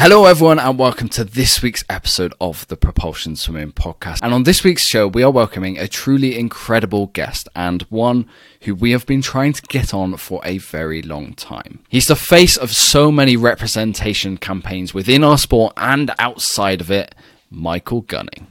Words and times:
Hello, 0.00 0.26
everyone, 0.26 0.60
and 0.60 0.78
welcome 0.78 1.08
to 1.08 1.24
this 1.24 1.60
week's 1.60 1.82
episode 1.88 2.32
of 2.40 2.64
the 2.68 2.76
Propulsion 2.76 3.34
Swimming 3.34 3.72
Podcast. 3.72 4.20
And 4.22 4.32
on 4.32 4.44
this 4.44 4.62
week's 4.62 4.86
show, 4.86 5.08
we 5.08 5.24
are 5.24 5.30
welcoming 5.32 5.76
a 5.76 5.88
truly 5.88 6.38
incredible 6.38 7.08
guest 7.08 7.48
and 7.56 7.82
one 7.90 8.28
who 8.60 8.76
we 8.76 8.92
have 8.92 9.06
been 9.06 9.22
trying 9.22 9.54
to 9.54 9.62
get 9.62 9.92
on 9.92 10.16
for 10.16 10.40
a 10.44 10.58
very 10.58 11.02
long 11.02 11.34
time. 11.34 11.80
He's 11.88 12.06
the 12.06 12.14
face 12.14 12.56
of 12.56 12.70
so 12.70 13.10
many 13.10 13.36
representation 13.36 14.36
campaigns 14.36 14.94
within 14.94 15.24
our 15.24 15.36
sport 15.36 15.72
and 15.76 16.12
outside 16.20 16.80
of 16.80 16.92
it, 16.92 17.16
Michael 17.50 18.02
Gunning. 18.02 18.46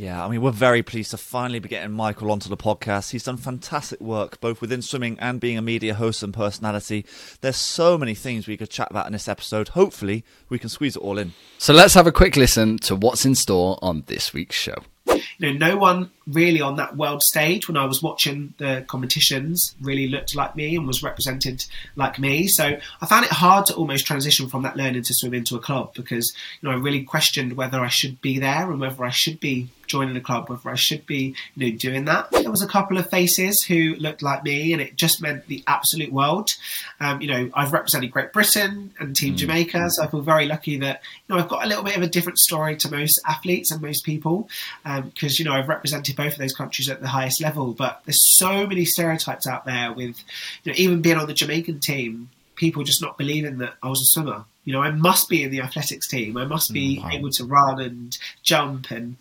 Yeah, 0.00 0.24
I 0.24 0.30
mean, 0.30 0.40
we're 0.40 0.50
very 0.50 0.82
pleased 0.82 1.10
to 1.10 1.18
finally 1.18 1.58
be 1.58 1.68
getting 1.68 1.92
Michael 1.92 2.30
onto 2.30 2.48
the 2.48 2.56
podcast. 2.56 3.10
He's 3.10 3.24
done 3.24 3.36
fantastic 3.36 4.00
work, 4.00 4.40
both 4.40 4.62
within 4.62 4.80
swimming 4.80 5.18
and 5.20 5.38
being 5.38 5.58
a 5.58 5.62
media 5.62 5.92
host 5.92 6.22
and 6.22 6.32
personality. 6.32 7.04
There's 7.42 7.58
so 7.58 7.98
many 7.98 8.14
things 8.14 8.48
we 8.48 8.56
could 8.56 8.70
chat 8.70 8.90
about 8.90 9.04
in 9.04 9.12
this 9.12 9.28
episode. 9.28 9.68
Hopefully, 9.68 10.24
we 10.48 10.58
can 10.58 10.70
squeeze 10.70 10.96
it 10.96 11.02
all 11.02 11.18
in. 11.18 11.34
So 11.58 11.74
let's 11.74 11.92
have 11.92 12.06
a 12.06 12.12
quick 12.12 12.34
listen 12.34 12.78
to 12.78 12.96
what's 12.96 13.26
in 13.26 13.34
store 13.34 13.78
on 13.82 14.04
this 14.06 14.32
week's 14.32 14.56
show. 14.56 14.84
You 15.06 15.52
know, 15.52 15.68
no 15.68 15.76
one 15.76 16.10
really 16.26 16.62
on 16.62 16.76
that 16.76 16.96
world 16.96 17.22
stage 17.22 17.68
when 17.68 17.76
I 17.76 17.84
was 17.84 18.02
watching 18.02 18.54
the 18.56 18.84
competitions 18.86 19.74
really 19.82 20.08
looked 20.08 20.34
like 20.34 20.56
me 20.56 20.76
and 20.76 20.86
was 20.86 21.02
represented 21.02 21.66
like 21.96 22.18
me. 22.18 22.46
So 22.46 22.78
I 23.02 23.06
found 23.06 23.26
it 23.26 23.32
hard 23.32 23.66
to 23.66 23.74
almost 23.74 24.06
transition 24.06 24.48
from 24.48 24.62
that 24.62 24.76
learning 24.76 25.02
to 25.02 25.14
swim 25.14 25.34
into 25.34 25.56
a 25.56 25.60
club 25.60 25.92
because 25.94 26.32
you 26.60 26.68
know 26.68 26.74
I 26.74 26.78
really 26.78 27.02
questioned 27.02 27.54
whether 27.54 27.80
I 27.80 27.88
should 27.88 28.22
be 28.22 28.38
there 28.38 28.70
and 28.70 28.80
whether 28.80 29.04
I 29.04 29.10
should 29.10 29.40
be 29.40 29.68
joining 29.90 30.16
a 30.16 30.20
club, 30.20 30.48
whether 30.48 30.70
I 30.70 30.76
should 30.76 31.04
be 31.04 31.34
you 31.56 31.72
know 31.72 31.76
doing 31.76 32.04
that. 32.06 32.30
There 32.30 32.50
was 32.50 32.62
a 32.62 32.68
couple 32.68 32.96
of 32.96 33.10
faces 33.10 33.62
who 33.62 33.96
looked 33.96 34.22
like 34.22 34.44
me, 34.44 34.72
and 34.72 34.80
it 34.80 34.96
just 34.96 35.20
meant 35.20 35.46
the 35.46 35.62
absolute 35.66 36.12
world. 36.12 36.50
Um, 37.00 37.20
you 37.20 37.28
know, 37.28 37.50
I've 37.54 37.72
represented 37.72 38.10
Great 38.10 38.32
Britain 38.32 38.94
and 38.98 39.14
Team 39.14 39.34
mm. 39.34 39.38
Jamaica, 39.38 39.90
so 39.90 40.04
I 40.04 40.06
feel 40.06 40.20
very 40.20 40.46
lucky 40.46 40.78
that 40.78 41.02
you 41.28 41.34
know 41.34 41.40
I've 41.42 41.48
got 41.48 41.64
a 41.64 41.68
little 41.68 41.84
bit 41.84 41.96
of 41.96 42.02
a 42.02 42.08
different 42.08 42.38
story 42.38 42.76
to 42.76 42.90
most 42.90 43.20
athletes 43.26 43.70
and 43.72 43.82
most 43.82 44.04
people 44.04 44.48
because 44.84 45.40
um, 45.40 45.44
you 45.44 45.44
know 45.44 45.52
I've 45.52 45.68
represented 45.68 46.16
both 46.16 46.34
of 46.34 46.38
those 46.38 46.54
countries 46.54 46.88
at 46.88 47.00
the 47.00 47.08
highest 47.08 47.40
level. 47.40 47.72
But 47.72 48.02
there's 48.06 48.38
so 48.38 48.66
many 48.66 48.84
stereotypes 48.84 49.46
out 49.46 49.64
there 49.66 49.92
with 49.92 50.22
you 50.62 50.72
know 50.72 50.76
even 50.78 51.02
being 51.02 51.16
on 51.16 51.26
the 51.26 51.34
Jamaican 51.34 51.80
team 51.80 52.30
people 52.60 52.84
just 52.84 53.00
not 53.00 53.16
believing 53.16 53.56
that 53.58 53.72
I 53.82 53.88
was 53.88 54.02
a 54.02 54.04
swimmer. 54.04 54.44
You 54.66 54.74
know, 54.74 54.82
I 54.82 54.90
must 54.90 55.30
be 55.30 55.42
in 55.42 55.50
the 55.50 55.62
athletics 55.62 56.06
team. 56.06 56.36
I 56.36 56.44
must 56.44 56.72
be 56.72 56.98
mm, 56.98 57.02
wow. 57.02 57.10
able 57.10 57.30
to 57.30 57.44
run 57.44 57.80
and 57.80 58.16
jump, 58.42 58.90
and 58.90 59.16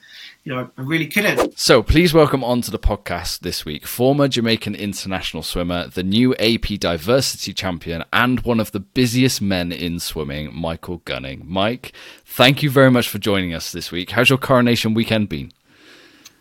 you 0.50 0.56
know, 0.56 0.72
I 0.78 0.82
really 0.82 1.06
couldn't. 1.06 1.60
So 1.60 1.84
please 1.84 2.12
welcome 2.12 2.44
onto 2.44 2.72
the 2.72 2.80
podcast 2.80 3.42
this 3.42 3.66
week 3.66 3.86
former 3.86 4.28
Jamaican 4.28 4.74
international 4.74 5.44
swimmer, 5.44 5.88
the 5.88 6.02
new 6.02 6.34
AP 6.38 6.80
diversity 6.80 7.54
champion, 7.54 8.04
and 8.12 8.40
one 8.40 8.60
of 8.60 8.72
the 8.72 8.80
busiest 8.80 9.44
men 9.44 9.72
in 9.72 10.00
swimming, 10.00 10.52
Michael 10.52 11.04
Gunning. 11.06 11.44
Mike, 11.46 11.94
thank 12.26 12.64
you 12.64 12.72
very 12.72 12.90
much 12.90 13.08
for 13.08 13.20
joining 13.20 13.54
us 13.54 13.72
this 13.72 13.92
week. 13.92 14.10
How's 14.10 14.30
your 14.30 14.40
coronation 14.40 14.96
weekend 14.96 15.30
been? 15.30 15.52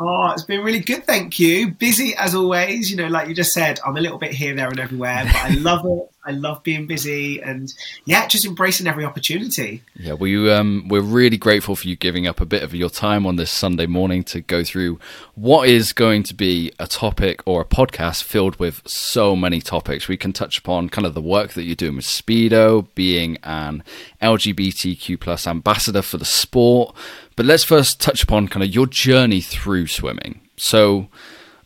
Oh, 0.01 0.31
it's 0.31 0.45
been 0.45 0.63
really 0.63 0.81
good, 0.81 1.05
thank 1.05 1.41
you. 1.41 1.73
Busy 1.73 2.15
as 2.15 2.35
always. 2.35 2.91
You 2.91 2.97
know, 2.97 3.09
like 3.09 3.29
you 3.29 3.35
just 3.35 3.53
said, 3.53 3.81
I'm 3.85 3.97
a 3.97 4.01
little 4.01 4.19
bit 4.19 4.33
here, 4.33 4.55
there, 4.55 4.69
and 4.69 4.79
everywhere, 4.79 5.25
but 5.25 5.35
I 5.35 5.49
love 5.55 5.85
it. 5.87 6.13
I 6.25 6.33
love 6.33 6.63
being 6.63 6.87
busy, 6.87 7.41
and 7.41 7.73
yeah, 8.05 8.29
just 8.29 8.45
embracing 8.45 8.87
every 8.87 9.05
opportunity. 9.05 9.83
Yeah, 9.97 10.13
we 10.13 10.51
um, 10.53 10.87
we're 10.89 11.01
really 11.01 11.39
grateful 11.39 11.75
for 11.75 11.89
you 11.89 11.97
giving 11.97 12.27
up 12.27 12.39
a 12.39 12.45
bit 12.45 12.63
of 12.63 12.75
your 12.75 12.91
time 12.91 13.27
on 13.27 13.37
this 13.37 13.51
Sunday 13.51 13.87
morning 13.87 14.23
to 14.25 14.43
go 14.43 14.63
through 14.63 15.01
what 15.35 15.69
is 15.69 15.95
going 15.95 16.23
to 16.25 16.35
be 16.35 16.71
a 16.79 16.87
topic 16.87 17.43
or 17.47 17.63
a 17.63 17.65
podcast 17.65 18.25
filled 18.25 18.57
with 18.57 18.83
so 18.87 19.35
many 19.35 19.63
topics. 19.63 20.07
We 20.07 20.19
can 20.19 20.35
touch 20.35 20.59
upon 20.59 20.91
kind 20.91 21.07
of 21.07 21.15
the 21.15 21.23
work 21.23 21.55
that 21.55 21.63
you're 21.63 21.75
doing 21.75 21.97
with 21.97 22.05
Speedo, 22.05 22.87
being 22.95 23.39
an 23.43 23.83
LGBTQ 24.21 25.19
plus 25.19 25.47
ambassador 25.47 26.03
for 26.03 26.19
the 26.19 26.27
sport 26.27 26.95
but 27.39 27.47
let's 27.47 27.63
first 27.63 28.01
touch 28.01 28.25
upon 28.25 28.49
kind 28.49 28.65
of 28.65 28.75
your 28.75 28.89
journey 28.89 29.41
through 29.41 29.87
swimming. 29.87 30.41
So, 30.57 31.07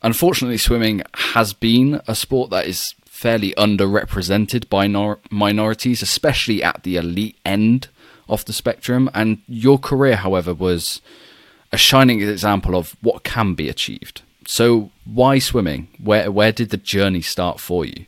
unfortunately, 0.02 0.58
swimming 0.58 1.00
has 1.14 1.54
been 1.54 2.02
a 2.06 2.14
sport 2.14 2.50
that 2.50 2.66
is 2.66 2.94
fairly 3.06 3.54
underrepresented 3.56 4.68
by 4.68 4.86
nor- 4.86 5.20
minorities, 5.30 6.02
especially 6.02 6.62
at 6.62 6.82
the 6.82 6.96
elite 6.96 7.38
end 7.46 7.88
of 8.28 8.44
the 8.44 8.52
spectrum. 8.52 9.08
And 9.14 9.38
your 9.48 9.78
career, 9.78 10.16
however, 10.16 10.52
was 10.52 11.00
a 11.72 11.78
shining 11.78 12.20
example 12.20 12.76
of 12.76 12.94
what 13.00 13.24
can 13.24 13.54
be 13.54 13.70
achieved. 13.70 14.20
So, 14.46 14.90
why 15.06 15.38
swimming? 15.38 15.88
Where 15.96 16.30
where 16.30 16.52
did 16.52 16.68
the 16.68 16.76
journey 16.76 17.22
start 17.22 17.60
for 17.60 17.86
you? 17.86 18.04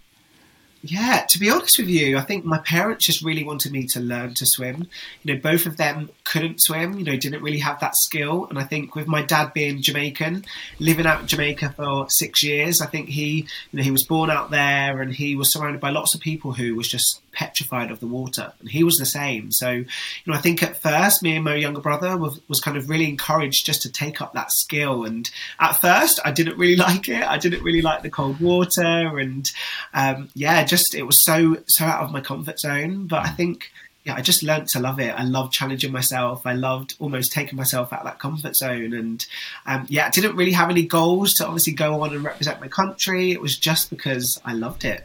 Yeah, 0.87 1.25
to 1.31 1.39
be 1.39 1.49
honest 1.49 1.79
with 1.79 1.89
you, 1.89 2.19
I 2.19 2.21
think 2.21 2.45
my 2.45 2.59
parents 2.59 3.07
just 3.07 3.23
really 3.23 3.43
wanted 3.43 3.73
me 3.73 3.87
to 3.87 4.01
learn 4.01 4.35
to 4.35 4.45
swim. 4.45 4.87
You 5.23 5.33
know, 5.33 5.41
both 5.41 5.65
of 5.65 5.79
them 5.79 6.11
couldn't 6.25 6.61
swim, 6.61 6.99
you 6.99 7.05
know, 7.05 7.17
didn't 7.17 7.43
really 7.43 7.61
have 7.61 7.81
that 7.81 7.97
skill. 7.97 8.47
And 8.51 8.59
I 8.59 8.65
think 8.65 8.95
with 8.95 9.07
my 9.07 9.23
dad 9.23 9.55
being 9.55 9.81
Jamaican, 9.81 10.45
living 10.79 11.07
out 11.07 11.23
in 11.23 11.27
Jamaica 11.27 11.73
for 11.75 12.11
six 12.11 12.45
years, 12.45 12.83
I 12.83 12.87
think 12.87 13.09
he, 13.09 13.47
you 13.73 13.79
know, 13.79 13.83
he 13.83 13.91
was 13.91 14.05
born 14.05 14.29
out 14.29 14.51
there 14.51 15.01
and 15.01 15.15
he 15.15 15.37
was 15.37 15.51
surrounded 15.51 15.81
by 15.81 15.89
lots 15.89 16.15
of 16.15 16.21
people 16.21 16.53
who 16.53 16.75
was 16.75 16.87
just 16.87 17.23
petrified 17.35 17.91
of 17.91 18.01
the 18.01 18.07
water. 18.07 18.53
And 18.61 18.69
he 18.69 18.85
was 18.85 18.97
the 18.97 19.07
same. 19.07 19.53
So, 19.53 19.71
you 19.71 19.87
know, 20.27 20.35
I 20.35 20.39
think 20.39 20.63
at 20.63 20.81
first, 20.81 21.23
me 21.23 21.37
and 21.37 21.45
my 21.45 21.57
younger 21.57 21.81
brother 21.81 22.17
was, 22.17 22.41
was 22.49 22.61
kind 22.61 22.77
of 22.77 22.89
really 22.89 23.09
encouraged 23.09 23.67
just 23.67 23.83
to 23.83 23.93
take 23.93 24.21
up 24.21 24.33
that 24.35 24.53
skill. 24.53 25.05
And 25.05 25.31
at 25.59 25.81
first, 25.81 26.21
I 26.25 26.31
didn't 26.31 26.59
really 26.59 26.77
like 26.85 27.09
it. 27.09 27.23
I 27.23 27.39
didn't 27.39 27.63
really 27.63 27.83
like 27.83 28.03
the 28.03 28.11
cold 28.11 28.41
water. 28.41 29.19
And 29.19 29.51
um, 29.93 30.29
yeah, 30.35 30.65
just 30.75 30.95
it 30.95 31.05
was 31.05 31.23
so, 31.23 31.57
so 31.67 31.85
out 31.85 32.03
of 32.03 32.11
my 32.11 32.21
comfort 32.21 32.59
zone. 32.59 33.07
But 33.07 33.25
I 33.25 33.29
think 33.29 33.71
yeah, 34.05 34.15
I 34.15 34.23
just 34.23 34.43
learned 34.43 34.69
to 34.69 34.81
love 34.81 34.99
it. 35.01 35.15
I 35.17 35.25
loved 35.25 35.53
challenging 35.53 35.93
myself. 35.93 36.47
I 36.47 36.53
loved 36.53 36.95
almost 36.99 37.33
taking 37.33 37.57
myself 37.57 37.93
out 37.93 38.01
of 38.01 38.07
that 38.07 38.19
comfort 38.19 38.57
zone. 38.57 38.93
And 38.93 39.25
um, 39.67 39.87
yeah, 39.89 40.07
I 40.07 40.11
didn't 40.11 40.37
really 40.37 40.53
have 40.53 40.69
any 40.69 40.85
goals 40.85 41.35
to 41.35 41.47
obviously 41.47 41.73
go 41.73 42.03
on 42.03 42.13
and 42.13 42.25
represent 42.25 42.61
my 42.61 42.69
country. 42.69 43.33
It 43.33 43.41
was 43.41 43.57
just 43.57 43.89
because 43.89 44.41
I 44.45 44.53
loved 44.53 44.85
it. 44.85 45.05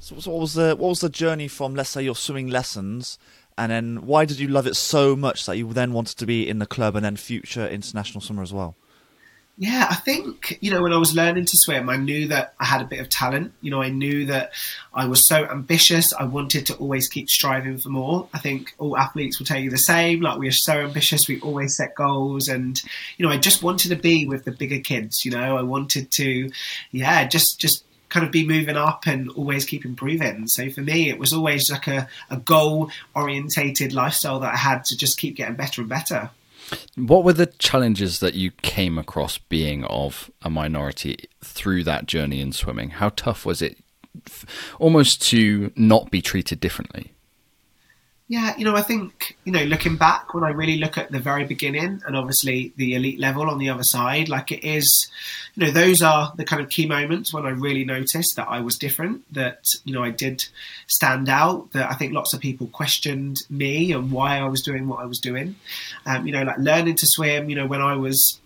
So, 0.00 0.18
so 0.18 0.30
what 0.30 0.40
was 0.40 0.54
the 0.54 0.74
what 0.76 0.88
was 0.88 1.00
the 1.00 1.10
journey 1.10 1.46
from 1.46 1.74
let's 1.74 1.90
say 1.90 2.02
your 2.02 2.16
swimming 2.16 2.48
lessons, 2.48 3.18
and 3.58 3.70
then 3.70 4.06
why 4.06 4.24
did 4.24 4.38
you 4.40 4.48
love 4.48 4.66
it 4.66 4.76
so 4.76 5.14
much 5.14 5.44
that 5.44 5.56
you 5.58 5.70
then 5.72 5.92
wanted 5.92 6.16
to 6.16 6.26
be 6.26 6.48
in 6.48 6.58
the 6.58 6.66
club 6.66 6.96
and 6.96 7.04
then 7.04 7.16
future 7.16 7.68
international 7.68 8.22
swimmer 8.22 8.42
as 8.42 8.52
well? 8.52 8.76
Yeah, 9.60 9.88
I 9.90 9.94
think, 9.94 10.56
you 10.62 10.70
know, 10.70 10.80
when 10.80 10.94
I 10.94 10.96
was 10.96 11.14
learning 11.14 11.44
to 11.44 11.52
swim, 11.52 11.90
I 11.90 11.96
knew 11.96 12.28
that 12.28 12.54
I 12.58 12.64
had 12.64 12.80
a 12.80 12.86
bit 12.86 12.98
of 12.98 13.10
talent. 13.10 13.52
You 13.60 13.70
know, 13.70 13.82
I 13.82 13.90
knew 13.90 14.24
that 14.24 14.52
I 14.94 15.06
was 15.06 15.28
so 15.28 15.44
ambitious. 15.44 16.14
I 16.14 16.24
wanted 16.24 16.64
to 16.68 16.76
always 16.76 17.08
keep 17.08 17.28
striving 17.28 17.76
for 17.76 17.90
more. 17.90 18.26
I 18.32 18.38
think 18.38 18.74
all 18.78 18.96
athletes 18.96 19.38
will 19.38 19.44
tell 19.44 19.58
you 19.58 19.68
the 19.68 19.76
same. 19.76 20.22
Like, 20.22 20.38
we 20.38 20.48
are 20.48 20.50
so 20.50 20.72
ambitious. 20.72 21.28
We 21.28 21.42
always 21.42 21.76
set 21.76 21.94
goals. 21.94 22.48
And, 22.48 22.82
you 23.18 23.26
know, 23.26 23.30
I 23.30 23.36
just 23.36 23.62
wanted 23.62 23.90
to 23.90 23.96
be 23.96 24.24
with 24.26 24.46
the 24.46 24.52
bigger 24.52 24.80
kids, 24.80 25.26
you 25.26 25.30
know, 25.30 25.58
I 25.58 25.62
wanted 25.62 26.10
to, 26.12 26.50
yeah, 26.90 27.28
just, 27.28 27.60
just, 27.60 27.84
kind 28.08 28.26
of 28.26 28.32
be 28.32 28.44
moving 28.44 28.76
up 28.76 29.06
and 29.06 29.30
always 29.36 29.64
keep 29.64 29.84
improving. 29.84 30.44
So 30.48 30.68
for 30.70 30.80
me, 30.80 31.08
it 31.10 31.16
was 31.16 31.32
always 31.32 31.70
like 31.70 31.86
a, 31.86 32.08
a 32.28 32.38
goal 32.38 32.90
orientated 33.14 33.92
lifestyle 33.92 34.40
that 34.40 34.52
I 34.52 34.56
had 34.56 34.84
to 34.86 34.96
just 34.96 35.16
keep 35.16 35.36
getting 35.36 35.54
better 35.54 35.80
and 35.82 35.88
better. 35.88 36.30
What 36.96 37.24
were 37.24 37.32
the 37.32 37.46
challenges 37.46 38.20
that 38.20 38.34
you 38.34 38.50
came 38.62 38.98
across 38.98 39.38
being 39.38 39.84
of 39.84 40.30
a 40.42 40.50
minority 40.50 41.28
through 41.42 41.84
that 41.84 42.06
journey 42.06 42.40
in 42.40 42.52
swimming? 42.52 42.90
How 42.90 43.10
tough 43.10 43.46
was 43.46 43.62
it 43.62 43.78
almost 44.78 45.22
to 45.30 45.72
not 45.76 46.10
be 46.10 46.22
treated 46.22 46.60
differently? 46.60 47.12
Yeah, 48.30 48.56
you 48.56 48.64
know, 48.64 48.76
I 48.76 48.82
think, 48.82 49.36
you 49.42 49.50
know, 49.50 49.64
looking 49.64 49.96
back 49.96 50.34
when 50.34 50.44
I 50.44 50.50
really 50.50 50.78
look 50.78 50.96
at 50.96 51.10
the 51.10 51.18
very 51.18 51.44
beginning 51.44 52.00
and 52.06 52.16
obviously 52.16 52.72
the 52.76 52.94
elite 52.94 53.18
level 53.18 53.50
on 53.50 53.58
the 53.58 53.70
other 53.70 53.82
side, 53.82 54.28
like 54.28 54.52
it 54.52 54.62
is, 54.62 55.10
you 55.56 55.66
know, 55.66 55.72
those 55.72 56.00
are 56.00 56.32
the 56.36 56.44
kind 56.44 56.62
of 56.62 56.68
key 56.68 56.86
moments 56.86 57.34
when 57.34 57.44
I 57.44 57.50
really 57.50 57.84
noticed 57.84 58.36
that 58.36 58.46
I 58.48 58.60
was 58.60 58.78
different, 58.78 59.24
that, 59.34 59.64
you 59.84 59.92
know, 59.92 60.04
I 60.04 60.10
did 60.10 60.44
stand 60.86 61.28
out, 61.28 61.72
that 61.72 61.90
I 61.90 61.94
think 61.94 62.12
lots 62.12 62.32
of 62.32 62.38
people 62.38 62.68
questioned 62.68 63.38
me 63.50 63.90
and 63.90 64.12
why 64.12 64.38
I 64.38 64.46
was 64.46 64.62
doing 64.62 64.86
what 64.86 65.00
I 65.00 65.06
was 65.06 65.18
doing. 65.18 65.56
Um, 66.06 66.24
you 66.24 66.32
know, 66.32 66.44
like 66.44 66.58
learning 66.58 66.94
to 66.98 67.06
swim, 67.08 67.50
you 67.50 67.56
know, 67.56 67.66
when 67.66 67.82
I 67.82 67.96
was 67.96 68.39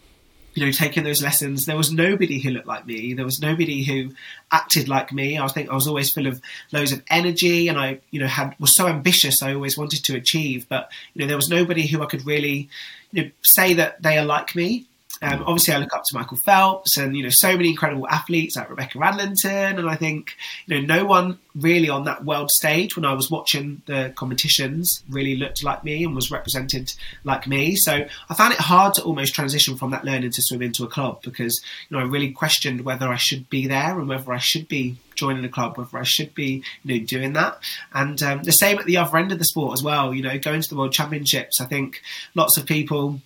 you 0.54 0.64
know, 0.64 0.72
taking 0.72 1.04
those 1.04 1.22
lessons, 1.22 1.66
there 1.66 1.76
was 1.76 1.92
nobody 1.92 2.38
who 2.38 2.50
looked 2.50 2.66
like 2.66 2.86
me. 2.86 3.12
There 3.14 3.24
was 3.24 3.40
nobody 3.40 3.82
who 3.82 4.14
acted 4.52 4.88
like 4.88 5.12
me. 5.12 5.38
I 5.38 5.46
think 5.48 5.68
I 5.68 5.74
was 5.74 5.88
always 5.88 6.10
full 6.10 6.26
of 6.26 6.40
loads 6.72 6.92
of 6.92 7.02
energy, 7.10 7.68
and 7.68 7.78
I, 7.78 7.98
you 8.10 8.20
know, 8.20 8.26
had 8.26 8.54
was 8.60 8.74
so 8.74 8.86
ambitious. 8.86 9.42
I 9.42 9.54
always 9.54 9.76
wanted 9.76 10.04
to 10.04 10.16
achieve, 10.16 10.66
but 10.68 10.90
you 11.14 11.22
know, 11.22 11.26
there 11.26 11.36
was 11.36 11.48
nobody 11.48 11.86
who 11.86 12.02
I 12.02 12.06
could 12.06 12.24
really, 12.24 12.68
you 13.12 13.24
know, 13.24 13.30
say 13.42 13.74
that 13.74 14.02
they 14.02 14.16
are 14.16 14.24
like 14.24 14.54
me. 14.54 14.86
Um, 15.22 15.44
obviously, 15.46 15.74
I 15.74 15.78
look 15.78 15.94
up 15.94 16.02
to 16.04 16.16
Michael 16.16 16.36
Phelps 16.38 16.96
and 16.96 17.16
you 17.16 17.22
know 17.22 17.30
so 17.30 17.56
many 17.56 17.70
incredible 17.70 18.08
athletes 18.08 18.56
like 18.56 18.70
Rebecca 18.70 18.98
Adlington, 18.98 19.78
and 19.78 19.88
I 19.88 19.96
think 19.96 20.36
you 20.66 20.80
know 20.80 20.96
no 20.96 21.04
one 21.04 21.38
really 21.54 21.88
on 21.88 22.04
that 22.04 22.24
world 22.24 22.50
stage 22.50 22.96
when 22.96 23.04
I 23.04 23.12
was 23.12 23.30
watching 23.30 23.82
the 23.86 24.12
competitions 24.16 25.04
really 25.08 25.36
looked 25.36 25.62
like 25.62 25.84
me 25.84 26.04
and 26.04 26.14
was 26.14 26.30
represented 26.30 26.92
like 27.22 27.46
me. 27.46 27.76
So 27.76 28.06
I 28.28 28.34
found 28.34 28.52
it 28.52 28.60
hard 28.60 28.94
to 28.94 29.02
almost 29.02 29.34
transition 29.34 29.76
from 29.76 29.90
that 29.92 30.04
learning 30.04 30.32
to 30.32 30.42
swim 30.42 30.62
into 30.62 30.84
a 30.84 30.88
club 30.88 31.22
because 31.22 31.62
you 31.88 31.96
know 31.96 32.02
I 32.02 32.06
really 32.06 32.32
questioned 32.32 32.82
whether 32.82 33.08
I 33.08 33.16
should 33.16 33.48
be 33.50 33.66
there 33.66 33.98
and 33.98 34.08
whether 34.08 34.32
I 34.32 34.38
should 34.38 34.68
be 34.68 34.96
joining 35.14 35.44
a 35.44 35.48
club, 35.48 35.78
whether 35.78 35.98
I 35.98 36.02
should 36.02 36.34
be 36.34 36.62
you 36.82 36.98
know 36.98 37.06
doing 37.06 37.34
that. 37.34 37.58
And 37.92 38.22
um, 38.22 38.42
the 38.42 38.52
same 38.52 38.78
at 38.78 38.86
the 38.86 38.96
other 38.96 39.16
end 39.16 39.32
of 39.32 39.38
the 39.38 39.44
sport 39.44 39.74
as 39.74 39.82
well. 39.82 40.12
You 40.12 40.22
know, 40.22 40.38
going 40.38 40.60
to 40.60 40.68
the 40.68 40.76
World 40.76 40.92
Championships, 40.92 41.60
I 41.60 41.66
think 41.66 42.02
lots 42.34 42.56
of 42.56 42.66
people 42.66 43.20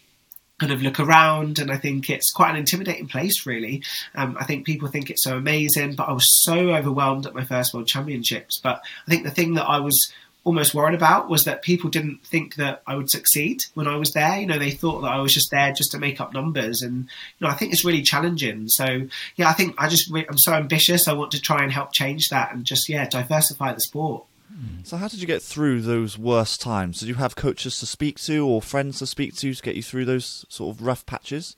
kind 0.58 0.72
of 0.72 0.82
look 0.82 0.98
around 0.98 1.58
and 1.58 1.70
I 1.70 1.76
think 1.76 2.10
it's 2.10 2.32
quite 2.32 2.50
an 2.50 2.56
intimidating 2.56 3.06
place 3.06 3.46
really. 3.46 3.82
Um, 4.14 4.36
I 4.38 4.44
think 4.44 4.66
people 4.66 4.88
think 4.88 5.10
it's 5.10 5.22
so 5.22 5.36
amazing, 5.36 5.94
but 5.94 6.08
I 6.08 6.12
was 6.12 6.42
so 6.42 6.74
overwhelmed 6.74 7.26
at 7.26 7.34
my 7.34 7.44
first 7.44 7.72
World 7.72 7.86
Championships. 7.86 8.58
But 8.58 8.82
I 9.06 9.10
think 9.10 9.24
the 9.24 9.30
thing 9.30 9.54
that 9.54 9.68
I 9.68 9.78
was 9.78 10.12
almost 10.44 10.74
worried 10.74 10.94
about 10.94 11.28
was 11.28 11.44
that 11.44 11.62
people 11.62 11.90
didn't 11.90 12.24
think 12.24 12.54
that 12.56 12.82
I 12.86 12.96
would 12.96 13.10
succeed 13.10 13.64
when 13.74 13.86
I 13.86 13.96
was 13.96 14.12
there. 14.12 14.40
You 14.40 14.46
know, 14.46 14.58
they 14.58 14.70
thought 14.70 15.02
that 15.02 15.12
I 15.12 15.20
was 15.20 15.34
just 15.34 15.50
there 15.50 15.72
just 15.72 15.92
to 15.92 15.98
make 15.98 16.20
up 16.20 16.32
numbers, 16.32 16.80
and 16.82 17.04
you 17.04 17.46
know, 17.46 17.48
I 17.48 17.54
think 17.54 17.72
it's 17.72 17.84
really 17.84 18.02
challenging. 18.02 18.68
So 18.68 19.08
yeah, 19.36 19.48
I 19.48 19.52
think 19.52 19.74
I 19.78 19.88
just 19.88 20.10
I'm 20.10 20.38
so 20.38 20.54
ambitious. 20.54 21.06
I 21.06 21.12
want 21.12 21.32
to 21.32 21.40
try 21.40 21.62
and 21.62 21.70
help 21.70 21.92
change 21.92 22.28
that 22.30 22.52
and 22.52 22.64
just 22.64 22.88
yeah 22.88 23.06
diversify 23.06 23.74
the 23.74 23.80
sport. 23.80 24.24
So, 24.82 24.96
how 24.96 25.08
did 25.08 25.20
you 25.20 25.26
get 25.26 25.42
through 25.42 25.82
those 25.82 26.18
worst 26.18 26.60
times? 26.60 27.00
Did 27.00 27.08
you 27.08 27.14
have 27.16 27.36
coaches 27.36 27.78
to 27.80 27.86
speak 27.86 28.18
to 28.20 28.46
or 28.46 28.62
friends 28.62 28.98
to 28.98 29.06
speak 29.06 29.36
to 29.36 29.54
to 29.54 29.62
get 29.62 29.76
you 29.76 29.82
through 29.82 30.04
those 30.04 30.44
sort 30.48 30.74
of 30.74 30.82
rough 30.82 31.06
patches? 31.06 31.56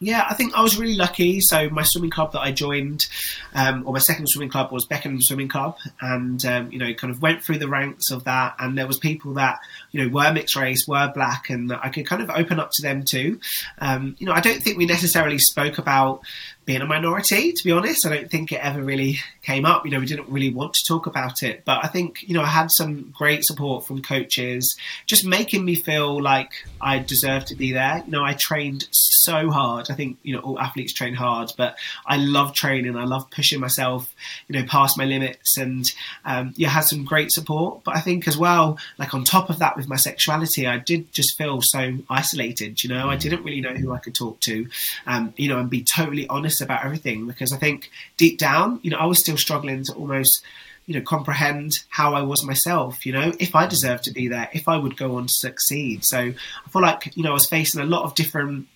Yeah, 0.00 0.26
I 0.28 0.34
think 0.34 0.54
I 0.54 0.62
was 0.62 0.76
really 0.76 0.96
lucky. 0.96 1.40
So 1.40 1.70
my 1.70 1.82
swimming 1.82 2.10
club 2.10 2.32
that 2.32 2.40
I 2.40 2.50
joined, 2.50 3.06
um, 3.54 3.86
or 3.86 3.92
my 3.92 4.00
second 4.00 4.26
swimming 4.26 4.50
club 4.50 4.72
was 4.72 4.86
Beckenham 4.86 5.22
Swimming 5.22 5.48
Club, 5.48 5.78
and 6.00 6.44
um, 6.44 6.70
you 6.72 6.78
know, 6.78 6.92
kind 6.94 7.12
of 7.12 7.22
went 7.22 7.42
through 7.42 7.58
the 7.58 7.68
ranks 7.68 8.10
of 8.10 8.24
that. 8.24 8.56
And 8.58 8.76
there 8.76 8.86
was 8.86 8.98
people 8.98 9.34
that 9.34 9.60
you 9.92 10.02
know 10.02 10.08
were 10.12 10.32
mixed 10.32 10.56
race, 10.56 10.86
were 10.86 11.10
black, 11.14 11.48
and 11.48 11.72
I 11.72 11.88
could 11.88 12.06
kind 12.06 12.22
of 12.22 12.30
open 12.30 12.58
up 12.58 12.70
to 12.72 12.82
them 12.82 13.04
too. 13.04 13.40
Um, 13.78 14.16
you 14.18 14.26
know, 14.26 14.32
I 14.32 14.40
don't 14.40 14.62
think 14.62 14.76
we 14.76 14.84
necessarily 14.84 15.38
spoke 15.38 15.78
about 15.78 16.22
being 16.64 16.80
a 16.80 16.86
minority, 16.86 17.52
to 17.52 17.64
be 17.64 17.72
honest. 17.72 18.06
I 18.06 18.14
don't 18.14 18.30
think 18.30 18.52
it 18.52 18.60
ever 18.64 18.82
really 18.82 19.18
came 19.42 19.66
up. 19.66 19.84
You 19.84 19.92
know, 19.92 20.00
we 20.00 20.06
didn't 20.06 20.30
really 20.30 20.52
want 20.52 20.74
to 20.74 20.80
talk 20.88 21.06
about 21.06 21.42
it. 21.42 21.64
But 21.64 21.84
I 21.84 21.88
think, 21.88 22.22
you 22.22 22.34
know, 22.34 22.42
I 22.42 22.46
had 22.46 22.70
some 22.70 23.12
great 23.16 23.44
support 23.44 23.86
from 23.86 24.02
coaches, 24.02 24.76
just 25.06 25.26
making 25.26 25.64
me 25.64 25.74
feel 25.74 26.22
like 26.22 26.52
I 26.80 26.98
deserved 27.00 27.48
to 27.48 27.54
be 27.54 27.72
there. 27.72 28.02
You 28.06 28.12
know, 28.12 28.24
I 28.24 28.34
trained 28.34 28.88
so 28.90 29.50
hard. 29.50 29.90
I 29.90 29.94
think, 29.94 30.18
you 30.22 30.34
know, 30.34 30.40
all 30.40 30.58
athletes 30.58 30.92
train 30.92 31.14
hard, 31.14 31.52
but 31.56 31.76
I 32.06 32.16
love 32.16 32.54
training. 32.54 32.96
I 32.96 33.04
love 33.04 33.30
pushing 33.30 33.60
myself, 33.60 34.12
you 34.48 34.58
know, 34.58 34.66
past 34.66 34.96
my 34.96 35.04
limits. 35.04 35.58
And 35.58 35.90
um, 36.24 36.54
yeah, 36.56 36.68
had 36.68 36.84
some 36.84 37.04
great 37.04 37.30
support. 37.30 37.84
But 37.84 37.96
I 37.96 38.00
think 38.00 38.26
as 38.26 38.38
well, 38.38 38.78
like 38.98 39.12
on 39.12 39.24
top 39.24 39.50
of 39.50 39.58
that 39.58 39.76
with 39.76 39.88
my 39.88 39.96
sexuality, 39.96 40.66
I 40.66 40.78
did 40.78 41.12
just 41.12 41.36
feel 41.36 41.60
so 41.60 41.98
isolated. 42.08 42.82
You 42.82 42.90
know, 42.90 43.10
I 43.10 43.16
didn't 43.16 43.44
really 43.44 43.60
know 43.60 43.74
who 43.74 43.92
I 43.92 43.98
could 43.98 44.14
talk 44.14 44.40
to, 44.40 44.66
um, 45.06 45.34
you 45.36 45.48
know, 45.48 45.58
and 45.58 45.68
be 45.68 45.82
totally 45.82 46.26
honest 46.28 46.53
honest 46.54 46.60
about 46.60 46.84
everything 46.84 47.26
because 47.26 47.52
I 47.52 47.56
think 47.56 47.90
deep 48.16 48.38
down, 48.38 48.80
you 48.82 48.90
know, 48.90 48.98
I 48.98 49.06
was 49.06 49.18
still 49.18 49.36
struggling 49.36 49.84
to 49.84 49.92
almost, 49.94 50.42
you 50.86 50.94
know, 50.94 51.00
comprehend 51.00 51.72
how 51.88 52.14
I 52.14 52.22
was 52.22 52.44
myself, 52.44 53.06
you 53.06 53.12
know, 53.12 53.32
if 53.38 53.54
I 53.54 53.66
deserved 53.66 54.04
to 54.04 54.12
be 54.12 54.28
there, 54.28 54.48
if 54.52 54.68
I 54.68 54.76
would 54.76 54.96
go 54.96 55.16
on 55.16 55.26
to 55.26 55.32
succeed. 55.32 56.04
So 56.04 56.18
I 56.18 56.68
feel 56.70 56.82
like, 56.82 57.16
you 57.16 57.22
know, 57.22 57.30
I 57.30 57.34
was 57.34 57.46
facing 57.46 57.80
a 57.80 57.86
lot 57.86 58.04
of 58.04 58.14
different 58.14 58.68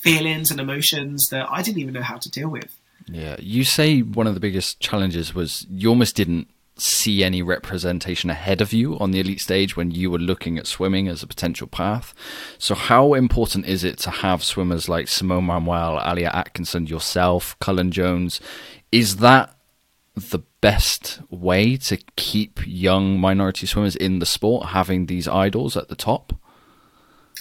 feelings 0.00 0.50
and 0.50 0.60
emotions 0.60 1.28
that 1.30 1.46
I 1.50 1.62
didn't 1.62 1.80
even 1.80 1.94
know 1.94 2.02
how 2.02 2.18
to 2.18 2.30
deal 2.30 2.48
with. 2.48 2.74
Yeah. 3.06 3.36
You 3.38 3.64
say 3.64 4.00
one 4.00 4.26
of 4.26 4.34
the 4.34 4.40
biggest 4.40 4.80
challenges 4.80 5.34
was 5.34 5.66
you 5.70 5.88
almost 5.88 6.16
didn't 6.16 6.48
see 6.80 7.22
any 7.22 7.42
representation 7.42 8.30
ahead 8.30 8.60
of 8.60 8.72
you 8.72 8.98
on 8.98 9.10
the 9.10 9.20
elite 9.20 9.40
stage 9.40 9.76
when 9.76 9.90
you 9.90 10.10
were 10.10 10.18
looking 10.18 10.58
at 10.58 10.66
swimming 10.66 11.08
as 11.08 11.22
a 11.22 11.26
potential 11.26 11.66
path. 11.66 12.14
So, 12.58 12.74
how 12.74 13.14
important 13.14 13.66
is 13.66 13.84
it 13.84 13.98
to 13.98 14.10
have 14.10 14.42
swimmers 14.42 14.88
like 14.88 15.08
Simone 15.08 15.44
Manuel, 15.44 16.02
Alia 16.04 16.30
Atkinson, 16.32 16.86
yourself, 16.86 17.58
Cullen 17.60 17.90
Jones? 17.90 18.40
Is 18.90 19.16
that 19.16 19.54
the 20.14 20.40
best 20.60 21.20
way 21.30 21.76
to 21.76 21.96
keep 22.16 22.60
young 22.66 23.18
minority 23.18 23.66
swimmers 23.66 23.96
in 23.96 24.18
the 24.18 24.26
sport, 24.26 24.68
having 24.68 25.06
these 25.06 25.28
idols 25.28 25.76
at 25.76 25.88
the 25.88 25.96
top? 25.96 26.32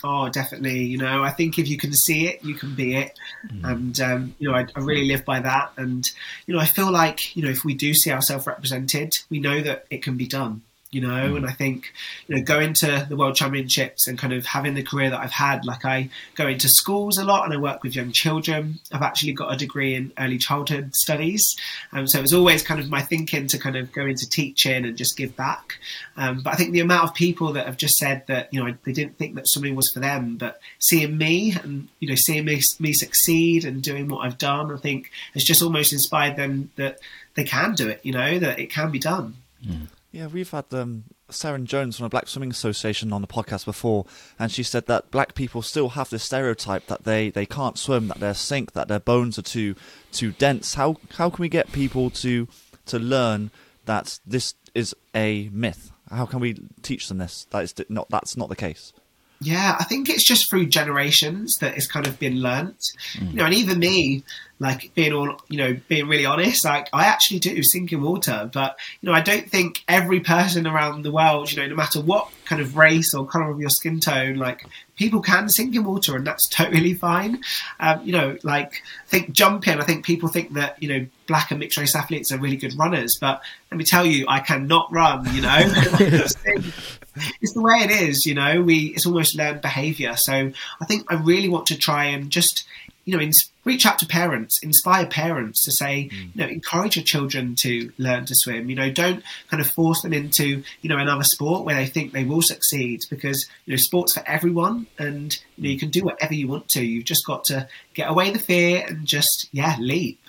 Oh, 0.04 0.30
definitely. 0.30 0.84
You 0.84 0.98
know, 0.98 1.24
I 1.24 1.32
think 1.32 1.60
if 1.60 1.68
you 1.68 1.78
can 1.78 1.94
see 1.94 2.28
it, 2.28 2.44
you 2.44 2.56
can 2.56 2.76
be 2.76 2.96
it. 2.96 3.18
Mm. 3.48 3.70
And, 3.70 4.00
um, 4.00 4.36
you 4.40 4.50
know, 4.50 4.56
I, 4.56 4.66
I, 4.76 4.80
really 4.80 5.06
live 5.08 5.26
by 5.26 5.40
that. 5.42 5.74
And, 5.78 6.10
you 6.46 6.54
know, 6.54 6.60
I 6.60 6.66
feel 6.66 6.92
like, 6.92 7.36
you 7.36 7.44
know, 7.44 7.50
if 7.50 7.66
we 7.66 7.74
do 7.74 7.94
see 7.94 8.12
ourselves 8.12 8.48
represented, 8.48 9.14
we 9.30 9.40
know 9.40 9.62
that 9.62 9.86
it 9.90 10.02
can 10.02 10.16
be 10.16 10.28
done 10.28 10.62
you 10.92 11.02
know. 11.02 11.08
Mm. 11.08 11.38
And 11.38 11.46
I 11.46 11.52
think, 11.52 11.94
you 12.28 12.36
know, 12.36 12.44
going 12.44 12.74
to 12.76 13.06
the 13.08 13.16
World 13.16 13.36
Championships 13.36 14.08
and 14.08 14.18
kind 14.18 14.34
of 14.34 14.46
having 14.46 14.74
the 14.74 14.84
career 14.84 15.10
that 15.10 15.20
I've 15.20 15.32
had, 15.32 15.66
like 15.66 15.86
I 15.86 16.10
go 16.36 16.48
into 16.48 16.68
schools 16.68 17.18
a 17.18 17.24
lot 17.24 17.46
and 17.46 17.54
I 17.54 17.58
work 17.58 17.84
with 17.84 17.96
young 17.96 18.12
children. 18.12 18.80
I've 18.92 19.02
actually 19.02 19.34
got 19.34 19.54
a 19.54 19.58
degree 19.58 19.96
in 19.96 20.12
early 20.18 20.38
childhood 20.38 20.96
studies, 20.96 21.56
um, 21.92 22.08
so 22.08 22.20
it 22.20 22.22
was 22.22 22.34
always 22.34 22.64
kind 22.64 22.80
of 22.80 22.90
my 22.90 23.02
thinking 23.02 23.48
to 23.48 23.58
kind 23.60 23.76
of 23.76 23.92
go 23.92 24.06
into 24.06 24.28
teaching 24.30 24.86
and 24.86 24.98
just 24.98 25.18
give 25.18 25.36
back. 25.36 25.78
Um, 26.18 26.42
but 26.42 26.54
I 26.54 26.56
think 26.56 26.72
the 26.72 26.80
amount 26.80 27.10
of 27.10 27.14
people 27.14 27.54
that 27.54 27.66
have 27.66 27.78
just 27.78 27.98
said 27.98 28.26
that 28.28 28.54
you 28.54 28.64
know 28.64 28.74
they 28.84 28.94
didn't 28.94 29.18
think 29.18 29.36
that 29.36 29.48
swimming 29.48 29.76
was 29.76 29.92
for 29.92 30.00
them, 30.00 30.38
but 30.38 30.60
seeing 30.80 31.18
me 31.18 31.56
and 31.64 31.88
you 32.00 32.10
know 32.10 32.16
seeing 32.16 32.46
me, 32.46 32.62
me 32.80 32.94
succeed 32.94 33.66
and 33.66 33.82
doing 33.82 34.08
what 34.08 34.26
I've 34.26 34.38
done, 34.38 34.72
I 34.72 34.78
think 34.78 35.12
has 35.34 35.44
just 35.44 35.62
almost 35.62 35.94
inspired 35.94 36.36
them 36.36 36.72
that 36.76 37.00
they 37.36 37.44
can 37.44 37.76
do 37.76 37.88
it. 37.88 38.02
You 38.04 38.14
know 38.14 38.40
that 38.40 38.60
it 38.60 38.72
can 38.72 38.92
be 38.92 39.00
done. 39.00 39.36
Mm. 39.66 39.88
Yeah, 40.12 40.26
we've 40.26 40.50
had 40.50 40.66
um, 40.74 41.04
Seren 41.30 41.66
Jones 41.66 41.98
from 41.98 42.06
the 42.06 42.10
Black 42.10 42.28
Swimming 42.28 42.50
Association 42.50 43.14
on 43.14 43.22
the 43.22 43.28
podcast 43.28 43.66
before, 43.66 44.06
and 44.40 44.52
she 44.52 44.64
said 44.64 44.88
that 44.88 45.12
black 45.12 45.36
people 45.36 45.62
still 45.62 45.90
have 45.90 46.10
this 46.10 46.24
stereotype 46.24 46.88
that 46.88 47.04
they, 47.04 47.30
they 47.30 47.46
can't 47.46 47.78
swim, 47.78 48.08
that 48.08 48.20
they're 48.20 48.34
sink, 48.34 48.72
that 48.74 48.88
their 48.88 49.00
bones 49.00 49.38
are 49.38 49.44
too 49.44 49.76
too 50.12 50.32
dense. 50.32 50.74
How 50.74 50.96
how 51.18 51.30
can 51.30 51.44
we 51.44 51.50
get 51.50 51.72
people 51.72 52.10
to 52.10 52.48
to 52.88 52.98
learn 52.98 53.52
that 53.86 54.20
this 54.26 54.56
is 54.74 54.96
a 55.14 55.50
myth? 55.54 55.92
How 56.10 56.26
can 56.26 56.40
we 56.40 56.56
teach 56.82 57.08
them 57.08 57.20
this? 57.20 57.46
That 57.52 57.64
is 57.64 57.76
not 57.88 58.10
that's 58.10 58.36
not 58.36 58.50
the 58.50 58.56
case. 58.56 58.94
Yeah, 59.42 59.78
I 59.80 59.86
think 59.86 60.10
it's 60.10 60.28
just 60.28 60.50
through 60.50 60.68
generations 60.68 61.56
that 61.62 61.78
it's 61.78 61.88
kind 61.88 62.06
of 62.06 62.20
been 62.20 62.42
learnt. 62.42 62.82
Mm. 63.14 63.30
You 63.32 63.36
know, 63.38 63.46
and 63.46 63.54
even 63.54 63.80
me, 63.80 64.24
like 64.60 64.92
being 64.96 65.14
all, 65.14 65.42
you 65.48 65.58
know, 65.58 65.80
being 65.88 66.08
really 66.08 66.26
honest, 66.26 66.66
like 66.66 66.90
I 66.92 67.06
actually 67.06 67.40
do 67.40 67.62
sink 67.64 67.94
in 67.94 68.02
water, 68.02 68.50
but 68.52 68.78
you 69.02 69.08
know, 69.08 69.16
I 69.16 69.22
don't 69.22 69.50
think 69.50 69.84
every 69.88 70.20
person 70.20 70.68
around 70.68 71.04
the 71.04 71.12
world, 71.12 71.52
you 71.52 71.62
know, 71.62 71.68
no 71.68 71.76
matter 71.76 72.02
what 72.02 72.30
kind 72.50 72.62
of 72.62 72.76
race 72.76 73.14
or 73.14 73.26
color 73.26 73.52
of 73.52 73.60
your 73.60 73.70
skin 73.70 74.00
tone, 74.00 74.36
like 74.36 74.66
people 74.96 75.22
can 75.22 75.48
sink 75.48 75.76
in 75.76 75.84
water 75.84 76.16
and 76.16 76.26
that's 76.26 76.48
totally 76.50 76.96
fine. 76.96 77.42
Um, 77.80 78.02
you 78.04 78.12
know, 78.12 78.38
like 78.44 78.82
I 79.06 79.08
think 79.08 79.32
jumping, 79.32 79.80
I 79.80 79.84
think 79.84 80.04
people 80.04 80.30
think 80.30 80.54
that, 80.54 80.82
you 80.82 80.90
know, 80.90 81.06
black 81.28 81.52
and 81.52 81.60
mixed 81.60 81.78
race 81.78 81.96
athletes 81.96 82.32
are 82.32 82.40
really 82.40 82.58
good 82.58 82.78
runners, 82.78 83.18
but 83.22 83.42
let 83.72 83.78
me 83.78 83.86
tell 83.86 84.06
you, 84.06 84.26
I 84.28 84.40
cannot 84.40 84.92
run, 84.92 85.34
you 85.34 85.42
know. 85.42 85.58
it's 85.62 87.54
the 87.54 87.62
way 87.62 87.78
it 87.84 87.92
is, 87.92 88.26
you 88.26 88.34
know. 88.34 88.64
We 88.64 88.88
it's 88.96 89.06
almost 89.06 89.38
learned 89.38 89.62
behaviour. 89.62 90.16
So 90.16 90.52
I 90.82 90.86
think 90.86 91.06
I 91.12 91.16
really 91.16 91.50
want 91.50 91.68
to 91.68 91.78
try 91.78 92.06
and 92.06 92.32
just 92.32 92.66
you 93.10 93.18
know, 93.18 93.32
reach 93.64 93.86
out 93.86 93.98
to 94.00 94.06
parents, 94.06 94.60
inspire 94.62 95.06
parents 95.06 95.64
to 95.64 95.72
say, 95.72 96.10
mm. 96.12 96.36
you 96.36 96.42
know, 96.42 96.48
encourage 96.48 96.96
your 96.96 97.04
children 97.04 97.56
to 97.62 97.92
learn 97.98 98.26
to 98.26 98.36
swim. 98.36 98.70
You 98.70 98.76
know, 98.76 98.92
don't 98.92 99.24
kind 99.50 99.62
of 99.62 99.70
force 99.70 100.02
them 100.02 100.14
into, 100.14 100.64
you 100.82 100.90
know, 100.90 100.98
another 100.98 101.24
sport 101.24 101.66
where 101.66 101.76
they 101.76 101.88
think 101.88 102.14
they 102.14 102.24
will 102.24 102.42
succeed 102.42 103.02
because, 103.10 103.48
you 103.66 103.74
know, 103.74 103.78
sport's 103.78 104.14
for 104.14 104.24
everyone 104.28 104.88
and, 104.98 105.38
you 105.58 105.64
know, 105.64 105.70
you 105.70 105.80
can 105.80 105.90
do 105.90 106.04
whatever 106.04 106.34
you 106.34 106.48
want 106.48 106.70
to. 106.70 106.86
You've 106.86 107.06
just 107.06 107.26
got 107.26 107.46
to 107.46 107.68
get 107.94 108.10
away 108.10 108.30
the 108.32 108.40
fear 108.40 108.86
and 108.88 109.06
just, 109.06 109.50
yeah, 109.52 109.76
leap. 109.80 110.20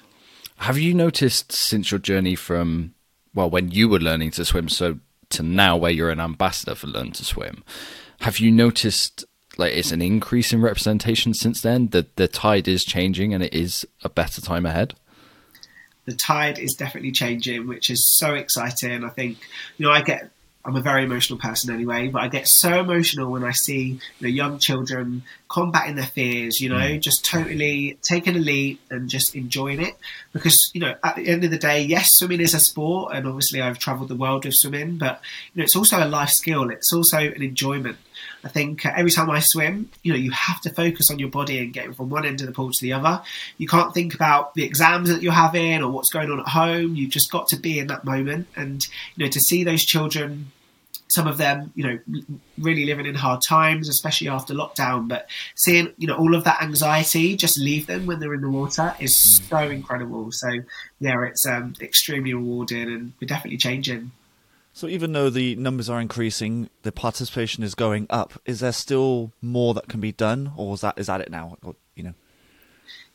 Have 0.56 0.78
you 0.78 0.94
noticed 0.94 1.52
since 1.52 1.90
your 1.90 2.00
journey 2.00 2.34
from, 2.34 2.94
well, 3.34 3.50
when 3.50 3.70
you 3.70 3.88
were 3.88 4.00
learning 4.00 4.30
to 4.32 4.44
swim, 4.44 4.68
so 4.68 4.98
to 5.30 5.42
now 5.42 5.76
where 5.76 5.90
you're 5.90 6.10
an 6.10 6.20
ambassador 6.20 6.74
for 6.74 6.86
Learn 6.86 7.12
to 7.12 7.24
Swim, 7.24 7.62
have 8.20 8.38
you 8.38 8.50
noticed 8.50 9.24
like 9.60 9.74
it's 9.74 9.92
an 9.92 10.02
increase 10.02 10.52
in 10.52 10.60
representation 10.60 11.34
since 11.34 11.60
then. 11.60 11.88
The 11.88 12.06
the 12.16 12.26
tide 12.26 12.66
is 12.66 12.84
changing, 12.84 13.32
and 13.32 13.44
it 13.44 13.54
is 13.54 13.86
a 14.02 14.08
better 14.08 14.40
time 14.40 14.66
ahead. 14.66 14.94
The 16.06 16.14
tide 16.14 16.58
is 16.58 16.74
definitely 16.74 17.12
changing, 17.12 17.68
which 17.68 17.90
is 17.90 18.04
so 18.18 18.34
exciting. 18.34 19.04
I 19.04 19.10
think 19.10 19.38
you 19.76 19.86
know 19.86 19.92
I 19.92 20.02
get 20.02 20.30
I'm 20.64 20.76
a 20.76 20.82
very 20.82 21.04
emotional 21.04 21.38
person 21.38 21.72
anyway, 21.72 22.08
but 22.08 22.22
I 22.22 22.28
get 22.28 22.48
so 22.48 22.80
emotional 22.80 23.30
when 23.30 23.44
I 23.44 23.52
see 23.52 23.82
you 23.82 24.00
know, 24.20 24.28
young 24.28 24.58
children 24.58 25.22
combating 25.50 25.96
their 25.96 26.06
fears, 26.06 26.60
you 26.60 26.68
know, 26.68 26.76
mm. 26.76 27.00
just 27.00 27.24
totally 27.24 27.98
taking 28.02 28.36
a 28.36 28.38
leap 28.38 28.80
and 28.88 29.10
just 29.10 29.34
enjoying 29.34 29.82
it. 29.82 29.96
Because, 30.32 30.70
you 30.72 30.80
know, 30.80 30.94
at 31.02 31.16
the 31.16 31.28
end 31.28 31.42
of 31.44 31.50
the 31.50 31.58
day, 31.58 31.82
yes, 31.82 32.06
swimming 32.12 32.40
is 32.40 32.54
a 32.54 32.60
sport, 32.60 33.14
and 33.14 33.26
obviously 33.26 33.60
I've 33.60 33.78
travelled 33.78 34.08
the 34.08 34.14
world 34.14 34.44
with 34.44 34.54
swimming, 34.54 34.96
but, 34.96 35.20
you 35.52 35.58
know, 35.58 35.64
it's 35.64 35.74
also 35.74 36.02
a 36.02 36.06
life 36.06 36.30
skill, 36.30 36.70
it's 36.70 36.92
also 36.92 37.18
an 37.18 37.42
enjoyment. 37.42 37.98
I 38.44 38.48
think 38.48 38.86
uh, 38.86 38.92
every 38.96 39.10
time 39.10 39.28
I 39.28 39.40
swim, 39.40 39.90
you 40.02 40.12
know, 40.12 40.18
you 40.18 40.30
have 40.30 40.60
to 40.62 40.70
focus 40.70 41.10
on 41.10 41.18
your 41.18 41.30
body 41.30 41.58
and 41.58 41.72
getting 41.72 41.94
from 41.94 42.10
one 42.10 42.24
end 42.24 42.40
of 42.40 42.46
the 42.46 42.52
pool 42.52 42.70
to 42.70 42.82
the 42.82 42.92
other. 42.92 43.22
You 43.58 43.66
can't 43.66 43.92
think 43.92 44.14
about 44.14 44.54
the 44.54 44.64
exams 44.64 45.08
that 45.10 45.20
you're 45.20 45.32
having 45.32 45.82
or 45.82 45.90
what's 45.90 46.10
going 46.10 46.30
on 46.30 46.40
at 46.40 46.48
home. 46.48 46.94
You've 46.94 47.10
just 47.10 47.30
got 47.30 47.48
to 47.48 47.56
be 47.56 47.78
in 47.78 47.88
that 47.88 48.04
moment. 48.04 48.46
And, 48.56 48.86
you 49.16 49.24
know, 49.24 49.30
to 49.30 49.40
see 49.40 49.64
those 49.64 49.84
children 49.84 50.52
some 51.10 51.26
of 51.26 51.38
them, 51.38 51.72
you 51.74 51.84
know, 51.84 52.24
really 52.58 52.84
living 52.86 53.06
in 53.06 53.14
hard 53.14 53.42
times, 53.42 53.88
especially 53.88 54.28
after 54.28 54.54
lockdown. 54.54 55.08
But 55.08 55.28
seeing, 55.56 55.92
you 55.98 56.06
know, 56.06 56.16
all 56.16 56.34
of 56.34 56.44
that 56.44 56.62
anxiety 56.62 57.36
just 57.36 57.58
leave 57.58 57.86
them 57.86 58.06
when 58.06 58.20
they're 58.20 58.34
in 58.34 58.40
the 58.40 58.50
water 58.50 58.94
is 59.00 59.12
mm. 59.12 59.48
so 59.48 59.58
incredible. 59.58 60.30
So 60.32 60.48
yeah, 61.00 61.22
it's 61.24 61.46
um, 61.46 61.74
extremely 61.80 62.34
rewarding, 62.34 62.88
and 62.88 63.12
we're 63.20 63.26
definitely 63.26 63.58
changing. 63.58 64.12
So 64.72 64.86
even 64.86 65.12
though 65.12 65.30
the 65.30 65.56
numbers 65.56 65.90
are 65.90 66.00
increasing, 66.00 66.70
the 66.82 66.92
participation 66.92 67.64
is 67.64 67.74
going 67.74 68.06
up. 68.08 68.40
Is 68.44 68.60
there 68.60 68.72
still 68.72 69.32
more 69.42 69.74
that 69.74 69.88
can 69.88 70.00
be 70.00 70.12
done, 70.12 70.52
or 70.56 70.74
is 70.74 70.80
that 70.82 70.98
is 70.98 71.08
that 71.08 71.20
it 71.20 71.30
now? 71.30 71.56
Or, 71.62 71.74
you 71.94 72.04
know. 72.04 72.14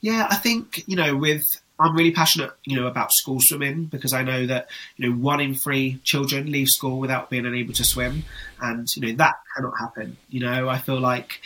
Yeah, 0.01 0.27
I 0.29 0.35
think 0.35 0.83
you 0.87 0.95
know 0.95 1.15
with 1.15 1.43
I'm 1.79 1.95
really 1.95 2.11
passionate, 2.11 2.51
you 2.63 2.79
know, 2.79 2.87
about 2.87 3.11
school 3.11 3.39
swimming 3.41 3.85
because 3.85 4.13
I 4.13 4.23
know 4.23 4.45
that 4.45 4.69
you 4.95 5.09
know 5.09 5.15
one 5.15 5.41
in 5.41 5.55
three 5.55 5.99
children 6.03 6.51
leave 6.51 6.69
school 6.69 6.99
without 6.99 7.29
being 7.29 7.45
able 7.45 7.73
to 7.73 7.83
swim, 7.83 8.23
and 8.61 8.87
you 8.95 9.01
know 9.07 9.15
that 9.17 9.35
cannot 9.55 9.77
happen. 9.77 10.17
You 10.29 10.41
know, 10.41 10.69
I 10.69 10.77
feel 10.77 10.99
like 10.99 11.41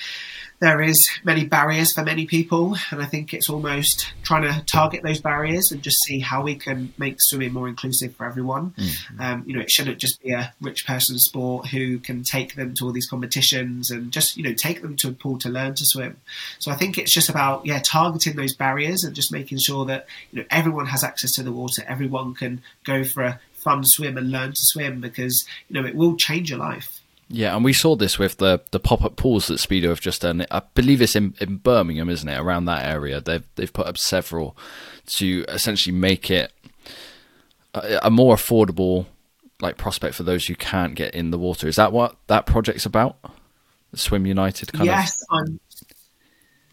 there 0.60 0.82
is 0.82 1.00
many 1.24 1.46
barriers 1.46 1.94
for 1.94 2.04
many 2.04 2.26
people, 2.26 2.76
and 2.92 3.02
I 3.02 3.06
think 3.06 3.34
it's 3.34 3.50
almost 3.50 4.14
trying 4.24 4.44
to 4.44 4.64
target 4.66 5.04
those 5.04 5.22
barriers 5.22 5.72
and 5.72 5.82
just 5.82 6.04
see 6.04 6.20
how 6.20 6.44
we 6.44 6.56
can 6.56 6.94
make 6.98 7.16
swimming 7.20 7.54
more 7.54 7.68
inclusive 7.68 8.16
for 8.16 8.26
everyone. 8.26 8.72
Mm-hmm. 8.72 9.22
Um, 9.22 9.44
you 9.48 9.56
know, 9.56 9.62
it 9.62 9.72
shouldn't 9.72 10.00
just 10.00 10.22
be 10.22 10.32
a 10.32 10.54
rich 10.60 10.86
person 10.86 11.18
sport 11.18 11.68
who 11.68 12.00
can 12.00 12.24
take 12.24 12.56
them 12.56 12.74
to 12.76 12.86
all 12.86 12.92
these 12.92 13.08
competitions 13.08 13.90
and 13.90 14.12
just 14.12 14.36
you 14.36 14.44
know 14.44 14.54
take 14.54 14.82
them 14.82 14.98
to 14.98 15.10
a 15.10 15.12
pool 15.14 15.38
to 15.40 15.50
learn 15.50 15.76
to 15.76 15.86
swim. 15.86 16.18
So 16.60 16.72
I 16.72 16.76
think 16.76 16.98
it's 16.98 17.14
just 17.14 17.30
about 17.30 17.66
yeah 17.66 17.80
targeting 17.82 18.36
those 18.36 18.54
barriers 18.54 19.04
and 19.04 19.16
just 19.16 19.32
making 19.32 19.60
sure 19.60 19.86
that 19.86 20.08
you 20.32 20.40
know 20.40 20.46
everyone 20.50 20.88
has 20.88 21.04
access 21.04 21.32
to 21.34 21.44
the 21.44 21.54
water, 21.54 21.84
everyone 21.88 22.34
can 22.36 22.62
go 22.84 23.04
for 23.06 23.24
a 23.24 23.40
fun 23.54 23.84
swim 23.84 24.18
and 24.18 24.32
learn 24.32 24.52
to 24.52 24.62
swim 24.62 25.00
because 25.00 25.46
you 25.70 25.82
know 25.82 25.88
it 25.88 25.96
will 25.96 26.16
change 26.18 26.50
your 26.50 26.60
life. 26.60 27.02
Yeah, 27.32 27.56
and 27.56 27.64
we 27.64 27.74
saw 27.74 27.96
this 27.96 28.18
with 28.18 28.38
the 28.38 28.62
the 28.72 28.80
pop 28.80 29.04
up 29.04 29.16
pools 29.16 29.48
that 29.48 29.60
Speedo 29.60 29.90
have 29.90 30.02
just 30.02 30.22
done. 30.22 30.46
I 30.50 30.64
believe 30.74 31.00
it's 31.00 31.16
in, 31.16 31.36
in 31.40 31.58
Birmingham, 31.58 32.10
isn't 32.10 32.28
it? 32.28 32.40
Around 32.40 32.66
that 32.66 32.86
area, 32.86 33.22
they've 33.22 33.48
they've 33.56 33.72
put 33.72 33.86
up 33.86 34.00
several 34.00 34.58
to 35.08 35.46
essentially 35.48 35.96
make 35.96 36.32
it 36.32 36.52
a, 37.76 38.08
a 38.08 38.10
more 38.10 38.36
affordable 38.36 39.06
like 39.62 39.78
prospect 39.78 40.16
for 40.16 40.24
those 40.24 40.48
who 40.48 40.56
can't 40.56 40.96
get 40.96 41.14
in 41.14 41.30
the 41.30 41.38
water. 41.38 41.68
Is 41.68 41.76
that 41.76 41.92
what 41.92 42.16
that 42.28 42.48
project's 42.48 42.86
about? 42.86 43.18
Swim 43.94 44.26
United 44.26 44.74
kind 44.74 44.86
yes, 44.86 45.24
of. 45.30 45.50
Yes. 45.50 45.84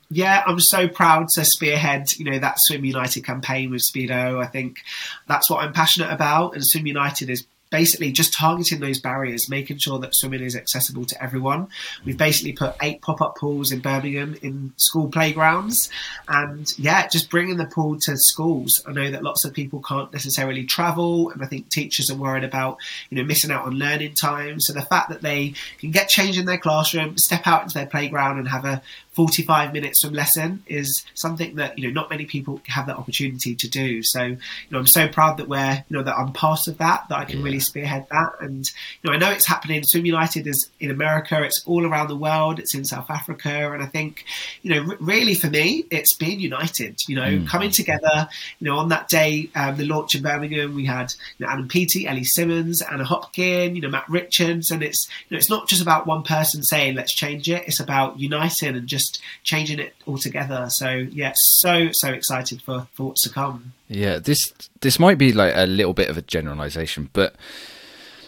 Yeah, 0.09 0.43
I'm 0.47 0.61
so 0.61 0.87
proud 0.87 1.29
to 1.35 1.45
spearhead, 1.45 2.13
you 2.17 2.25
know, 2.25 2.39
that 2.39 2.57
Swim 2.59 2.85
United 2.85 3.25
campaign 3.25 3.71
with 3.71 3.83
Speedo. 3.83 4.41
I 4.41 4.47
think 4.47 4.79
that's 5.27 5.51
what 5.51 5.65
I'm 5.65 5.73
passionate 5.73 6.13
about, 6.13 6.55
and 6.55 6.65
Swim 6.65 6.87
United 6.87 7.29
is 7.29 7.45
basically 7.71 8.13
just 8.13 8.33
targeting 8.33 8.81
those 8.81 9.01
barriers, 9.01 9.49
making 9.49 9.79
sure 9.79 9.99
that 9.99 10.15
swimming 10.15 10.43
is 10.43 10.57
accessible 10.57 11.05
to 11.05 11.23
everyone. 11.23 11.69
We've 12.05 12.17
basically 12.17 12.53
put 12.53 12.77
eight 12.83 13.03
pop 13.03 13.21
up 13.21 13.37
pools 13.37 13.73
in 13.73 13.81
Birmingham 13.81 14.37
in 14.43 14.73
school 14.77 15.09
playgrounds, 15.09 15.91
and 16.29 16.73
yeah, 16.79 17.07
just 17.09 17.31
bringing 17.31 17.57
the 17.57 17.67
pool 17.67 17.99
to 18.01 18.17
schools. 18.17 18.83
I 18.87 18.93
know 18.93 19.11
that 19.11 19.23
lots 19.23 19.45
of 19.45 19.53
people 19.53 19.81
can't 19.81 20.13
necessarily 20.13 20.65
travel, 20.65 21.31
and 21.31 21.43
I 21.43 21.47
think 21.47 21.69
teachers 21.69 22.11
are 22.11 22.17
worried 22.17 22.45
about 22.45 22.79
you 23.11 23.19
know 23.19 23.25
missing 23.25 23.51
out 23.51 23.67
on 23.67 23.75
learning 23.75 24.15
time. 24.15 24.61
So 24.61 24.73
the 24.73 24.83
fact 24.83 25.11
that 25.11 25.23
they 25.23 25.55
can 25.79 25.91
get 25.91 26.09
change 26.09 26.39
in 26.39 26.47
their 26.47 26.59
classroom, 26.59 27.19
step 27.19 27.47
out 27.47 27.63
into 27.63 27.75
their 27.75 27.87
playground, 27.87 28.39
and 28.39 28.49
have 28.49 28.65
a 28.65 28.83
45 29.17 29.73
minutes 29.73 30.03
from 30.03 30.13
lesson 30.13 30.63
is 30.67 31.03
something 31.15 31.57
that 31.57 31.79
you 31.79 31.89
know 31.89 31.93
not 31.93 32.11
many 32.11 32.27
people 32.27 32.61
have 32.67 32.87
that 32.87 32.97
opportunity 32.99 33.55
to 33.55 33.67
do. 33.67 34.03
So 34.03 34.23
you 34.23 34.39
know 34.71 34.79
I'm 34.79 34.87
so 34.87 35.09
proud 35.09 35.39
that 35.39 35.49
we're 35.49 35.85
you 35.89 35.97
know 35.97 36.03
that 36.03 36.15
I'm 36.15 36.35
part 36.35 36.69
of 36.69 36.77
that 36.79 37.09
that 37.09 37.19
I 37.19 37.25
can 37.25 37.39
yeah. 37.39 37.45
really 37.47 37.61
spearhead 37.61 38.07
that. 38.11 38.33
And 38.41 38.71
you 39.03 39.09
know 39.09 39.15
I 39.15 39.19
know 39.19 39.31
it's 39.31 39.47
happening. 39.47 39.83
Swim 39.85 40.05
United 40.05 40.47
is 40.47 40.69
in 40.81 40.91
America. 40.91 41.43
It's 41.43 41.63
all 41.65 41.87
around 41.87 42.09
the 42.09 42.17
world. 42.17 42.59
It's 42.59 42.75
in 42.75 42.85
South 42.85 43.11
Africa, 43.11 43.73
and 43.73 43.83
I 43.83 43.87
think 43.87 44.27
you 44.61 44.75
know 44.75 44.87
r- 44.87 44.99
really 45.01 45.35
for 45.35 45.49
me 45.49 45.87
it's 45.91 46.15
being 46.15 46.39
united. 46.39 47.01
You 47.09 47.17
know 47.17 47.23
mm. 47.23 47.49
coming 47.49 47.71
together. 47.71 48.29
You 48.61 48.69
know 48.69 48.77
on 48.77 48.91
that 48.91 49.09
day 49.09 49.49
um, 49.55 49.79
the 49.79 49.87
launch 49.87 50.15
in 50.15 50.23
Birmingham 50.23 50.75
we 50.75 50.85
had 50.85 51.15
you 51.39 51.47
know, 51.47 51.53
Adam 51.53 51.69
Peaty, 51.69 52.07
Ellie 52.07 52.25
Simmonds 52.25 52.83
Anna 52.83 53.05
Hopkin, 53.05 53.77
you 53.77 53.81
know 53.81 53.89
Matt 53.89 54.11
Richards, 54.11 54.71
and 54.71 54.83
it's 54.83 55.09
you 55.31 55.35
know 55.35 55.39
it's 55.39 55.49
not 55.49 55.69
just 55.69 55.81
about 55.81 56.07
one 56.07 56.23
person 56.23 56.63
saying 56.63 56.97
let's 56.97 57.15
change 57.15 57.49
it. 57.49 57.65
It's 57.67 57.81
about 57.81 58.21
uniting 58.21 58.77
and 58.77 58.87
just 58.87 59.06
just 59.07 59.23
changing 59.43 59.79
it 59.79 59.95
altogether. 60.07 60.67
So 60.71 60.91
yeah, 60.91 61.33
so 61.35 61.89
so 61.93 62.09
excited 62.13 62.63
for 62.63 62.87
for 62.93 63.09
what's 63.09 63.23
to 63.23 63.31
come. 63.31 63.73
Yeah, 63.89 64.19
this 64.19 64.53
this 64.81 64.99
might 64.99 65.19
be 65.19 65.33
like 65.33 65.53
a 65.55 65.67
little 65.67 65.95
bit 65.95 66.09
of 66.09 66.17
a 66.17 66.23
generalization, 66.23 67.11
but 67.13 67.35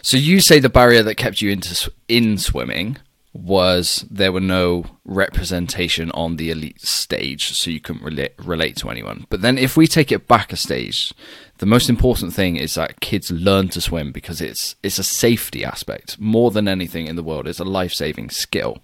so 0.01 0.17
you 0.17 0.39
say 0.39 0.59
the 0.59 0.69
barrier 0.69 1.03
that 1.03 1.15
kept 1.15 1.41
you 1.41 1.51
into 1.51 1.91
in 2.07 2.37
swimming 2.37 2.97
was 3.31 4.05
there 4.09 4.31
were 4.31 4.39
no 4.39 4.85
representation 5.05 6.09
on 6.11 6.35
the 6.35 6.49
elite 6.49 6.81
stage, 6.81 7.53
so 7.53 7.69
you 7.69 7.79
couldn't 7.79 8.03
relate 8.03 8.33
relate 8.37 8.75
to 8.77 8.89
anyone. 8.89 9.27
But 9.29 9.41
then 9.41 9.57
if 9.57 9.77
we 9.77 9.87
take 9.87 10.11
it 10.11 10.27
back 10.27 10.51
a 10.51 10.55
stage, 10.55 11.13
the 11.59 11.67
most 11.67 11.89
important 11.89 12.33
thing 12.33 12.55
is 12.55 12.73
that 12.73 13.01
kids 13.01 13.29
learn 13.29 13.69
to 13.69 13.81
swim 13.81 14.11
because 14.11 14.41
it's 14.41 14.75
it's 14.81 14.97
a 14.97 15.03
safety 15.03 15.63
aspect 15.63 16.19
more 16.19 16.49
than 16.49 16.67
anything 16.67 17.05
in 17.05 17.15
the 17.15 17.23
world. 17.23 17.47
It's 17.47 17.59
a 17.59 17.65
life 17.65 17.93
saving 17.93 18.31
skill. 18.31 18.79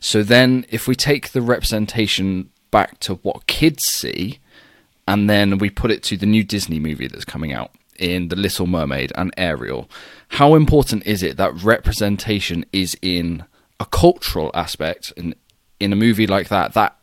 So 0.00 0.22
then, 0.22 0.66
if 0.70 0.88
we 0.88 0.96
take 0.96 1.30
the 1.30 1.42
representation 1.42 2.50
back 2.72 2.98
to 3.00 3.14
what 3.16 3.46
kids 3.46 3.84
see, 3.84 4.40
and 5.06 5.30
then 5.30 5.58
we 5.58 5.70
put 5.70 5.92
it 5.92 6.02
to 6.04 6.16
the 6.16 6.26
new 6.26 6.42
Disney 6.42 6.80
movie 6.80 7.06
that's 7.06 7.24
coming 7.24 7.52
out 7.52 7.70
in 7.96 8.26
The 8.26 8.36
Little 8.36 8.66
Mermaid 8.66 9.12
and 9.14 9.32
Ariel, 9.36 9.88
how 10.28 10.56
important 10.56 11.06
is 11.06 11.22
it 11.22 11.36
that 11.36 11.54
representation 11.62 12.64
is 12.72 12.96
in 13.00 13.44
a 13.80 13.86
cultural 13.86 14.50
aspect 14.54 15.12
in 15.16 15.34
in 15.80 15.92
a 15.92 15.96
movie 15.96 16.26
like 16.26 16.48
that 16.48 16.74
that 16.74 16.96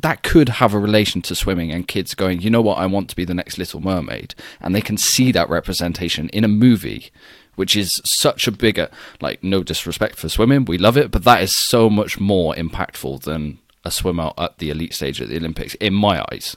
that 0.00 0.22
could 0.22 0.48
have 0.48 0.74
a 0.74 0.78
relation 0.78 1.20
to 1.22 1.34
swimming 1.34 1.70
and 1.70 1.86
kids 1.86 2.14
going, 2.14 2.40
you 2.40 2.50
know 2.50 2.62
what, 2.62 2.78
I 2.78 2.86
want 2.86 3.10
to 3.10 3.16
be 3.16 3.24
the 3.24 3.34
next 3.34 3.58
Little 3.58 3.80
Mermaid. 3.80 4.34
And 4.60 4.74
they 4.74 4.80
can 4.80 4.96
see 4.96 5.32
that 5.32 5.50
representation 5.50 6.28
in 6.30 6.44
a 6.44 6.48
movie, 6.48 7.10
which 7.56 7.76
is 7.76 8.00
such 8.04 8.46
a 8.46 8.52
bigger, 8.52 8.88
like, 9.20 9.44
no 9.44 9.62
disrespect 9.62 10.16
for 10.16 10.28
swimming, 10.28 10.64
we 10.64 10.78
love 10.78 10.96
it, 10.96 11.10
but 11.10 11.24
that 11.24 11.42
is 11.42 11.52
so 11.66 11.90
much 11.90 12.18
more 12.18 12.54
impactful 12.54 13.22
than 13.22 13.58
a 13.84 13.90
swimmer 13.90 14.32
at 14.38 14.58
the 14.58 14.70
elite 14.70 14.94
stage 14.94 15.20
at 15.20 15.28
the 15.28 15.36
Olympics, 15.36 15.74
in 15.74 15.92
my 15.92 16.24
eyes. 16.32 16.56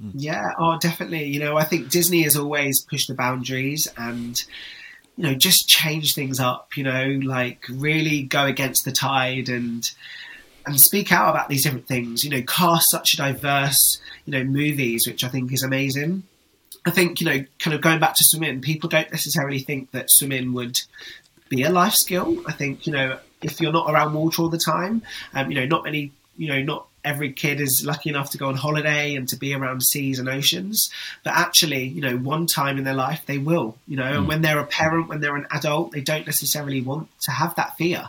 yeah, 0.14 0.52
oh, 0.58 0.78
definitely. 0.80 1.24
You 1.24 1.40
know, 1.40 1.56
I 1.56 1.64
think 1.64 1.90
Disney 1.90 2.22
has 2.22 2.36
always 2.36 2.80
pushed 2.80 3.08
the 3.08 3.14
boundaries 3.14 3.88
and 3.96 4.42
you 5.20 5.26
know 5.26 5.34
just 5.34 5.68
change 5.68 6.14
things 6.14 6.40
up 6.40 6.76
you 6.78 6.82
know 6.82 7.20
like 7.22 7.66
really 7.68 8.22
go 8.22 8.46
against 8.46 8.86
the 8.86 8.92
tide 8.92 9.50
and 9.50 9.90
and 10.66 10.80
speak 10.80 11.12
out 11.12 11.30
about 11.30 11.48
these 11.48 11.62
different 11.62 11.86
things. 11.86 12.24
You 12.24 12.30
know, 12.30 12.42
cast 12.42 12.90
such 12.90 13.14
a 13.14 13.16
diverse, 13.16 14.00
you 14.24 14.32
know, 14.32 14.44
movies, 14.44 15.06
which 15.06 15.24
I 15.24 15.28
think 15.28 15.52
is 15.52 15.62
amazing. 15.62 16.22
I 16.86 16.90
think 16.90 17.20
you 17.20 17.26
know, 17.26 17.44
kind 17.58 17.74
of 17.74 17.80
going 17.80 18.00
back 18.00 18.14
to 18.14 18.24
swimming, 18.24 18.60
people 18.60 18.88
don't 18.88 19.10
necessarily 19.10 19.58
think 19.58 19.90
that 19.90 20.10
swimming 20.10 20.52
would 20.54 20.80
be 21.48 21.62
a 21.62 21.70
life 21.70 21.94
skill. 21.94 22.42
I 22.46 22.52
think 22.52 22.86
you 22.86 22.92
know, 22.92 23.18
if 23.42 23.60
you're 23.60 23.72
not 23.72 23.90
around 23.90 24.14
water 24.14 24.42
all 24.42 24.48
the 24.48 24.58
time, 24.58 25.02
um, 25.34 25.50
you 25.50 25.60
know, 25.60 25.66
not 25.66 25.84
many, 25.84 26.12
you 26.36 26.48
know, 26.48 26.62
not 26.62 26.86
every 27.04 27.32
kid 27.32 27.60
is 27.60 27.82
lucky 27.86 28.10
enough 28.10 28.30
to 28.30 28.38
go 28.38 28.48
on 28.48 28.54
holiday 28.54 29.14
and 29.14 29.28
to 29.28 29.36
be 29.36 29.54
around 29.54 29.82
seas 29.82 30.18
and 30.18 30.28
oceans. 30.28 30.90
But 31.24 31.34
actually, 31.34 31.84
you 31.84 32.00
know, 32.00 32.16
one 32.16 32.46
time 32.46 32.78
in 32.78 32.84
their 32.84 32.94
life 32.94 33.24
they 33.26 33.38
will, 33.38 33.76
you 33.86 33.96
know, 33.96 34.04
mm. 34.04 34.18
and 34.18 34.28
when 34.28 34.42
they're 34.42 34.58
a 34.58 34.66
parent, 34.66 35.08
when 35.08 35.20
they're 35.20 35.36
an 35.36 35.46
adult, 35.50 35.92
they 35.92 36.00
don't 36.00 36.26
necessarily 36.26 36.80
want 36.82 37.08
to 37.22 37.30
have 37.30 37.54
that 37.56 37.76
fear. 37.76 38.08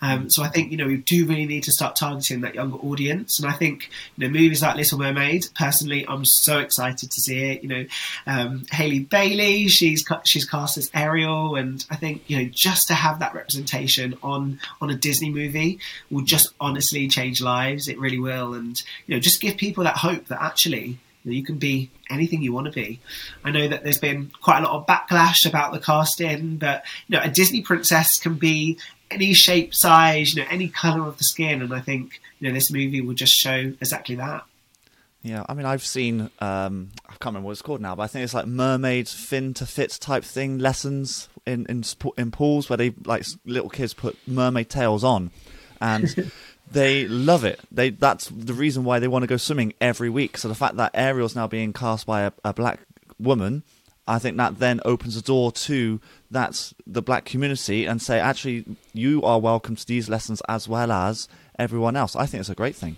Um, 0.00 0.30
so 0.30 0.42
I 0.42 0.48
think, 0.48 0.70
you 0.72 0.76
know, 0.76 0.86
we 0.86 0.96
do 0.96 1.26
really 1.26 1.46
need 1.46 1.64
to 1.64 1.72
start 1.72 1.96
targeting 1.96 2.40
that 2.40 2.54
younger 2.54 2.78
audience. 2.78 3.38
And 3.38 3.48
I 3.48 3.52
think, 3.52 3.90
you 4.16 4.26
know, 4.26 4.32
movies 4.32 4.62
like 4.62 4.76
Little 4.76 4.98
Mermaid, 4.98 5.46
personally, 5.54 6.04
I'm 6.08 6.24
so 6.24 6.58
excited 6.58 7.10
to 7.10 7.20
see 7.20 7.52
it. 7.52 7.62
You 7.62 7.68
know, 7.68 7.84
um, 8.26 8.64
Halle 8.70 9.00
Bailey, 9.00 9.68
she's 9.68 10.04
she's 10.24 10.48
cast 10.48 10.78
as 10.78 10.90
Ariel, 10.94 11.54
and 11.54 11.84
I 11.90 11.96
think, 11.96 12.28
you 12.28 12.38
know, 12.38 12.50
just 12.52 12.88
to 12.88 12.94
have 12.94 13.20
that 13.20 13.34
representation 13.34 14.16
on 14.22 14.58
on 14.80 14.90
a 14.90 14.96
Disney 14.96 15.30
movie 15.30 15.78
will 16.10 16.24
just 16.24 16.52
honestly 16.60 17.08
change 17.08 17.40
lives. 17.40 17.88
It 17.88 17.98
really 17.98 18.18
will 18.18 18.31
will, 18.32 18.54
and 18.54 18.80
you 19.06 19.14
know, 19.14 19.20
just 19.20 19.40
give 19.40 19.56
people 19.56 19.84
that 19.84 19.96
hope 19.96 20.26
that 20.26 20.42
actually 20.42 20.98
you, 21.24 21.30
know, 21.30 21.32
you 21.32 21.44
can 21.44 21.58
be 21.58 21.90
anything 22.10 22.42
you 22.42 22.52
want 22.52 22.66
to 22.66 22.72
be. 22.72 23.00
I 23.44 23.50
know 23.50 23.68
that 23.68 23.84
there's 23.84 23.98
been 23.98 24.30
quite 24.40 24.60
a 24.60 24.62
lot 24.66 24.74
of 24.74 24.86
backlash 24.86 25.46
about 25.46 25.72
the 25.72 25.80
casting, 25.80 26.56
but 26.56 26.84
you 27.08 27.16
know, 27.16 27.22
a 27.22 27.30
Disney 27.30 27.62
princess 27.62 28.18
can 28.18 28.34
be 28.34 28.78
any 29.10 29.34
shape, 29.34 29.74
size, 29.74 30.34
you 30.34 30.42
know, 30.42 30.48
any 30.50 30.68
color 30.68 31.06
of 31.06 31.18
the 31.18 31.24
skin, 31.24 31.62
and 31.62 31.72
I 31.74 31.80
think 31.80 32.20
you 32.40 32.48
know 32.48 32.54
this 32.54 32.70
movie 32.70 33.00
will 33.00 33.14
just 33.14 33.34
show 33.34 33.72
exactly 33.80 34.16
that. 34.16 34.44
Yeah, 35.22 35.44
I 35.48 35.54
mean, 35.54 35.66
I've 35.66 35.84
seen, 35.84 36.30
um, 36.40 36.90
I 37.06 37.12
can't 37.12 37.26
remember 37.26 37.46
what 37.46 37.52
it's 37.52 37.62
called 37.62 37.80
now, 37.80 37.94
but 37.94 38.02
I 38.02 38.06
think 38.08 38.24
it's 38.24 38.34
like 38.34 38.46
mermaid 38.46 39.08
fin 39.08 39.54
to 39.54 39.66
fit 39.66 39.96
type 40.00 40.24
thing 40.24 40.58
lessons 40.58 41.28
in 41.46 41.64
in, 41.66 41.84
in 42.18 42.30
pools 42.32 42.68
where 42.68 42.76
they 42.76 42.92
like 43.04 43.24
little 43.46 43.70
kids 43.70 43.94
put 43.94 44.16
mermaid 44.26 44.68
tails 44.68 45.04
on, 45.04 45.30
and 45.80 46.32
they 46.72 47.06
love 47.06 47.44
it. 47.44 47.60
They 47.70 47.90
that's 47.90 48.28
the 48.28 48.54
reason 48.54 48.84
why 48.84 48.98
they 48.98 49.08
want 49.08 49.22
to 49.22 49.26
go 49.26 49.36
swimming 49.36 49.74
every 49.80 50.10
week. 50.10 50.36
So 50.38 50.48
the 50.48 50.54
fact 50.54 50.76
that 50.76 50.92
Ariel's 50.94 51.36
now 51.36 51.46
being 51.46 51.72
cast 51.72 52.06
by 52.06 52.22
a, 52.22 52.32
a 52.44 52.52
black 52.52 52.80
woman, 53.18 53.62
I 54.06 54.18
think 54.18 54.36
that 54.38 54.58
then 54.58 54.80
opens 54.84 55.14
the 55.14 55.22
door 55.22 55.52
to 55.52 56.00
that's 56.30 56.74
the 56.86 57.02
black 57.02 57.24
community 57.24 57.86
and 57.86 58.00
say 58.00 58.18
actually 58.18 58.64
you 58.92 59.22
are 59.22 59.38
welcome 59.38 59.76
to 59.76 59.86
these 59.86 60.08
lessons 60.08 60.42
as 60.48 60.68
well 60.68 60.90
as 60.90 61.28
everyone 61.58 61.96
else. 61.96 62.16
I 62.16 62.26
think 62.26 62.40
it's 62.40 62.50
a 62.50 62.54
great 62.54 62.76
thing. 62.76 62.96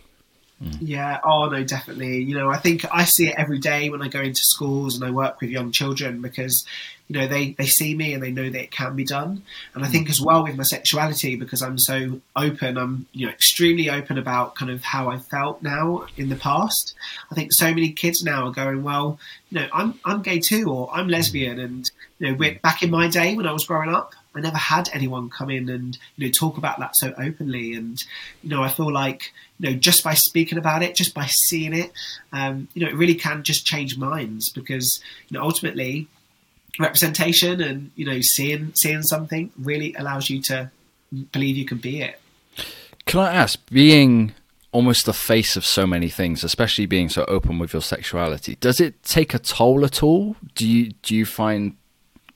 Mm. 0.65 0.79
Yeah, 0.81 1.21
oh 1.25 1.49
no, 1.49 1.63
definitely. 1.63 2.23
You 2.23 2.37
know, 2.37 2.51
I 2.51 2.57
think 2.57 2.85
I 2.91 3.05
see 3.05 3.29
it 3.29 3.35
every 3.37 3.59
day 3.59 3.91
when 3.91 4.03
I 4.03 4.09
go 4.09 4.21
into 4.21 4.41
schools 4.43 4.97
and 4.97 5.05
I 5.05 5.11
work 5.11 5.41
with 5.41 5.51
young 5.51 5.73
children 5.73 6.23
because, 6.23 6.65
you 7.09 7.19
know, 7.19 7.27
they, 7.27 7.53
they 7.53 7.67
see 7.67 7.95
me 7.95 8.15
and 8.15 8.23
they 8.23 8.33
know 8.33 8.49
that 8.49 8.63
it 8.63 8.71
can 8.71 8.97
be 8.97 9.05
done. 9.05 9.43
And 9.75 9.85
I 9.85 9.89
mm. 9.89 9.93
think 9.93 10.11
as 10.11 10.21
well 10.21 10.43
with 10.43 10.57
my 10.57 10.63
sexuality, 10.63 11.37
because 11.37 11.63
I'm 11.63 11.79
so 11.79 12.21
open, 12.35 12.79
I'm, 12.79 13.07
you 13.13 13.27
know, 13.27 13.33
extremely 13.33 13.91
open 13.91 14.17
about 14.17 14.55
kind 14.55 14.71
of 14.71 14.83
how 14.83 15.11
I 15.11 15.19
felt 15.19 15.63
now 15.63 16.07
in 16.17 16.31
the 16.31 16.37
past. 16.37 16.95
I 17.31 17.35
think 17.35 17.53
so 17.53 17.67
many 17.67 17.93
kids 17.93 18.23
now 18.23 18.47
are 18.47 18.53
going, 18.53 18.83
well, 18.83 19.19
you 19.51 19.61
know, 19.61 19.69
I'm, 19.73 20.01
I'm 20.05 20.23
gay 20.23 20.39
too, 20.39 20.71
or 20.71 20.91
I'm 20.95 21.09
lesbian. 21.09 21.59
Mm. 21.59 21.65
And, 21.65 21.91
you 22.19 22.37
know, 22.37 22.55
back 22.63 22.83
in 22.83 22.91
my 22.91 23.09
day 23.09 23.37
when 23.37 23.47
I 23.47 23.53
was 23.53 23.67
growing 23.67 23.91
up, 23.91 24.15
I 24.35 24.41
never 24.41 24.57
had 24.57 24.89
anyone 24.93 25.31
come 25.31 25.51
in 25.51 25.69
and 25.69 25.97
you 26.17 26.27
know 26.27 26.33
talk 26.33 26.59
about 26.59 26.79
that 26.81 26.97
so 26.97 27.15
openly, 27.19 27.75
and 27.75 28.03
you 28.43 28.51
know 28.51 28.63
I 28.63 28.69
feel 28.69 28.93
like 28.93 29.33
you 29.59 29.71
know 29.71 29.77
just 29.77 30.03
by 30.03 30.15
speaking 30.15 30.59
about 30.59 30.83
it, 30.83 30.95
just 30.95 31.15
by 31.15 31.27
seeing 31.27 31.73
it, 31.73 31.93
um, 32.33 32.69
you 32.75 32.85
know 32.85 32.91
it 32.91 32.97
really 32.97 33.15
can 33.15 33.43
just 33.43 33.67
change 33.67 33.97
minds 33.97 34.51
because 34.51 35.01
you 35.29 35.39
know 35.39 35.45
ultimately 35.45 36.09
representation 36.79 37.61
and 37.61 37.91
you 37.95 38.05
know 38.05 38.21
seeing 38.21 38.73
seeing 38.75 39.03
something 39.03 39.53
really 39.59 39.95
allows 39.95 40.29
you 40.29 40.41
to 40.43 40.71
believe 41.33 41.57
you 41.57 41.65
can 41.65 41.79
be 41.79 42.03
it. 42.03 42.21
Can 43.07 43.21
I 43.21 43.35
ask, 43.35 43.61
being 43.71 44.35
almost 44.73 45.07
the 45.07 45.13
face 45.13 45.57
of 45.57 45.65
so 45.65 45.87
many 45.87 46.09
things, 46.09 46.43
especially 46.43 46.87
being 46.87 47.09
so 47.09 47.25
open 47.27 47.61
with 47.61 47.73
your 47.73 47.83
sexuality, 47.83 48.57
does 48.57 48.81
it 48.81 49.01
take 49.05 49.33
a 49.33 49.39
toll 49.39 49.85
at 49.85 50.03
all? 50.03 50.37
Do 50.55 50.67
you 50.67 50.93
do 51.03 51.15
you 51.15 51.25
find 51.25 51.77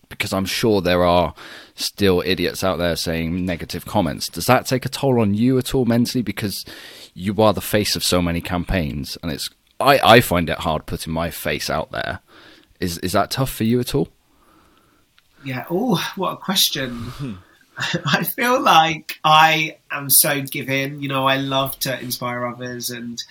because 0.09 0.33
I'm 0.33 0.47
sure 0.47 0.81
there 0.81 1.05
are 1.05 1.35
still 1.79 2.23
idiots 2.27 2.65
out 2.65 2.79
there 2.79 2.97
saying 2.97 3.45
negative 3.45 3.87
comments. 3.87 4.29
Does 4.29 4.47
that 4.47 4.67
take 4.67 4.85
a 4.85 4.89
toll 4.89 5.21
on 5.21 5.35
you 5.35 5.59
at 5.59 5.75
all 5.75 5.85
mentally? 5.85 6.23
Because 6.23 6.65
you 7.15 7.35
are 7.41 7.53
the 7.53 7.61
face 7.61 7.97
of 7.97 8.05
so 8.05 8.21
many 8.21 8.41
campaigns, 8.41 9.17
and 9.23 9.33
it's 9.33 9.49
I, 9.81 9.99
I 10.03 10.21
find 10.21 10.51
it 10.51 10.59
hard 10.59 10.87
putting 10.87 11.13
my 11.13 11.31
face 11.31 11.71
out 11.71 11.91
there. 11.91 12.21
Is 12.81 12.99
is 12.99 13.13
that 13.13 13.31
tough 13.31 13.51
for 13.51 13.65
you 13.65 13.81
at 13.81 13.95
all? 13.95 14.09
Yeah. 15.45 15.67
Oh, 15.71 16.05
what 16.17 16.33
a 16.33 16.37
question. 16.37 16.91
Mm-hmm. 16.91 17.35
I 18.07 18.25
feel 18.25 18.61
like 18.61 19.21
I 19.23 19.79
am 19.91 20.11
so 20.11 20.43
giving. 20.43 21.01
You 21.01 21.09
know, 21.09 21.27
I 21.27 21.37
love 21.37 21.79
to 21.81 21.99
inspire 22.01 22.47
others, 22.47 22.91
and 22.91 23.23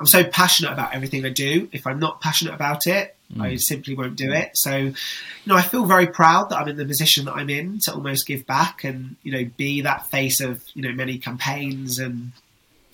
I'm 0.00 0.06
so 0.06 0.24
passionate 0.24 0.72
about 0.72 0.94
everything 0.94 1.26
I 1.26 1.28
do. 1.28 1.68
If 1.72 1.86
I'm 1.86 1.98
not 1.98 2.22
passionate 2.22 2.54
about 2.54 2.86
it, 2.86 3.14
mm. 3.32 3.42
I 3.42 3.56
simply 3.56 3.94
won't 3.94 4.16
do 4.16 4.32
it. 4.32 4.56
So, 4.56 4.74
you 4.76 4.94
know, 5.46 5.56
I 5.56 5.62
feel 5.62 5.84
very 5.84 6.06
proud 6.06 6.48
that 6.48 6.58
I'm 6.58 6.68
in 6.68 6.76
the 6.76 6.86
position 6.86 7.26
that 7.26 7.34
I'm 7.34 7.50
in 7.50 7.80
to 7.80 7.92
almost 7.92 8.26
give 8.26 8.46
back 8.46 8.82
and 8.82 9.16
you 9.22 9.32
know 9.32 9.44
be 9.58 9.82
that 9.82 10.06
face 10.06 10.40
of 10.40 10.64
you 10.72 10.82
know 10.82 10.92
many 10.92 11.18
campaigns 11.18 11.98
and 11.98 12.32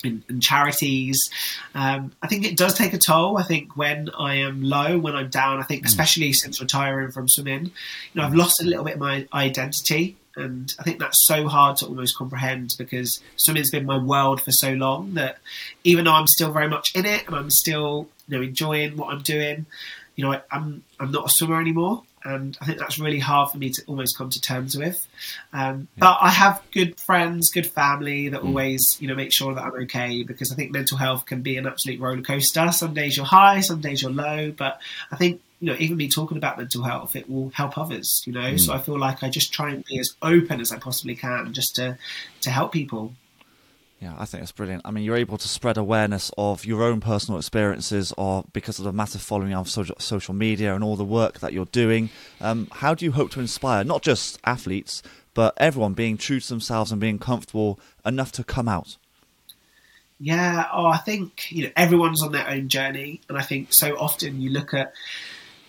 and, 0.03 0.23
and 0.27 0.43
charities. 0.43 1.29
Um, 1.73 2.11
I 2.21 2.27
think 2.27 2.45
it 2.45 2.57
does 2.57 2.73
take 2.73 2.93
a 2.93 2.97
toll. 2.97 3.37
I 3.37 3.43
think 3.43 3.75
when 3.77 4.09
I 4.17 4.35
am 4.35 4.61
low, 4.61 4.99
when 4.99 5.15
I'm 5.15 5.29
down, 5.29 5.59
I 5.59 5.63
think 5.63 5.85
especially 5.85 6.33
since 6.33 6.61
retiring 6.61 7.11
from 7.11 7.27
swimming, 7.29 7.65
you 7.65 7.71
know, 8.13 8.23
I've 8.23 8.35
lost 8.35 8.61
a 8.61 8.65
little 8.65 8.83
bit 8.83 8.95
of 8.95 8.99
my 8.99 9.27
identity. 9.33 10.17
And 10.37 10.73
I 10.79 10.83
think 10.83 10.99
that's 10.99 11.25
so 11.25 11.47
hard 11.47 11.77
to 11.77 11.87
almost 11.87 12.17
comprehend 12.17 12.75
because 12.77 13.19
swimming's 13.35 13.71
been 13.71 13.85
my 13.85 13.97
world 13.97 14.41
for 14.41 14.51
so 14.51 14.73
long 14.73 15.15
that 15.15 15.39
even 15.83 16.05
though 16.05 16.13
I'm 16.13 16.27
still 16.27 16.51
very 16.51 16.69
much 16.69 16.95
in 16.95 17.05
it 17.05 17.25
and 17.27 17.35
I'm 17.35 17.49
still, 17.49 18.07
you 18.27 18.37
know, 18.37 18.43
enjoying 18.43 18.97
what 18.97 19.13
I'm 19.13 19.21
doing, 19.21 19.65
you 20.15 20.23
know, 20.23 20.33
I, 20.33 20.41
I'm 20.51 20.83
I'm 20.99 21.11
not 21.11 21.25
a 21.25 21.29
swimmer 21.29 21.59
anymore 21.59 22.03
and 22.27 22.57
I 22.59 22.65
think 22.65 22.77
that's 22.77 22.99
really 22.99 23.19
hard 23.19 23.51
for 23.51 23.57
me 23.57 23.69
to 23.69 23.83
almost 23.87 24.17
come 24.17 24.29
to 24.29 24.41
terms 24.41 24.77
with. 24.77 25.07
Um, 25.53 25.87
yeah. 25.95 25.99
But 25.99 26.17
I 26.21 26.29
have 26.29 26.61
good 26.71 26.99
friends, 26.99 27.51
good 27.51 27.67
family 27.67 28.29
that 28.29 28.41
mm. 28.41 28.47
always, 28.47 28.97
you 28.99 29.07
know, 29.07 29.15
make 29.15 29.31
sure 29.31 29.53
that 29.55 29.63
I'm 29.63 29.83
okay 29.83 30.23
because 30.23 30.51
I 30.51 30.55
think 30.55 30.71
mental 30.71 30.97
health 30.97 31.25
can 31.25 31.41
be 31.41 31.55
an 31.57 31.65
absolute 31.65 32.01
roller 32.01 32.21
coaster. 32.21 32.71
Some 32.71 32.93
days 32.93 33.15
you're 33.15 33.25
high, 33.25 33.61
some 33.61 33.79
days 33.79 34.01
you're 34.01 34.11
low, 34.11 34.51
but 34.51 34.81
I 35.09 35.15
think 35.15 35.41
you 35.59 35.67
know, 35.71 35.75
even 35.79 35.97
me 35.97 36.07
talking 36.07 36.37
about 36.37 36.57
mental 36.57 36.83
health, 36.83 37.15
it 37.15 37.29
will 37.29 37.49
help 37.49 37.77
others. 37.77 38.23
You 38.25 38.33
know, 38.33 38.53
mm. 38.53 38.59
so 38.59 38.73
I 38.73 38.79
feel 38.79 38.99
like 38.99 39.23
I 39.23 39.29
just 39.29 39.53
try 39.53 39.71
and 39.71 39.83
be 39.85 39.99
as 39.99 40.15
open 40.21 40.61
as 40.61 40.71
I 40.71 40.77
possibly 40.77 41.15
can, 41.15 41.53
just 41.53 41.75
to 41.75 41.97
to 42.41 42.49
help 42.49 42.71
people. 42.71 43.13
Yeah, 43.99 44.13
I 44.19 44.25
think 44.25 44.41
that's 44.41 44.51
brilliant. 44.51 44.83
I 44.85 44.91
mean, 44.91 45.03
you're 45.03 45.17
able 45.17 45.39
to 45.39 45.47
spread 45.47 45.75
awareness 45.75 46.29
of 46.37 46.65
your 46.65 46.83
own 46.83 47.01
personal 47.01 47.39
experiences, 47.39 48.13
or 48.15 48.45
because 48.53 48.77
of 48.77 48.85
the 48.85 48.93
massive 48.93 49.21
following 49.21 49.55
of 49.55 49.67
social, 49.67 49.95
social 49.97 50.35
media 50.35 50.75
and 50.75 50.83
all 50.83 50.95
the 50.95 51.03
work 51.03 51.39
that 51.39 51.51
you're 51.51 51.65
doing. 51.65 52.11
Um, 52.39 52.67
how 52.71 52.93
do 52.93 53.05
you 53.05 53.11
hope 53.11 53.31
to 53.31 53.39
inspire 53.39 53.83
not 53.83 54.03
just 54.03 54.39
athletes, 54.43 55.01
but 55.33 55.55
everyone 55.57 55.93
being 55.93 56.17
true 56.17 56.39
to 56.39 56.47
themselves 56.47 56.91
and 56.91 57.01
being 57.01 57.17
comfortable 57.17 57.79
enough 58.05 58.31
to 58.33 58.43
come 58.43 58.67
out? 58.67 58.97
Yeah, 60.19 60.67
oh, 60.71 60.85
I 60.85 60.97
think 60.97 61.51
you 61.51 61.63
know 61.65 61.71
everyone's 61.75 62.21
on 62.21 62.31
their 62.31 62.47
own 62.47 62.69
journey, 62.69 63.21
and 63.29 63.37
I 63.37 63.41
think 63.41 63.73
so 63.73 63.97
often 63.97 64.41
you 64.41 64.51
look 64.51 64.75
at 64.75 64.93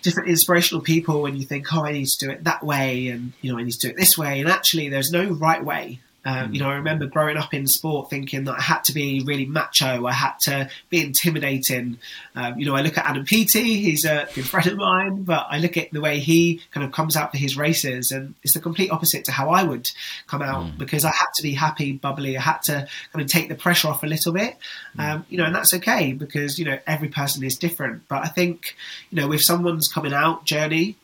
different 0.02 0.28
inspirational 0.28 0.82
people 0.82 1.26
and 1.26 1.38
you 1.38 1.44
think, 1.44 1.72
oh, 1.74 1.84
I 1.84 1.92
need 1.92 2.06
to 2.06 2.26
do 2.26 2.30
it 2.30 2.44
that 2.44 2.62
way, 2.62 3.08
and 3.08 3.32
you 3.40 3.52
know, 3.52 3.58
I 3.58 3.62
need 3.62 3.72
to 3.72 3.78
do 3.78 3.88
it 3.88 3.96
this 3.96 4.16
way, 4.16 4.40
and 4.40 4.48
actually, 4.48 4.88
there's 4.88 5.10
no 5.10 5.30
right 5.30 5.64
way. 5.64 6.00
Um, 6.24 6.52
you 6.52 6.60
know, 6.60 6.68
I 6.68 6.74
remember 6.74 7.06
growing 7.06 7.36
up 7.36 7.54
in 7.54 7.66
sport 7.66 8.10
thinking 8.10 8.44
that 8.44 8.56
I 8.58 8.60
had 8.60 8.84
to 8.84 8.92
be 8.92 9.22
really 9.24 9.46
macho, 9.46 10.04
I 10.04 10.12
had 10.12 10.34
to 10.42 10.68
be 10.90 11.00
intimidating. 11.00 11.98
Um, 12.34 12.58
you 12.58 12.66
know, 12.66 12.74
I 12.74 12.82
look 12.82 12.98
at 12.98 13.06
Adam 13.06 13.24
Peaty, 13.24 13.80
he's 13.80 14.04
a 14.04 14.28
good 14.34 14.46
friend 14.46 14.66
of 14.66 14.76
mine, 14.76 15.22
but 15.22 15.46
I 15.48 15.58
look 15.58 15.76
at 15.76 15.90
the 15.90 16.00
way 16.00 16.18
he 16.18 16.60
kind 16.72 16.84
of 16.84 16.92
comes 16.92 17.16
out 17.16 17.30
for 17.30 17.38
his 17.38 17.56
races, 17.56 18.10
and 18.10 18.34
it's 18.42 18.54
the 18.54 18.60
complete 18.60 18.90
opposite 18.90 19.24
to 19.26 19.32
how 19.32 19.50
I 19.50 19.62
would 19.62 19.88
come 20.26 20.42
out 20.42 20.66
mm. 20.66 20.78
because 20.78 21.04
I 21.04 21.10
had 21.10 21.28
to 21.36 21.42
be 21.42 21.54
happy, 21.54 21.92
bubbly, 21.92 22.36
I 22.36 22.42
had 22.42 22.62
to 22.64 22.88
kind 23.12 23.24
of 23.24 23.28
take 23.28 23.48
the 23.48 23.54
pressure 23.54 23.88
off 23.88 24.02
a 24.02 24.06
little 24.06 24.32
bit. 24.32 24.56
Mm. 24.96 25.04
Um, 25.04 25.26
you 25.28 25.38
know, 25.38 25.44
and 25.44 25.54
that's 25.54 25.72
okay 25.74 26.12
because, 26.12 26.58
you 26.58 26.64
know, 26.64 26.78
every 26.86 27.08
person 27.08 27.44
is 27.44 27.56
different. 27.56 28.08
But 28.08 28.24
I 28.24 28.28
think, 28.28 28.76
you 29.10 29.20
know, 29.20 29.32
if 29.32 29.42
someone's 29.42 29.88
coming 29.88 30.12
out 30.12 30.44
journey, 30.44 30.96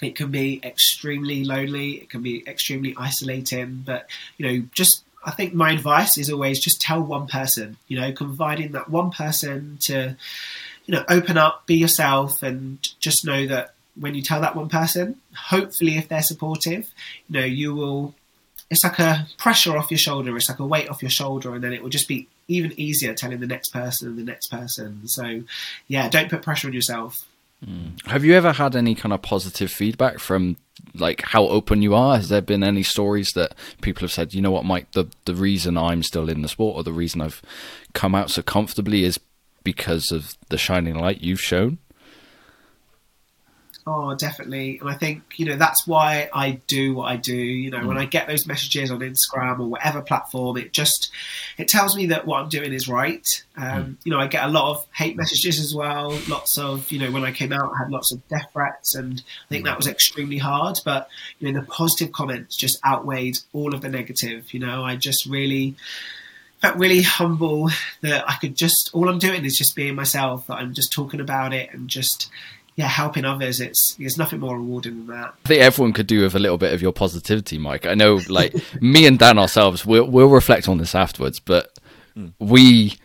it 0.00 0.16
can 0.16 0.30
be 0.30 0.60
extremely 0.62 1.44
lonely. 1.44 1.92
It 1.92 2.10
can 2.10 2.22
be 2.22 2.46
extremely 2.46 2.94
isolating. 2.96 3.82
But 3.84 4.08
you 4.38 4.46
know, 4.46 4.66
just 4.72 5.04
I 5.24 5.30
think 5.30 5.54
my 5.54 5.72
advice 5.72 6.16
is 6.16 6.30
always 6.30 6.60
just 6.60 6.80
tell 6.80 7.02
one 7.02 7.26
person. 7.26 7.76
You 7.88 8.00
know, 8.00 8.12
confide 8.12 8.60
in 8.60 8.72
that 8.72 8.88
one 8.88 9.10
person 9.10 9.78
to 9.82 10.16
you 10.86 10.94
know 10.94 11.04
open 11.08 11.36
up, 11.36 11.66
be 11.66 11.76
yourself, 11.76 12.42
and 12.42 12.86
just 13.00 13.24
know 13.24 13.46
that 13.46 13.74
when 13.94 14.14
you 14.14 14.22
tell 14.22 14.40
that 14.40 14.56
one 14.56 14.68
person, 14.68 15.16
hopefully, 15.34 15.96
if 15.98 16.08
they're 16.08 16.22
supportive, 16.22 16.90
you 17.28 17.40
know, 17.40 17.46
you 17.46 17.74
will. 17.74 18.14
It's 18.70 18.84
like 18.84 19.00
a 19.00 19.26
pressure 19.36 19.76
off 19.76 19.90
your 19.90 19.98
shoulder. 19.98 20.36
It's 20.36 20.48
like 20.48 20.60
a 20.60 20.66
weight 20.66 20.88
off 20.88 21.02
your 21.02 21.10
shoulder, 21.10 21.54
and 21.54 21.64
then 21.64 21.72
it 21.72 21.82
will 21.82 21.90
just 21.90 22.06
be 22.06 22.28
even 22.46 22.78
easier 22.78 23.14
telling 23.14 23.40
the 23.40 23.46
next 23.46 23.70
person 23.70 24.08
and 24.08 24.18
the 24.18 24.22
next 24.22 24.46
person. 24.46 25.08
So, 25.08 25.42
yeah, 25.88 26.08
don't 26.08 26.30
put 26.30 26.42
pressure 26.42 26.68
on 26.68 26.72
yourself. 26.72 27.18
Have 28.06 28.24
you 28.24 28.34
ever 28.34 28.52
had 28.52 28.74
any 28.74 28.94
kind 28.94 29.12
of 29.12 29.20
positive 29.20 29.70
feedback 29.70 30.18
from 30.18 30.56
like 30.94 31.22
how 31.22 31.46
open 31.46 31.82
you 31.82 31.94
are? 31.94 32.16
Has 32.16 32.30
there 32.30 32.40
been 32.40 32.64
any 32.64 32.82
stories 32.82 33.32
that 33.34 33.54
people 33.82 34.02
have 34.02 34.12
said, 34.12 34.32
you 34.32 34.40
know 34.40 34.50
what, 34.50 34.64
Mike, 34.64 34.92
the 34.92 35.06
the 35.26 35.34
reason 35.34 35.76
I'm 35.76 36.02
still 36.02 36.28
in 36.28 36.42
the 36.42 36.48
sport 36.48 36.76
or 36.76 36.82
the 36.82 36.92
reason 36.92 37.20
I've 37.20 37.42
come 37.92 38.14
out 38.14 38.30
so 38.30 38.42
comfortably 38.42 39.04
is 39.04 39.20
because 39.62 40.10
of 40.10 40.36
the 40.48 40.56
shining 40.58 40.98
light 40.98 41.20
you've 41.20 41.40
shown? 41.40 41.78
Oh, 43.86 44.14
definitely. 44.14 44.78
And 44.78 44.90
I 44.90 44.94
think, 44.94 45.22
you 45.36 45.46
know, 45.46 45.56
that's 45.56 45.86
why 45.86 46.28
I 46.32 46.60
do 46.66 46.94
what 46.94 47.10
I 47.10 47.16
do. 47.16 47.34
You 47.34 47.70
know, 47.70 47.78
mm. 47.78 47.86
when 47.86 47.98
I 47.98 48.04
get 48.04 48.26
those 48.26 48.46
messages 48.46 48.90
on 48.90 49.00
Instagram 49.00 49.58
or 49.58 49.66
whatever 49.66 50.02
platform, 50.02 50.58
it 50.58 50.72
just, 50.72 51.10
it 51.56 51.66
tells 51.68 51.96
me 51.96 52.06
that 52.06 52.26
what 52.26 52.40
I'm 52.40 52.48
doing 52.48 52.72
is 52.72 52.88
right. 52.88 53.26
Um, 53.56 53.64
mm. 53.64 53.96
You 54.04 54.12
know, 54.12 54.18
I 54.18 54.26
get 54.26 54.44
a 54.44 54.48
lot 54.48 54.70
of 54.70 54.86
hate 54.94 55.16
messages 55.16 55.58
as 55.58 55.74
well. 55.74 56.10
Lots 56.28 56.58
of, 56.58 56.90
you 56.92 56.98
know, 56.98 57.10
when 57.10 57.24
I 57.24 57.32
came 57.32 57.52
out, 57.52 57.72
I 57.74 57.84
had 57.84 57.90
lots 57.90 58.12
of 58.12 58.26
death 58.28 58.50
threats 58.52 58.94
and 58.94 59.22
I 59.46 59.48
think 59.48 59.64
that 59.64 59.76
was 59.76 59.86
extremely 59.86 60.38
hard. 60.38 60.78
But, 60.84 61.08
you 61.38 61.50
know, 61.50 61.60
the 61.60 61.66
positive 61.66 62.12
comments 62.12 62.56
just 62.56 62.78
outweighed 62.84 63.38
all 63.52 63.74
of 63.74 63.80
the 63.80 63.88
negative. 63.88 64.52
You 64.52 64.60
know, 64.60 64.84
I 64.84 64.96
just 64.96 65.24
really, 65.26 65.76
felt 66.60 66.76
really 66.76 67.02
humble 67.02 67.70
that 68.02 68.28
I 68.28 68.36
could 68.36 68.54
just 68.54 68.90
all 68.92 69.08
I'm 69.08 69.18
doing 69.18 69.44
is 69.44 69.56
just 69.56 69.74
being 69.74 69.94
myself. 69.94 70.46
That 70.46 70.58
I'm 70.58 70.74
just 70.74 70.92
talking 70.92 71.20
about 71.20 71.52
it 71.52 71.72
and 71.72 71.88
just 71.88 72.30
yeah, 72.76 72.86
helping 72.86 73.24
others, 73.24 73.60
it's 73.60 73.94
there's 73.94 74.16
nothing 74.16 74.40
more 74.40 74.56
rewarding 74.56 75.06
than 75.06 75.16
that. 75.18 75.34
I 75.44 75.48
think 75.48 75.60
everyone 75.62 75.92
could 75.92 76.06
do 76.06 76.22
with 76.22 76.34
a 76.34 76.38
little 76.38 76.58
bit 76.58 76.72
of 76.72 76.80
your 76.80 76.92
positivity, 76.92 77.58
Mike. 77.58 77.86
I 77.86 77.94
know, 77.94 78.20
like 78.28 78.54
me 78.80 79.06
and 79.06 79.18
Dan 79.18 79.38
ourselves, 79.38 79.84
we'll, 79.84 80.08
we'll 80.08 80.28
reflect 80.28 80.68
on 80.68 80.78
this 80.78 80.94
afterwards, 80.94 81.40
but 81.40 81.78
mm. 82.16 82.32
we 82.38 82.96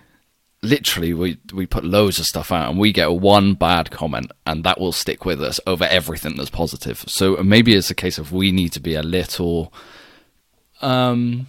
literally 0.65 1.13
we 1.13 1.37
we 1.53 1.65
put 1.65 1.85
loads 1.85 2.19
of 2.19 2.25
stuff 2.25 2.51
out 2.51 2.69
and 2.69 2.79
we 2.79 2.91
get 2.91 3.11
one 3.11 3.53
bad 3.53 3.91
comment 3.91 4.31
and 4.45 4.63
that 4.63 4.79
will 4.79 4.91
stick 4.91 5.23
with 5.23 5.41
us 5.41 5.59
over 5.67 5.85
everything 5.85 6.35
that's 6.35 6.49
positive 6.49 7.03
so 7.07 7.35
maybe 7.43 7.75
it's 7.75 7.91
a 7.91 7.95
case 7.95 8.17
of 8.17 8.31
we 8.31 8.51
need 8.51 8.69
to 8.69 8.79
be 8.79 8.95
a 8.95 9.03
little 9.03 9.71
um 10.81 11.47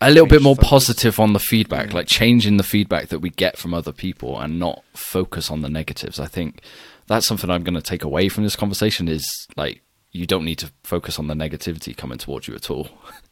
a 0.00 0.10
little 0.10 0.26
bit 0.28 0.42
more 0.42 0.54
focus. 0.54 0.68
positive 0.68 1.18
on 1.18 1.32
the 1.32 1.38
feedback 1.38 1.92
like 1.92 2.06
changing 2.06 2.56
the 2.56 2.62
feedback 2.62 3.08
that 3.08 3.20
we 3.20 3.30
get 3.30 3.56
from 3.56 3.72
other 3.72 3.92
people 3.92 4.38
and 4.38 4.58
not 4.58 4.84
focus 4.92 5.50
on 5.50 5.62
the 5.62 5.70
negatives 5.70 6.20
i 6.20 6.26
think 6.26 6.60
that's 7.08 7.26
something 7.26 7.50
i'm 7.50 7.64
going 7.64 7.74
to 7.74 7.82
take 7.82 8.04
away 8.04 8.28
from 8.28 8.44
this 8.44 8.56
conversation 8.56 9.08
is 9.08 9.46
like 9.56 9.82
you 10.12 10.26
don't 10.26 10.44
need 10.44 10.58
to 10.58 10.70
focus 10.84 11.18
on 11.18 11.26
the 11.26 11.34
negativity 11.34 11.96
coming 11.96 12.18
towards 12.18 12.46
you 12.46 12.54
at 12.54 12.70
all 12.70 12.88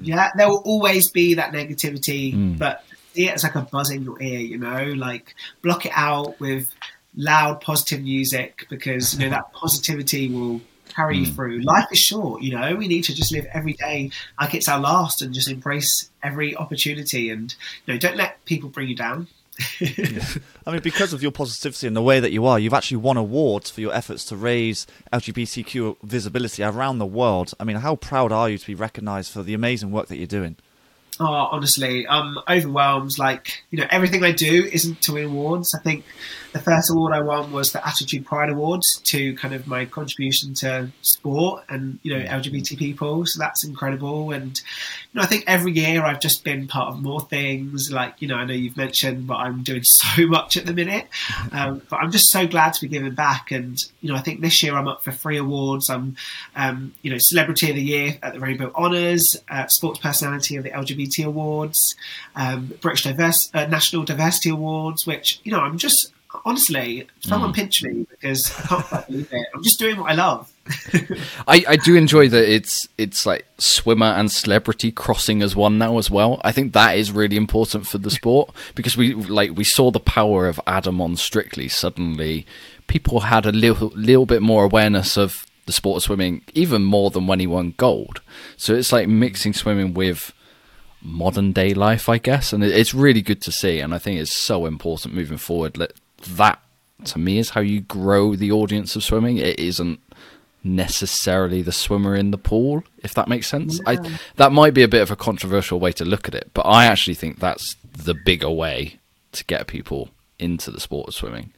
Yeah, 0.00 0.30
there 0.36 0.48
will 0.48 0.62
always 0.64 1.10
be 1.10 1.34
that 1.34 1.52
negativity, 1.52 2.34
mm. 2.34 2.58
but 2.58 2.84
see 3.14 3.28
it 3.28 3.34
as 3.34 3.42
like 3.42 3.54
a 3.54 3.62
buzz 3.62 3.90
in 3.90 4.02
your 4.02 4.20
ear, 4.22 4.40
you 4.40 4.58
know, 4.58 4.92
like 4.96 5.34
block 5.62 5.86
it 5.86 5.92
out 5.94 6.38
with 6.40 6.72
loud 7.16 7.60
positive 7.60 8.02
music 8.02 8.66
because 8.70 9.18
you 9.18 9.24
know 9.24 9.30
that 9.30 9.52
positivity 9.52 10.28
will 10.28 10.60
carry 10.88 11.18
you 11.18 11.26
mm. 11.26 11.34
through. 11.34 11.60
Life 11.60 11.86
is 11.92 11.98
short, 11.98 12.42
you 12.42 12.56
know. 12.56 12.74
We 12.76 12.88
need 12.88 13.04
to 13.04 13.14
just 13.14 13.32
live 13.32 13.46
every 13.52 13.74
day 13.74 14.10
like 14.40 14.54
it's 14.54 14.68
our 14.68 14.80
last 14.80 15.22
and 15.22 15.34
just 15.34 15.50
embrace 15.50 16.10
every 16.22 16.56
opportunity 16.56 17.30
and 17.30 17.54
you 17.86 17.94
know, 17.94 17.98
don't 17.98 18.16
let 18.16 18.44
people 18.44 18.68
bring 18.68 18.88
you 18.88 18.96
down. 18.96 19.28
I 20.66 20.72
mean, 20.72 20.80
because 20.80 21.12
of 21.12 21.22
your 21.22 21.32
positivity 21.32 21.86
and 21.86 21.96
the 21.96 22.02
way 22.02 22.20
that 22.20 22.32
you 22.32 22.46
are, 22.46 22.58
you've 22.58 22.74
actually 22.74 22.98
won 22.98 23.16
awards 23.16 23.70
for 23.70 23.80
your 23.80 23.92
efforts 23.94 24.24
to 24.26 24.36
raise 24.36 24.86
LGBTQ 25.12 25.96
visibility 26.02 26.62
around 26.62 26.98
the 26.98 27.06
world. 27.06 27.52
I 27.60 27.64
mean, 27.64 27.76
how 27.76 27.96
proud 27.96 28.32
are 28.32 28.48
you 28.48 28.58
to 28.58 28.66
be 28.66 28.74
recognised 28.74 29.32
for 29.32 29.42
the 29.42 29.54
amazing 29.54 29.90
work 29.90 30.08
that 30.08 30.16
you're 30.16 30.26
doing? 30.26 30.56
Oh, 31.22 31.26
honestly, 31.26 32.08
I'm 32.08 32.38
overwhelmed. 32.48 33.18
Like, 33.18 33.62
you 33.70 33.78
know, 33.78 33.86
everything 33.90 34.24
I 34.24 34.32
do 34.32 34.64
isn't 34.72 35.02
to 35.02 35.12
win 35.12 35.26
awards. 35.26 35.74
I 35.74 35.82
think 35.82 36.04
the 36.52 36.58
first 36.58 36.90
award 36.90 37.12
I 37.12 37.20
won 37.20 37.52
was 37.52 37.72
the 37.72 37.86
Attitude 37.86 38.24
Pride 38.24 38.48
Awards 38.48 39.00
to 39.04 39.34
kind 39.36 39.54
of 39.54 39.66
my 39.66 39.84
contribution 39.84 40.54
to 40.54 40.90
sport 41.02 41.64
and, 41.68 41.98
you 42.02 42.16
know, 42.16 42.24
LGBT 42.24 42.78
people. 42.78 43.24
So 43.26 43.38
that's 43.38 43.64
incredible. 43.64 44.32
And, 44.32 44.58
you 45.12 45.18
know, 45.18 45.22
I 45.22 45.26
think 45.26 45.44
every 45.46 45.72
year 45.72 46.02
I've 46.02 46.20
just 46.20 46.42
been 46.42 46.66
part 46.66 46.88
of 46.88 47.02
more 47.02 47.20
things. 47.20 47.92
Like, 47.92 48.14
you 48.20 48.26
know, 48.26 48.36
I 48.36 48.44
know 48.46 48.54
you've 48.54 48.76
mentioned, 48.76 49.26
but 49.26 49.36
I'm 49.36 49.62
doing 49.62 49.82
so 49.84 50.26
much 50.26 50.56
at 50.56 50.66
the 50.66 50.72
minute. 50.72 51.06
Um, 51.52 51.82
but 51.88 51.96
I'm 51.96 52.10
just 52.10 52.30
so 52.30 52.46
glad 52.46 52.72
to 52.74 52.80
be 52.80 52.88
giving 52.88 53.14
back. 53.14 53.50
And, 53.50 53.78
you 54.00 54.10
know, 54.10 54.16
I 54.16 54.20
think 54.20 54.40
this 54.40 54.62
year 54.62 54.74
I'm 54.74 54.88
up 54.88 55.04
for 55.04 55.12
three 55.12 55.36
awards. 55.36 55.90
I'm, 55.90 56.16
um, 56.56 56.94
you 57.02 57.10
know, 57.10 57.18
Celebrity 57.20 57.70
of 57.70 57.76
the 57.76 57.82
Year 57.82 58.18
at 58.22 58.32
the 58.32 58.40
Rainbow 58.40 58.72
Honours, 58.74 59.36
uh, 59.48 59.66
Sports 59.68 60.00
Personality 60.00 60.56
of 60.56 60.64
the 60.64 60.70
LGBT 60.70 61.09
Awards, 61.18 61.94
um, 62.36 62.72
British 62.80 63.04
Diverse, 63.04 63.50
uh, 63.54 63.66
National 63.66 64.04
Diversity 64.04 64.50
Awards, 64.50 65.06
which, 65.06 65.40
you 65.44 65.52
know, 65.52 65.60
I'm 65.60 65.78
just, 65.78 66.12
honestly, 66.44 67.06
someone 67.20 67.52
pinch 67.52 67.82
me 67.82 68.06
because 68.10 68.52
I 68.58 68.62
can't 68.62 68.86
quite 68.86 69.06
believe 69.06 69.32
it. 69.32 69.46
I'm 69.54 69.62
just 69.62 69.78
doing 69.78 69.98
what 69.98 70.10
I 70.10 70.14
love. 70.14 70.52
I, 71.48 71.64
I 71.68 71.76
do 71.76 71.96
enjoy 71.96 72.28
that 72.28 72.48
it's 72.48 72.88
it's 72.96 73.26
like 73.26 73.46
swimmer 73.58 74.06
and 74.06 74.30
celebrity 74.30 74.92
crossing 74.92 75.42
as 75.42 75.56
one 75.56 75.78
now 75.78 75.98
as 75.98 76.10
well. 76.10 76.40
I 76.44 76.52
think 76.52 76.72
that 76.72 76.96
is 76.96 77.10
really 77.10 77.36
important 77.36 77.86
for 77.86 77.98
the 77.98 78.10
sport 78.10 78.54
because 78.74 78.96
we 78.96 79.14
like 79.14 79.56
we 79.56 79.64
saw 79.64 79.90
the 79.90 80.00
power 80.00 80.46
of 80.46 80.60
Adam 80.66 81.00
on 81.00 81.16
Strictly. 81.16 81.68
Suddenly, 81.68 82.46
people 82.86 83.20
had 83.20 83.46
a 83.46 83.52
little 83.52 83.88
little 83.94 84.26
bit 84.26 84.42
more 84.42 84.64
awareness 84.64 85.16
of 85.16 85.44
the 85.66 85.72
sport 85.72 85.98
of 85.98 86.02
swimming, 86.02 86.42
even 86.54 86.82
more 86.82 87.10
than 87.10 87.26
when 87.26 87.40
he 87.40 87.46
won 87.46 87.74
gold. 87.76 88.20
So 88.56 88.74
it's 88.74 88.92
like 88.92 89.08
mixing 89.08 89.52
swimming 89.52 89.94
with 89.94 90.32
modern 91.02 91.52
day 91.52 91.74
life, 91.74 92.08
I 92.08 92.18
guess, 92.18 92.52
and 92.52 92.62
it's 92.62 92.94
really 92.94 93.22
good 93.22 93.40
to 93.42 93.52
see. 93.52 93.80
And 93.80 93.94
I 93.94 93.98
think 93.98 94.20
it's 94.20 94.36
so 94.36 94.66
important 94.66 95.14
moving 95.14 95.38
forward. 95.38 95.74
That 95.74 95.92
that 96.28 96.60
to 97.04 97.18
me 97.18 97.38
is 97.38 97.50
how 97.50 97.60
you 97.60 97.80
grow 97.80 98.36
the 98.36 98.52
audience 98.52 98.96
of 98.96 99.04
swimming. 99.04 99.38
It 99.38 99.58
isn't 99.58 100.00
necessarily 100.62 101.62
the 101.62 101.72
swimmer 101.72 102.14
in 102.14 102.30
the 102.30 102.38
pool, 102.38 102.84
if 103.02 103.14
that 103.14 103.28
makes 103.28 103.48
sense. 103.48 103.80
I 103.86 103.98
that 104.36 104.52
might 104.52 104.74
be 104.74 104.82
a 104.82 104.88
bit 104.88 105.02
of 105.02 105.10
a 105.10 105.16
controversial 105.16 105.80
way 105.80 105.92
to 105.92 106.04
look 106.04 106.28
at 106.28 106.34
it, 106.34 106.50
but 106.54 106.62
I 106.62 106.86
actually 106.86 107.14
think 107.14 107.38
that's 107.38 107.76
the 107.92 108.14
bigger 108.14 108.50
way 108.50 108.98
to 109.32 109.44
get 109.44 109.66
people 109.66 110.10
into 110.38 110.70
the 110.70 110.80
sport 110.80 111.08
of 111.08 111.14
swimming. 111.14 111.52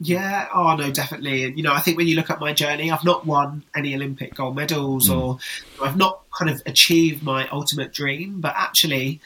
Yeah, 0.00 0.48
oh 0.54 0.76
no, 0.76 0.90
definitely. 0.92 1.44
And 1.44 1.56
you 1.56 1.64
know, 1.64 1.72
I 1.72 1.80
think 1.80 1.96
when 1.96 2.06
you 2.06 2.14
look 2.14 2.30
at 2.30 2.40
my 2.40 2.52
journey, 2.52 2.90
I've 2.90 3.04
not 3.04 3.26
won 3.26 3.64
any 3.74 3.94
Olympic 3.94 4.34
gold 4.34 4.54
medals 4.54 5.08
hmm. 5.08 5.14
or 5.14 5.38
I've 5.82 5.96
not 5.96 6.22
kind 6.36 6.50
of 6.50 6.62
achieved 6.66 7.22
my 7.22 7.48
ultimate 7.48 7.92
dream, 7.92 8.40
but 8.40 8.54
actually, 8.56 9.20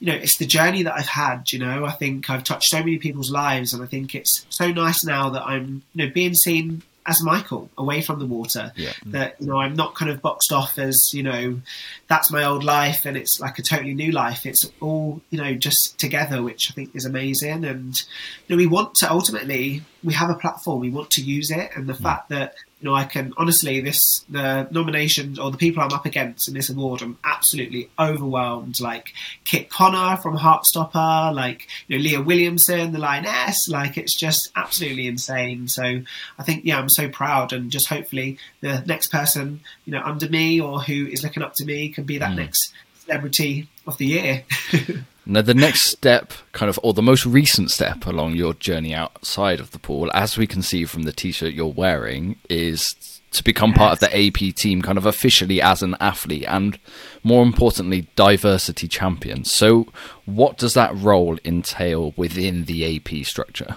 you 0.00 0.06
know, 0.06 0.14
it's 0.14 0.36
the 0.36 0.46
journey 0.46 0.82
that 0.82 0.94
I've 0.94 1.06
had, 1.06 1.50
you 1.50 1.58
know. 1.58 1.84
I 1.86 1.92
think 1.92 2.28
I've 2.28 2.44
touched 2.44 2.70
so 2.70 2.78
many 2.80 2.98
people's 2.98 3.30
lives 3.30 3.72
and 3.72 3.82
I 3.82 3.86
think 3.86 4.14
it's 4.14 4.44
so 4.50 4.70
nice 4.70 5.02
now 5.04 5.30
that 5.30 5.42
I'm, 5.42 5.82
you 5.94 6.06
know, 6.06 6.12
being 6.12 6.34
seen 6.34 6.82
as 7.08 7.22
Michael 7.22 7.70
away 7.78 8.02
from 8.02 8.18
the 8.18 8.26
water. 8.26 8.70
Yeah. 8.76 8.92
That, 9.06 9.36
you 9.40 9.46
know, 9.46 9.58
I'm 9.58 9.74
not 9.74 9.94
kind 9.94 10.10
of 10.10 10.20
boxed 10.20 10.52
off 10.52 10.78
as, 10.78 11.12
you 11.14 11.22
know, 11.22 11.60
that's 12.06 12.30
my 12.30 12.44
old 12.44 12.62
life 12.62 13.06
and 13.06 13.16
it's 13.16 13.40
like 13.40 13.58
a 13.58 13.62
totally 13.62 13.94
new 13.94 14.12
life. 14.12 14.44
It's 14.44 14.70
all, 14.80 15.22
you 15.30 15.38
know, 15.38 15.54
just 15.54 15.98
together, 15.98 16.42
which 16.42 16.70
I 16.70 16.74
think 16.74 16.94
is 16.94 17.06
amazing. 17.06 17.64
And, 17.64 18.00
you 18.46 18.54
know, 18.54 18.56
we 18.56 18.66
want 18.66 18.94
to 18.96 19.10
ultimately, 19.10 19.82
we 20.04 20.12
have 20.12 20.28
a 20.28 20.34
platform, 20.34 20.80
we 20.80 20.90
want 20.90 21.10
to 21.12 21.22
use 21.22 21.50
it. 21.50 21.70
And 21.74 21.88
the 21.88 21.94
mm. 21.94 22.02
fact 22.02 22.28
that, 22.28 22.54
you 22.80 22.88
know, 22.88 22.94
I 22.94 23.04
can 23.04 23.32
honestly, 23.36 23.80
this, 23.80 24.24
the 24.28 24.68
nominations 24.70 25.38
or 25.38 25.50
the 25.50 25.58
people 25.58 25.82
I'm 25.82 25.92
up 25.92 26.06
against 26.06 26.46
in 26.46 26.54
this 26.54 26.70
award, 26.70 27.02
I'm 27.02 27.18
absolutely 27.24 27.90
overwhelmed. 27.98 28.80
Like 28.80 29.12
Kit 29.44 29.68
Connor 29.68 30.16
from 30.16 30.38
Heartstopper, 30.38 31.34
like, 31.34 31.66
you 31.88 31.98
know, 31.98 32.02
Leah 32.02 32.22
Williamson, 32.22 32.92
the 32.92 32.98
Lioness, 32.98 33.68
like 33.68 33.98
it's 33.98 34.14
just 34.14 34.52
absolutely 34.54 35.08
insane. 35.08 35.66
So 35.66 36.02
I 36.38 36.42
think, 36.44 36.64
yeah, 36.64 36.78
I'm 36.78 36.88
so 36.88 37.08
proud 37.08 37.52
and 37.52 37.70
just 37.70 37.88
hopefully 37.88 38.38
the 38.60 38.82
next 38.86 39.08
person, 39.08 39.60
you 39.84 39.92
know, 39.92 40.02
under 40.04 40.28
me 40.28 40.60
or 40.60 40.80
who 40.80 41.06
is 41.06 41.24
looking 41.24 41.42
up 41.42 41.54
to 41.56 41.64
me 41.64 41.88
can 41.88 42.04
be 42.04 42.18
that 42.18 42.32
mm. 42.32 42.36
next 42.36 42.72
celebrity 43.00 43.68
of 43.88 43.98
the 43.98 44.06
year. 44.06 44.44
Now, 45.30 45.42
the 45.42 45.52
next 45.52 45.82
step, 45.82 46.32
kind 46.52 46.70
of, 46.70 46.80
or 46.82 46.94
the 46.94 47.02
most 47.02 47.26
recent 47.26 47.70
step 47.70 48.06
along 48.06 48.34
your 48.34 48.54
journey 48.54 48.94
outside 48.94 49.60
of 49.60 49.72
the 49.72 49.78
pool, 49.78 50.10
as 50.14 50.38
we 50.38 50.46
can 50.46 50.62
see 50.62 50.86
from 50.86 51.02
the 51.02 51.12
t 51.12 51.32
shirt 51.32 51.52
you're 51.52 51.66
wearing, 51.66 52.36
is 52.48 52.94
to 53.32 53.44
become 53.44 53.74
part 53.74 53.92
of 53.92 54.00
the 54.00 54.26
AP 54.26 54.54
team, 54.54 54.80
kind 54.80 54.96
of 54.96 55.04
officially 55.04 55.60
as 55.60 55.82
an 55.82 55.96
athlete, 56.00 56.46
and 56.48 56.78
more 57.22 57.42
importantly, 57.42 58.08
diversity 58.16 58.88
champion. 58.88 59.44
So, 59.44 59.88
what 60.24 60.56
does 60.56 60.72
that 60.72 60.96
role 60.96 61.36
entail 61.44 62.14
within 62.16 62.64
the 62.64 62.96
AP 62.96 63.26
structure? 63.26 63.76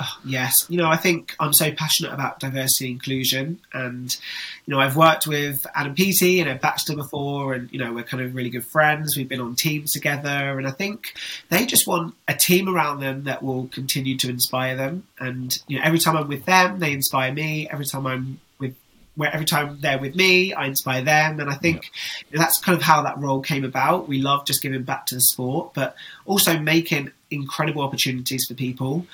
Oh, 0.00 0.18
yes, 0.24 0.64
you 0.70 0.78
know, 0.78 0.88
I 0.88 0.96
think 0.96 1.36
I'm 1.38 1.52
so 1.52 1.70
passionate 1.70 2.14
about 2.14 2.40
diversity 2.40 2.86
and 2.86 2.94
inclusion, 2.94 3.60
and 3.74 4.16
you 4.64 4.72
know, 4.72 4.80
I've 4.80 4.96
worked 4.96 5.26
with 5.26 5.66
Adam 5.74 5.94
Peaty 5.94 6.40
and 6.40 6.48
Ed 6.48 6.62
Baxter 6.62 6.96
before, 6.96 7.52
and 7.52 7.70
you 7.70 7.78
know, 7.78 7.92
we're 7.92 8.02
kind 8.02 8.22
of 8.22 8.34
really 8.34 8.48
good 8.48 8.64
friends. 8.64 9.18
We've 9.18 9.28
been 9.28 9.40
on 9.40 9.54
teams 9.54 9.92
together, 9.92 10.58
and 10.58 10.66
I 10.66 10.70
think 10.70 11.12
they 11.50 11.66
just 11.66 11.86
want 11.86 12.14
a 12.26 12.34
team 12.34 12.74
around 12.74 13.00
them 13.00 13.24
that 13.24 13.42
will 13.42 13.68
continue 13.68 14.16
to 14.18 14.30
inspire 14.30 14.76
them. 14.76 15.06
And 15.18 15.56
you 15.68 15.78
know, 15.78 15.84
every 15.84 15.98
time 15.98 16.16
I'm 16.16 16.28
with 16.28 16.46
them, 16.46 16.78
they 16.78 16.92
inspire 16.92 17.32
me. 17.32 17.68
Every 17.68 17.84
time 17.84 18.06
I'm 18.06 18.40
with 18.58 18.74
where 19.14 19.32
every 19.32 19.46
time 19.46 19.76
they're 19.82 19.98
with 19.98 20.16
me, 20.16 20.54
I 20.54 20.68
inspire 20.68 21.02
them, 21.02 21.38
and 21.38 21.50
I 21.50 21.54
think 21.54 21.90
know, 22.32 22.40
that's 22.40 22.58
kind 22.58 22.78
of 22.78 22.82
how 22.82 23.02
that 23.02 23.18
role 23.18 23.42
came 23.42 23.62
about. 23.62 24.08
We 24.08 24.22
love 24.22 24.46
just 24.46 24.62
giving 24.62 24.84
back 24.84 25.04
to 25.06 25.16
the 25.16 25.20
sport, 25.20 25.74
but 25.74 25.96
also 26.24 26.58
making 26.58 27.12
incredible 27.32 27.82
opportunities 27.82 28.44
for 28.46 28.54
people. 28.54 29.06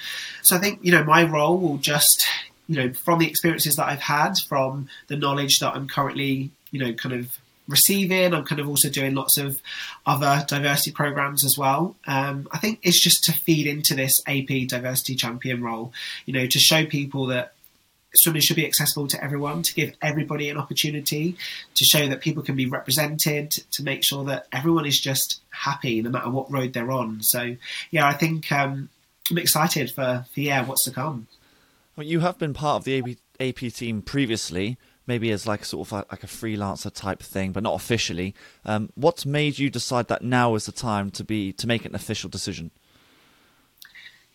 So 0.42 0.56
I 0.56 0.58
think 0.58 0.80
you 0.82 0.92
know 0.92 1.04
my 1.04 1.24
role 1.24 1.58
will 1.58 1.78
just 1.78 2.26
you 2.68 2.76
know 2.76 2.92
from 2.92 3.18
the 3.18 3.28
experiences 3.28 3.76
that 3.76 3.86
I've 3.86 4.00
had, 4.00 4.34
from 4.48 4.88
the 5.06 5.16
knowledge 5.16 5.58
that 5.58 5.74
I'm 5.74 5.88
currently 5.88 6.50
you 6.70 6.80
know 6.80 6.92
kind 6.92 7.14
of 7.14 7.38
receiving. 7.68 8.34
I'm 8.34 8.44
kind 8.44 8.60
of 8.60 8.68
also 8.68 8.88
doing 8.88 9.14
lots 9.14 9.38
of 9.38 9.60
other 10.06 10.44
diversity 10.48 10.90
programs 10.90 11.44
as 11.44 11.56
well. 11.56 11.94
Um, 12.06 12.48
I 12.50 12.58
think 12.58 12.80
it's 12.82 13.00
just 13.00 13.24
to 13.24 13.32
feed 13.32 13.66
into 13.66 13.94
this 13.94 14.20
AP 14.26 14.68
diversity 14.68 15.14
champion 15.14 15.62
role, 15.62 15.92
you 16.24 16.32
know, 16.32 16.46
to 16.46 16.58
show 16.58 16.86
people 16.86 17.26
that 17.26 17.52
swimming 18.14 18.42
should 18.42 18.56
be 18.56 18.66
accessible 18.66 19.06
to 19.08 19.22
everyone, 19.22 19.62
to 19.62 19.74
give 19.74 19.94
everybody 20.00 20.48
an 20.48 20.56
opportunity, 20.56 21.36
to 21.74 21.84
show 21.84 22.08
that 22.08 22.20
people 22.20 22.42
can 22.42 22.56
be 22.56 22.66
represented, 22.66 23.50
to 23.72 23.82
make 23.82 24.04
sure 24.04 24.24
that 24.24 24.46
everyone 24.52 24.86
is 24.86 24.98
just 24.98 25.40
happy 25.50 26.00
no 26.02 26.10
matter 26.10 26.30
what 26.30 26.50
road 26.50 26.72
they're 26.72 26.90
on. 26.90 27.22
So, 27.22 27.56
yeah, 27.90 28.06
I 28.06 28.14
think 28.14 28.50
um, 28.50 28.88
I'm 29.30 29.38
excited 29.38 29.90
for, 29.90 30.24
for 30.32 30.40
yeah, 30.40 30.64
what's 30.64 30.84
to 30.84 30.90
come. 30.90 31.26
Well, 31.96 32.06
you 32.06 32.20
have 32.20 32.38
been 32.38 32.54
part 32.54 32.76
of 32.76 32.84
the 32.84 32.98
AP, 32.98 33.16
AP 33.40 33.72
team 33.72 34.02
previously, 34.02 34.78
maybe 35.06 35.30
as 35.30 35.46
like 35.46 35.64
sort 35.64 35.88
of 35.88 35.92
a, 35.92 36.06
like 36.10 36.22
a 36.22 36.28
freelancer 36.28 36.92
type 36.92 37.22
thing, 37.22 37.52
but 37.52 37.62
not 37.62 37.74
officially. 37.74 38.34
Um, 38.64 38.90
what's 38.94 39.26
made 39.26 39.58
you 39.58 39.68
decide 39.70 40.08
that 40.08 40.22
now 40.22 40.54
is 40.54 40.66
the 40.66 40.72
time 40.72 41.10
to 41.12 41.24
be 41.24 41.52
to 41.54 41.66
make 41.66 41.84
an 41.84 41.94
official 41.94 42.30
decision? 42.30 42.70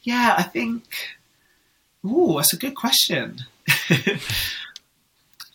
Yeah, 0.01 0.36
I 0.38 0.43
think. 0.43 0.83
Oh, 2.03 2.36
that's 2.36 2.53
a 2.53 2.57
good 2.57 2.75
question. 2.75 3.45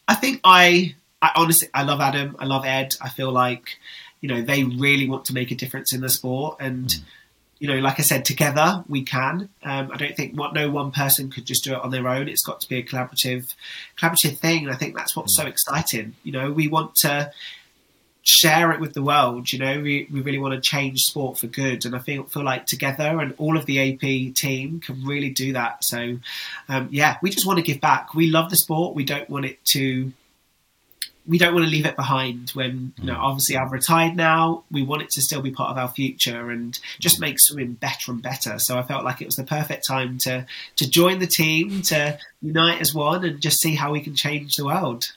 I 0.09 0.14
think 0.14 0.40
I, 0.44 0.94
I 1.21 1.31
honestly, 1.37 1.68
I 1.75 1.83
love 1.83 2.01
Adam. 2.01 2.37
I 2.38 2.47
love 2.47 2.64
Ed. 2.64 2.97
I 3.01 3.09
feel 3.09 3.31
like, 3.31 3.79
you 4.21 4.29
know, 4.29 4.42
they 4.42 4.64
really 4.64 5.09
want 5.09 5.27
to 5.27 5.35
make 5.35 5.51
a 5.51 5.55
difference 5.55 5.92
in 5.92 6.01
the 6.01 6.09
sport, 6.09 6.57
and 6.61 6.94
you 7.59 7.66
know, 7.68 7.79
like 7.81 7.99
I 7.99 8.03
said, 8.03 8.25
together 8.25 8.85
we 8.88 9.03
can. 9.03 9.49
Um, 9.64 9.90
I 9.92 9.97
don't 9.97 10.16
think 10.16 10.38
what 10.38 10.55
no 10.55 10.71
one 10.71 10.92
person 10.92 11.31
could 11.31 11.44
just 11.44 11.64
do 11.64 11.73
it 11.73 11.81
on 11.81 11.90
their 11.90 12.07
own. 12.09 12.29
It's 12.29 12.44
got 12.44 12.61
to 12.61 12.68
be 12.68 12.77
a 12.77 12.83
collaborative, 12.83 13.55
collaborative 13.99 14.38
thing, 14.38 14.64
and 14.64 14.73
I 14.73 14.77
think 14.77 14.97
that's 14.97 15.16
what's 15.16 15.37
so 15.37 15.47
exciting. 15.47 16.14
You 16.23 16.33
know, 16.33 16.53
we 16.53 16.68
want 16.68 16.94
to 16.97 17.33
share 18.29 18.73
it 18.73 18.81
with 18.81 18.93
the 18.93 19.03
world. 19.03 19.51
You 19.51 19.59
know, 19.59 19.81
we, 19.81 20.07
we 20.12 20.21
really 20.21 20.38
want 20.38 20.55
to 20.55 20.61
change 20.61 21.01
sport 21.01 21.38
for 21.38 21.47
good, 21.47 21.87
and 21.87 21.97
I 21.97 21.99
feel 21.99 22.25
feel 22.25 22.45
like 22.45 22.67
together 22.67 23.19
and 23.21 23.35
all 23.38 23.57
of 23.57 23.64
the 23.64 23.93
AP 23.93 24.35
team 24.35 24.81
can 24.81 25.03
really 25.05 25.31
do 25.31 25.55
that. 25.55 25.83
So, 25.83 26.19
um, 26.69 26.88
yeah, 26.91 27.17
we 27.23 27.31
just 27.31 27.47
want 27.47 27.59
to 27.59 27.62
give 27.62 27.81
back. 27.81 28.14
We 28.14 28.31
love 28.31 28.51
the 28.51 28.57
sport. 28.57 28.95
We 28.95 29.05
don't 29.05 29.31
want 29.31 29.47
it 29.47 29.64
to. 29.73 30.12
We 31.27 31.38
don't 31.38 31.55
want 31.55 31.64
to 31.64 31.71
leave 31.71 31.87
it 31.87 31.97
behind. 31.97 32.51
When 32.51 32.93
you 32.99 33.07
know, 33.07 33.19
obviously, 33.19 33.57
I've 33.57 33.73
retired 33.73 34.14
now. 34.14 34.64
We 34.71 34.83
want 34.83 35.03
it 35.03 35.11
to 35.11 35.23
still 35.23 35.41
be 35.41 35.51
part 35.51 35.71
of 35.71 35.79
our 35.79 35.88
future 35.88 36.51
and 36.51 36.79
just 37.01 37.21
make 37.21 37.37
swimming 37.38 37.75
better 37.75 38.12
and 38.12 38.21
better. 38.21 38.59
So 38.59 38.79
I 38.79 38.83
felt 38.83 39.05
like 39.05 39.23
it 39.23 39.27
was 39.27 39.37
the 39.37 39.45
perfect 39.45 39.87
time 39.87 40.19
to 40.19 40.47
to 40.77 40.91
join 40.91 41.19
the 41.19 41.27
team, 41.27 41.81
to 41.83 42.19
unite 42.43 42.83
as 42.83 42.95
one, 42.95 43.25
and 43.25 43.41
just 43.41 43.61
see 43.61 43.75
how 43.75 43.93
we 43.93 44.03
can 44.03 44.14
change 44.14 44.57
the 44.57 44.67
world. 44.67 45.12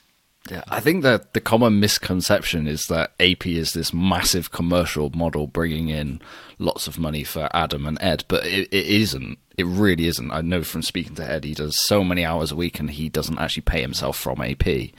Yeah, 0.50 0.64
I 0.68 0.80
think 0.80 1.04
that 1.04 1.34
the 1.34 1.40
common 1.40 1.78
misconception 1.78 2.66
is 2.66 2.86
that 2.86 3.12
AP 3.20 3.46
is 3.46 3.72
this 3.72 3.94
massive 3.94 4.50
commercial 4.50 5.10
model 5.10 5.46
bringing 5.46 5.88
in 5.88 6.20
lots 6.58 6.88
of 6.88 6.98
money 6.98 7.22
for 7.22 7.48
Adam 7.54 7.86
and 7.86 7.96
Ed, 8.00 8.24
but 8.26 8.44
it, 8.44 8.68
it 8.72 8.86
isn't. 8.86 9.38
It 9.56 9.66
really 9.66 10.06
isn't. 10.06 10.32
I 10.32 10.40
know 10.40 10.64
from 10.64 10.82
speaking 10.82 11.14
to 11.16 11.30
Ed, 11.30 11.44
he 11.44 11.54
does 11.54 11.78
so 11.78 12.02
many 12.02 12.24
hours 12.24 12.50
a 12.50 12.56
week 12.56 12.80
and 12.80 12.90
he 12.90 13.08
doesn't 13.08 13.38
actually 13.38 13.62
pay 13.62 13.82
himself 13.82 14.18
from 14.18 14.40
AP. 14.40 14.90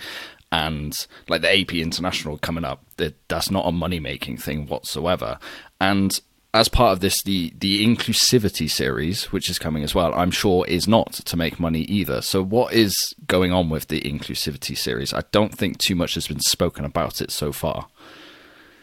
And 0.52 1.08
like 1.28 1.42
the 1.42 1.60
AP 1.60 1.74
International 1.74 2.38
coming 2.38 2.64
up, 2.64 2.86
that 2.98 3.16
that's 3.28 3.52
not 3.52 3.68
a 3.68 3.72
money 3.72 4.00
making 4.00 4.38
thing 4.38 4.68
whatsoever. 4.68 5.40
And 5.82 6.18
as 6.54 6.70
part 6.70 6.94
of 6.94 7.00
this, 7.00 7.22
the 7.24 7.52
the 7.58 7.86
inclusivity 7.86 8.70
series, 8.70 9.32
which 9.32 9.50
is 9.50 9.58
coming 9.58 9.84
as 9.84 9.96
well, 9.96 10.14
I'm 10.14 10.32
sure 10.32 10.66
is 10.68 10.88
not 10.88 11.14
to 11.14 11.36
make 11.36 11.60
money 11.60 11.82
either. 11.82 12.22
So, 12.22 12.44
what 12.44 12.74
is 12.74 13.16
going 13.28 13.52
on 13.52 13.70
with 13.70 13.88
the 13.88 14.02
inclusivity 14.02 14.78
series? 14.78 15.14
I 15.14 15.24
don't 15.32 15.58
think 15.58 15.80
too 15.80 15.96
much 15.96 16.14
has 16.14 16.28
been 16.28 16.40
spoken 16.40 16.86
about 16.86 17.22
it 17.22 17.32
so 17.32 17.52
far. 17.52 17.88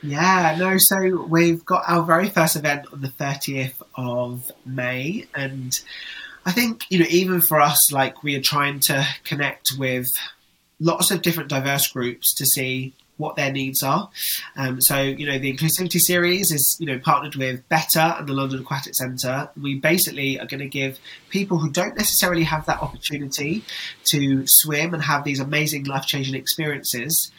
Yeah, 0.02 0.56
no. 0.58 0.76
So 0.78 1.24
we've 1.28 1.64
got 1.64 1.84
our 1.86 2.02
very 2.02 2.28
first 2.28 2.56
event 2.56 2.86
on 2.92 3.02
the 3.02 3.08
30th 3.08 3.74
of 3.94 4.50
May, 4.64 5.26
and 5.34 5.78
I 6.44 6.52
think 6.52 6.86
you 6.88 6.98
know, 6.98 7.06
even 7.08 7.40
for 7.40 7.60
us, 7.60 7.92
like 7.92 8.24
we 8.24 8.34
are 8.34 8.42
trying 8.42 8.80
to 8.80 9.06
connect 9.24 9.74
with 9.78 10.08
lots 10.80 11.10
of 11.10 11.22
different 11.22 11.50
diverse 11.50 11.86
groups 11.86 12.34
to 12.34 12.46
see 12.46 12.94
what 13.20 13.36
their 13.36 13.52
needs 13.52 13.82
are. 13.82 14.10
Um, 14.56 14.80
so, 14.80 15.00
you 15.00 15.26
know, 15.26 15.38
the 15.38 15.52
Inclusivity 15.52 16.00
Series 16.00 16.50
is, 16.50 16.76
you 16.80 16.86
know, 16.86 16.98
partnered 16.98 17.36
with 17.36 17.68
Better 17.68 18.16
and 18.18 18.26
the 18.26 18.32
London 18.32 18.60
Aquatic 18.60 18.94
Centre. 18.94 19.50
We 19.60 19.76
basically 19.76 20.40
are 20.40 20.46
going 20.46 20.60
to 20.60 20.68
give 20.68 20.98
people 21.28 21.58
who 21.58 21.70
don't 21.70 21.96
necessarily 21.96 22.44
have 22.44 22.66
that 22.66 22.82
opportunity 22.82 23.62
to 24.06 24.46
swim 24.46 24.94
and 24.94 25.02
have 25.04 25.24
these 25.24 25.38
amazing 25.40 25.84
life 25.84 26.06
changing 26.06 26.34
experiences, 26.34 27.30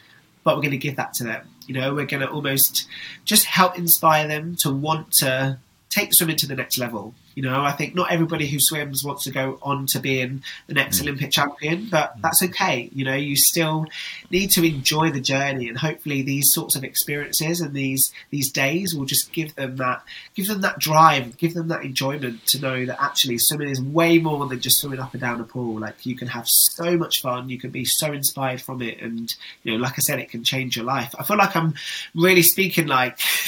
but 0.44 0.56
we're 0.56 0.62
going 0.62 0.70
to 0.70 0.78
give 0.78 0.96
that 0.96 1.12
to 1.14 1.24
them. 1.24 1.48
You 1.66 1.74
know, 1.74 1.94
we're 1.94 2.06
going 2.06 2.22
to 2.22 2.30
almost 2.30 2.86
just 3.24 3.44
help 3.44 3.76
inspire 3.76 4.26
them 4.26 4.56
to 4.60 4.72
want 4.72 5.12
to 5.14 5.58
take 5.90 6.14
swimming 6.14 6.36
to 6.36 6.46
the 6.46 6.56
next 6.56 6.78
level. 6.78 7.14
You 7.34 7.42
know, 7.42 7.62
I 7.62 7.72
think 7.72 7.94
not 7.94 8.10
everybody 8.10 8.46
who 8.46 8.58
swims 8.60 9.04
wants 9.04 9.24
to 9.24 9.30
go 9.30 9.58
on 9.62 9.86
to 9.88 10.00
being 10.00 10.42
the 10.66 10.74
next 10.74 10.98
mm. 10.98 11.02
Olympic 11.02 11.30
champion, 11.30 11.88
but 11.90 12.14
that's 12.20 12.42
okay. 12.42 12.90
You 12.92 13.04
know, 13.04 13.14
you 13.14 13.36
still 13.36 13.86
need 14.30 14.50
to 14.52 14.64
enjoy 14.64 15.10
the 15.10 15.20
journey, 15.20 15.68
and 15.68 15.78
hopefully 15.78 16.22
these 16.22 16.52
sorts 16.52 16.76
of 16.76 16.84
experiences 16.84 17.60
and 17.60 17.74
these 17.74 18.12
these 18.30 18.50
days 18.50 18.94
will 18.94 19.06
just 19.06 19.32
give 19.32 19.54
them 19.54 19.76
that 19.76 20.02
give 20.34 20.46
them 20.46 20.60
that 20.62 20.78
drive, 20.78 21.36
give 21.36 21.54
them 21.54 21.68
that 21.68 21.82
enjoyment 21.82 22.44
to 22.46 22.60
know 22.60 22.86
that 22.86 23.02
actually 23.02 23.38
swimming 23.38 23.68
is 23.68 23.80
way 23.80 24.18
more 24.18 24.46
than 24.46 24.60
just 24.60 24.80
swimming 24.80 25.00
up 25.00 25.12
and 25.12 25.20
down 25.20 25.40
a 25.40 25.44
pool. 25.44 25.80
Like 25.80 26.04
you 26.04 26.16
can 26.16 26.28
have 26.28 26.48
so 26.48 26.96
much 26.96 27.20
fun, 27.22 27.48
you 27.48 27.58
can 27.58 27.70
be 27.70 27.84
so 27.84 28.12
inspired 28.12 28.60
from 28.60 28.82
it, 28.82 29.00
and 29.00 29.34
you 29.62 29.72
know, 29.72 29.78
like 29.78 29.94
I 29.94 30.02
said, 30.02 30.18
it 30.18 30.30
can 30.30 30.44
change 30.44 30.76
your 30.76 30.84
life. 30.84 31.14
I 31.18 31.24
feel 31.24 31.36
like 31.36 31.56
I'm 31.56 31.74
really 32.14 32.42
speaking 32.42 32.86
like 32.86 33.18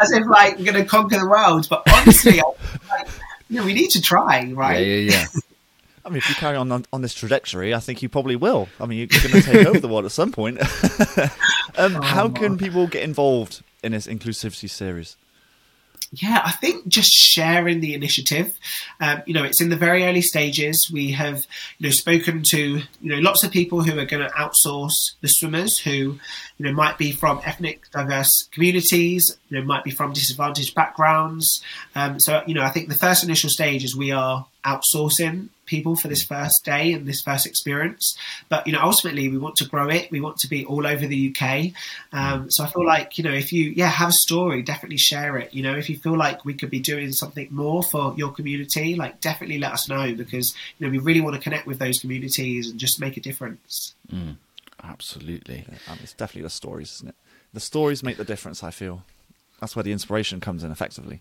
as 0.00 0.12
if 0.12 0.26
like 0.26 0.58
we're 0.58 0.64
going 0.72 0.82
to 0.82 0.84
conquer 0.84 1.18
the 1.18 1.28
world, 1.28 1.66
but 1.68 1.82
honestly. 1.92 2.40
you 3.48 3.60
know, 3.60 3.66
we 3.66 3.74
need 3.74 3.90
to 3.90 4.02
try, 4.02 4.50
right? 4.52 4.86
Yeah, 4.86 4.94
yeah, 4.94 5.10
yeah. 5.12 5.26
I 6.04 6.10
mean, 6.10 6.18
if 6.18 6.28
you 6.28 6.34
carry 6.36 6.56
on, 6.56 6.72
on, 6.72 6.86
on 6.90 7.02
this 7.02 7.12
trajectory, 7.12 7.74
I 7.74 7.80
think 7.80 8.02
you 8.02 8.08
probably 8.08 8.36
will. 8.36 8.68
I 8.80 8.86
mean, 8.86 8.98
you're 8.98 9.08
going 9.08 9.42
to 9.42 9.42
take 9.42 9.66
over 9.66 9.78
the 9.78 9.88
world 9.88 10.06
at 10.06 10.12
some 10.12 10.32
point. 10.32 10.58
um, 11.76 11.96
oh, 11.96 12.00
how 12.00 12.30
can 12.30 12.56
people 12.56 12.86
get 12.86 13.02
involved 13.02 13.62
in 13.82 13.92
this 13.92 14.06
inclusivity 14.06 14.70
series? 14.70 15.16
Yeah, 16.12 16.40
I 16.42 16.52
think 16.52 16.88
just 16.88 17.12
sharing 17.12 17.80
the 17.80 17.92
initiative. 17.92 18.58
Um, 18.98 19.22
you 19.26 19.34
know, 19.34 19.44
it's 19.44 19.60
in 19.60 19.68
the 19.68 19.76
very 19.76 20.04
early 20.04 20.22
stages. 20.22 20.90
We 20.90 21.12
have, 21.12 21.46
you 21.78 21.88
know, 21.88 21.90
spoken 21.90 22.42
to 22.44 22.58
you 22.58 22.82
know 23.02 23.18
lots 23.18 23.44
of 23.44 23.50
people 23.50 23.82
who 23.82 23.98
are 23.98 24.06
going 24.06 24.26
to 24.26 24.34
outsource 24.34 24.94
the 25.20 25.28
swimmers 25.28 25.78
who, 25.78 25.90
you 25.90 26.20
know, 26.58 26.72
might 26.72 26.96
be 26.96 27.12
from 27.12 27.42
ethnic 27.44 27.90
diverse 27.90 28.48
communities. 28.52 29.36
You 29.50 29.58
know, 29.58 29.66
might 29.66 29.84
be 29.84 29.90
from 29.90 30.14
disadvantaged 30.14 30.74
backgrounds. 30.74 31.62
Um, 31.94 32.18
so, 32.18 32.42
you 32.46 32.54
know, 32.54 32.62
I 32.62 32.70
think 32.70 32.88
the 32.88 32.94
first 32.94 33.22
initial 33.22 33.50
stage 33.50 33.84
is 33.84 33.94
we 33.94 34.10
are 34.10 34.46
outsourcing 34.64 35.48
people 35.68 35.94
for 35.94 36.08
this 36.08 36.24
first 36.24 36.64
day 36.64 36.92
and 36.92 37.06
this 37.06 37.20
first 37.20 37.46
experience. 37.46 38.16
But 38.48 38.66
you 38.66 38.72
know, 38.72 38.80
ultimately, 38.82 39.28
we 39.28 39.38
want 39.38 39.56
to 39.56 39.66
grow 39.66 39.88
it. 39.88 40.10
We 40.10 40.20
want 40.20 40.38
to 40.38 40.48
be 40.48 40.64
all 40.64 40.86
over 40.86 41.06
the 41.06 41.34
UK. 41.34 41.72
Um, 42.12 42.50
so 42.50 42.64
I 42.64 42.68
feel 42.68 42.84
like 42.84 43.18
you 43.18 43.24
know, 43.24 43.32
if 43.32 43.52
you 43.52 43.70
yeah 43.76 43.88
have 43.88 44.08
a 44.08 44.12
story, 44.12 44.62
definitely 44.62 44.98
share 44.98 45.36
it. 45.36 45.54
You 45.54 45.62
know, 45.62 45.76
if 45.76 45.88
you 45.88 45.96
feel 45.96 46.16
like 46.16 46.44
we 46.44 46.54
could 46.54 46.70
be 46.70 46.80
doing 46.80 47.12
something 47.12 47.48
more 47.50 47.82
for 47.82 48.14
your 48.16 48.32
community, 48.32 48.96
like 48.96 49.20
definitely 49.20 49.58
let 49.58 49.72
us 49.72 49.88
know 49.88 50.14
because 50.14 50.54
you 50.78 50.86
know 50.86 50.90
we 50.90 50.98
really 50.98 51.20
want 51.20 51.36
to 51.36 51.42
connect 51.42 51.66
with 51.66 51.78
those 51.78 52.00
communities 52.00 52.70
and 52.70 52.80
just 52.80 53.00
make 53.00 53.16
a 53.16 53.20
difference. 53.20 53.94
Mm, 54.12 54.36
absolutely, 54.82 55.66
yeah, 55.68 55.92
um, 55.92 55.98
it's 56.02 56.14
definitely 56.14 56.42
the 56.42 56.50
stories, 56.50 56.92
isn't 56.94 57.08
it? 57.10 57.16
The 57.52 57.60
stories 57.60 58.02
make 58.02 58.16
the 58.16 58.24
difference. 58.24 58.64
I 58.64 58.70
feel 58.70 59.04
that's 59.60 59.74
where 59.74 59.82
the 59.82 59.92
inspiration 59.92 60.40
comes 60.40 60.64
in 60.64 60.70
effectively. 60.70 61.20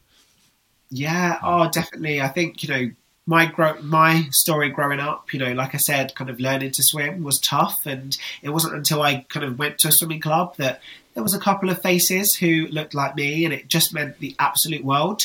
Yeah, 0.89 1.39
oh, 1.43 1.69
definitely. 1.69 2.21
I 2.21 2.29
think 2.29 2.63
you 2.63 2.69
know 2.69 2.91
my 3.27 3.45
grow 3.45 3.79
my 3.81 4.23
story 4.31 4.69
growing 4.69 4.99
up, 4.99 5.33
you 5.33 5.39
know, 5.39 5.51
like 5.51 5.75
I 5.75 5.77
said, 5.77 6.15
kind 6.15 6.29
of 6.29 6.39
learning 6.39 6.71
to 6.71 6.83
swim 6.83 7.23
was 7.23 7.39
tough, 7.39 7.85
and 7.85 8.17
it 8.41 8.49
wasn't 8.49 8.73
until 8.73 9.01
I 9.03 9.25
kind 9.29 9.45
of 9.45 9.59
went 9.59 9.77
to 9.79 9.89
a 9.89 9.91
swimming 9.91 10.21
club 10.21 10.55
that 10.57 10.81
there 11.13 11.23
was 11.23 11.33
a 11.33 11.39
couple 11.39 11.69
of 11.69 11.81
faces 11.81 12.35
who 12.35 12.67
looked 12.67 12.93
like 12.93 13.15
me, 13.15 13.43
and 13.43 13.53
it 13.53 13.67
just 13.67 13.93
meant 13.93 14.19
the 14.19 14.33
absolute 14.39 14.85
world. 14.85 15.23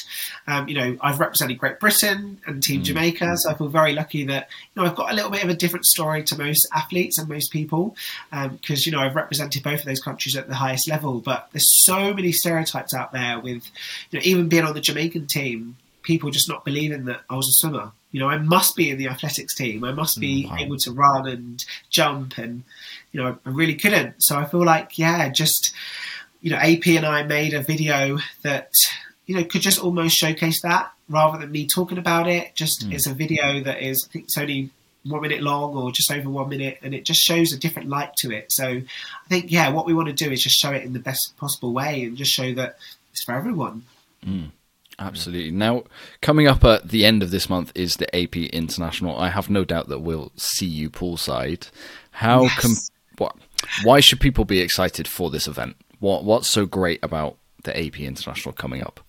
Um, 0.49 0.67
you 0.67 0.75
know, 0.75 0.97
I've 1.01 1.21
represented 1.21 1.59
Great 1.59 1.79
Britain 1.79 2.41
and 2.45 2.61
Team 2.61 2.81
mm. 2.81 2.85
Jamaica, 2.85 3.37
so 3.37 3.51
I 3.51 3.55
feel 3.55 3.69
very 3.69 3.93
lucky 3.93 4.25
that 4.25 4.49
you 4.75 4.83
know 4.83 4.89
I've 4.89 4.97
got 4.97 5.13
a 5.13 5.15
little 5.15 5.31
bit 5.31 5.45
of 5.45 5.51
a 5.51 5.55
different 5.55 5.87
story 5.87 6.25
to 6.25 6.37
most 6.37 6.67
athletes 6.75 7.19
and 7.19 7.29
most 7.29 7.53
people 7.53 7.95
because 8.31 8.87
um, 8.87 8.91
you 8.91 8.91
know 8.91 9.01
I've 9.01 9.15
represented 9.15 9.63
both 9.63 9.81
of 9.81 9.87
those 9.87 10.01
countries 10.01 10.37
at 10.37 10.49
the 10.49 10.57
highest 10.57 10.89
level. 10.89 11.21
But 11.21 11.49
there's 11.53 11.85
so 11.85 12.13
many 12.13 12.33
stereotypes 12.33 12.95
out 12.95 13.13
there 13.13 13.39
with 13.39 13.71
you 14.11 14.19
know 14.19 14.25
even 14.25 14.49
being 14.49 14.65
on 14.65 14.75
the 14.75 14.81
Jamaican 14.81 15.29
team 15.29 15.77
people 16.03 16.31
just 16.31 16.49
not 16.49 16.65
believing 16.65 17.05
that 17.07 17.21
I 17.29 17.37
was 17.37 17.49
a 17.49 17.53
swimmer. 17.53 17.93
You 18.11 18.21
know, 18.21 18.29
I 18.29 18.39
must 18.39 18.77
be 18.77 18.91
in 18.91 18.99
the 18.99 19.09
athletics 19.09 19.55
team. 19.55 19.85
I 19.85 19.93
must 19.93 20.21
be 20.21 20.47
wow. 20.47 20.57
able 20.59 20.77
to 20.79 20.93
run 20.93 21.27
and 21.27 21.65
jump, 21.89 22.37
and 22.39 22.63
you 23.13 23.23
know, 23.23 23.39
I 23.45 23.51
really 23.51 23.75
couldn't. 23.75 24.23
So 24.23 24.37
I 24.37 24.45
feel 24.45 24.65
like, 24.65 24.99
yeah, 24.99 25.29
just 25.31 25.75
you 26.41 26.51
know, 26.51 26.59
AP 26.59 26.87
and 26.89 27.07
I 27.07 27.23
made 27.23 27.55
a 27.55 27.63
video 27.63 28.19
that 28.43 28.71
you 29.27 29.37
know 29.37 29.45
could 29.45 29.63
just 29.63 29.79
almost 29.79 30.17
showcase 30.17 30.61
that 30.63 30.93
rather 31.09 31.39
than 31.39 31.51
me 31.51 31.67
talking 31.67 31.99
about 31.99 32.29
it. 32.29 32.55
Just 32.55 32.89
mm. 32.89 32.93
it's 32.93 33.07
a 33.07 33.15
video 33.15 33.63
that 33.63 33.83
is, 33.83 34.07
I 34.09 34.13
think 34.13 34.25
it's 34.25 34.39
only 34.39 34.71
one 35.05 35.23
minute 35.23 35.43
long 35.43 35.77
or 35.77 35.91
just 35.93 36.11
over 36.11 36.29
one 36.29 36.49
minute, 36.49 36.79
and 36.83 36.95
it 36.95 37.05
just 37.05 37.21
shows 37.21 37.53
a 37.53 37.59
different 37.59 37.89
light 37.89 38.15
to 38.17 38.31
it. 38.31 38.53
So 38.53 38.65
I 38.67 39.29
think, 39.29 39.51
yeah, 39.51 39.71
what 39.71 39.87
we 39.87 39.95
want 39.95 40.09
to 40.09 40.15
do 40.15 40.31
is 40.31 40.43
just 40.43 40.59
show 40.59 40.71
it 40.73 40.85
in 40.85 40.93
the 40.93 40.99
best 40.99 41.37
possible 41.37 41.73
way 41.73 42.03
and 42.05 42.17
just 42.17 42.33
show 42.33 42.53
that 42.55 42.79
it's 43.13 43.25
for 43.25 43.35
everyone. 43.35 43.85
Mm. 44.27 44.51
Absolutely. 45.03 45.51
Now, 45.51 45.83
coming 46.21 46.47
up 46.47 46.63
at 46.65 46.89
the 46.89 47.05
end 47.05 47.25
of 47.25 47.33
this 47.33 47.51
month 47.51 47.73
is 47.75 47.97
the 47.97 48.15
AP 48.17 48.37
International. 48.37 49.19
I 49.19 49.31
have 49.31 49.51
no 49.51 49.65
doubt 49.65 49.89
that 49.89 49.99
we'll 49.99 50.31
see 50.37 50.67
you 50.67 50.91
poolside. 50.91 51.71
How 52.13 52.43
yes. 52.43 52.61
com- 52.61 52.77
what, 53.19 53.37
why 53.83 53.99
should 53.99 54.21
people 54.21 54.45
be 54.45 54.61
excited 54.61 55.09
for 55.09 55.29
this 55.29 55.49
event? 55.49 55.77
What 55.99 56.25
what's 56.25 56.49
so 56.49 56.67
great 56.67 57.01
about 57.03 57.37
the 57.65 57.77
AP 57.77 58.01
International 58.01 58.53
coming 58.53 58.83
up? 58.83 59.01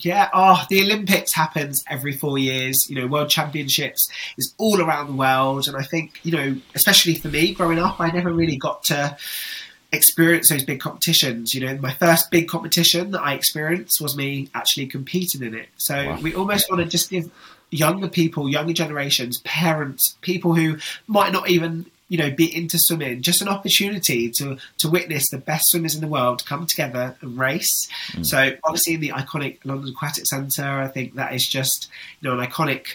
Yeah, 0.00 0.30
oh, 0.32 0.64
the 0.70 0.82
Olympics 0.82 1.34
happens 1.34 1.84
every 1.90 2.12
four 2.12 2.38
years. 2.38 2.88
You 2.88 2.96
know, 2.96 3.06
World 3.06 3.28
Championships 3.28 4.08
is 4.38 4.54
all 4.56 4.80
around 4.80 5.08
the 5.08 5.14
world, 5.14 5.66
and 5.66 5.76
I 5.76 5.82
think 5.82 6.20
you 6.22 6.32
know, 6.32 6.56
especially 6.76 7.16
for 7.16 7.28
me, 7.28 7.54
growing 7.54 7.80
up, 7.80 8.00
I 8.00 8.10
never 8.10 8.32
really 8.32 8.56
got 8.56 8.84
to 8.84 9.16
experience 9.94 10.48
those 10.48 10.64
big 10.64 10.80
competitions. 10.80 11.54
You 11.54 11.66
know, 11.66 11.76
my 11.78 11.92
first 11.92 12.30
big 12.30 12.48
competition 12.48 13.12
that 13.12 13.22
I 13.22 13.34
experienced 13.34 14.00
was 14.00 14.16
me 14.16 14.50
actually 14.54 14.86
competing 14.86 15.42
in 15.42 15.54
it. 15.54 15.68
So 15.76 15.94
wow. 15.94 16.20
we 16.20 16.34
almost 16.34 16.70
want 16.70 16.82
to 16.82 16.88
just 16.88 17.10
give 17.10 17.30
younger 17.70 18.08
people, 18.08 18.48
younger 18.48 18.72
generations, 18.72 19.38
parents, 19.38 20.16
people 20.20 20.54
who 20.54 20.78
might 21.06 21.32
not 21.32 21.48
even 21.48 21.86
you 22.08 22.18
know 22.18 22.30
be 22.30 22.54
into 22.54 22.78
swimming, 22.78 23.22
just 23.22 23.42
an 23.42 23.48
opportunity 23.48 24.30
to 24.30 24.58
to 24.78 24.88
witness 24.90 25.30
the 25.30 25.38
best 25.38 25.70
swimmers 25.70 25.94
in 25.94 26.00
the 26.00 26.06
world 26.06 26.44
come 26.46 26.66
together 26.66 27.16
and 27.20 27.38
race. 27.38 27.88
Mm. 28.12 28.26
So 28.26 28.56
obviously 28.62 28.94
in 28.94 29.00
the 29.00 29.10
iconic 29.10 29.58
London 29.64 29.90
Aquatic 29.90 30.26
Centre, 30.26 30.62
I 30.62 30.88
think 30.88 31.14
that 31.14 31.34
is 31.34 31.46
just 31.46 31.88
you 32.20 32.28
know 32.28 32.38
an 32.38 32.46
iconic 32.46 32.86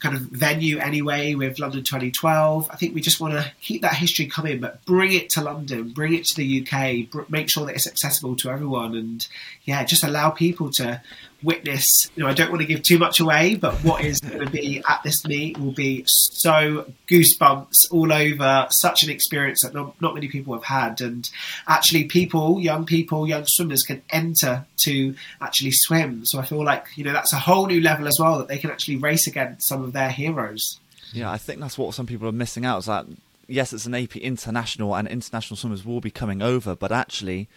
kind 0.00 0.16
of 0.16 0.22
venue 0.22 0.78
anyway 0.78 1.34
with 1.34 1.58
London 1.58 1.84
2012. 1.84 2.68
I 2.70 2.76
think 2.76 2.94
we 2.94 3.00
just 3.00 3.20
want 3.20 3.34
to 3.34 3.52
keep 3.60 3.82
that 3.82 3.94
history 3.94 4.26
coming, 4.26 4.60
but 4.60 4.84
bring 4.84 5.12
it 5.12 5.30
to 5.30 5.42
London, 5.42 5.90
bring 5.90 6.14
it 6.14 6.24
to 6.26 6.36
the 6.36 6.66
UK, 6.66 7.10
br- 7.10 7.22
make 7.28 7.50
sure 7.50 7.66
that 7.66 7.74
it's 7.74 7.86
accessible 7.86 8.34
to 8.36 8.50
everyone, 8.50 8.94
and 8.94 9.26
yeah, 9.64 9.84
just 9.84 10.02
allow 10.02 10.30
people 10.30 10.70
to 10.72 11.02
witness. 11.42 12.10
You 12.14 12.22
know, 12.22 12.28
I 12.28 12.34
don't 12.34 12.50
want 12.50 12.60
to 12.60 12.66
give 12.66 12.82
too 12.82 12.98
much 12.98 13.20
away, 13.20 13.56
but 13.56 13.74
what 13.84 14.04
is 14.04 14.20
going 14.20 14.44
to 14.44 14.50
be 14.50 14.82
at 14.88 15.02
this 15.02 15.24
meet 15.26 15.58
will 15.58 15.72
be 15.72 16.04
so 16.06 16.90
goosebumps 17.08 17.90
all 17.90 18.12
over. 18.12 18.66
Such 18.70 19.02
an 19.02 19.10
experience 19.10 19.62
that 19.62 19.74
not, 19.74 20.00
not 20.00 20.14
many 20.14 20.28
people 20.28 20.54
have 20.54 20.64
had, 20.64 21.00
and 21.00 21.28
actually, 21.66 22.04
people, 22.04 22.60
young 22.60 22.86
people, 22.86 23.28
young 23.28 23.44
swimmers 23.46 23.82
can 23.82 24.02
enter 24.10 24.66
to 24.84 25.14
actually 25.40 25.72
swim. 25.72 26.24
So 26.24 26.38
I 26.38 26.44
feel 26.44 26.64
like 26.64 26.86
you 26.96 27.04
know 27.04 27.12
that's 27.12 27.32
a 27.32 27.38
whole 27.38 27.66
new 27.66 27.80
level 27.80 28.06
as 28.08 28.18
well 28.18 28.38
that 28.38 28.48
they 28.48 28.58
can 28.58 28.70
actually 28.70 28.96
race 28.96 29.26
against 29.26 29.68
some 29.68 29.82
of 29.82 29.92
their 29.92 30.10
heroes. 30.10 30.80
Yeah, 31.12 31.30
I 31.30 31.38
think 31.38 31.60
that's 31.60 31.76
what 31.76 31.94
some 31.94 32.06
people 32.06 32.28
are 32.28 32.32
missing 32.32 32.64
out. 32.64 32.78
Is 32.78 32.86
that 32.86 33.06
yes, 33.48 33.72
it's 33.72 33.86
an 33.86 33.94
AP 33.94 34.16
international, 34.16 34.94
and 34.94 35.08
international 35.08 35.56
swimmers 35.56 35.84
will 35.84 36.00
be 36.00 36.10
coming 36.10 36.40
over, 36.42 36.74
but 36.76 36.92
actually 36.92 37.48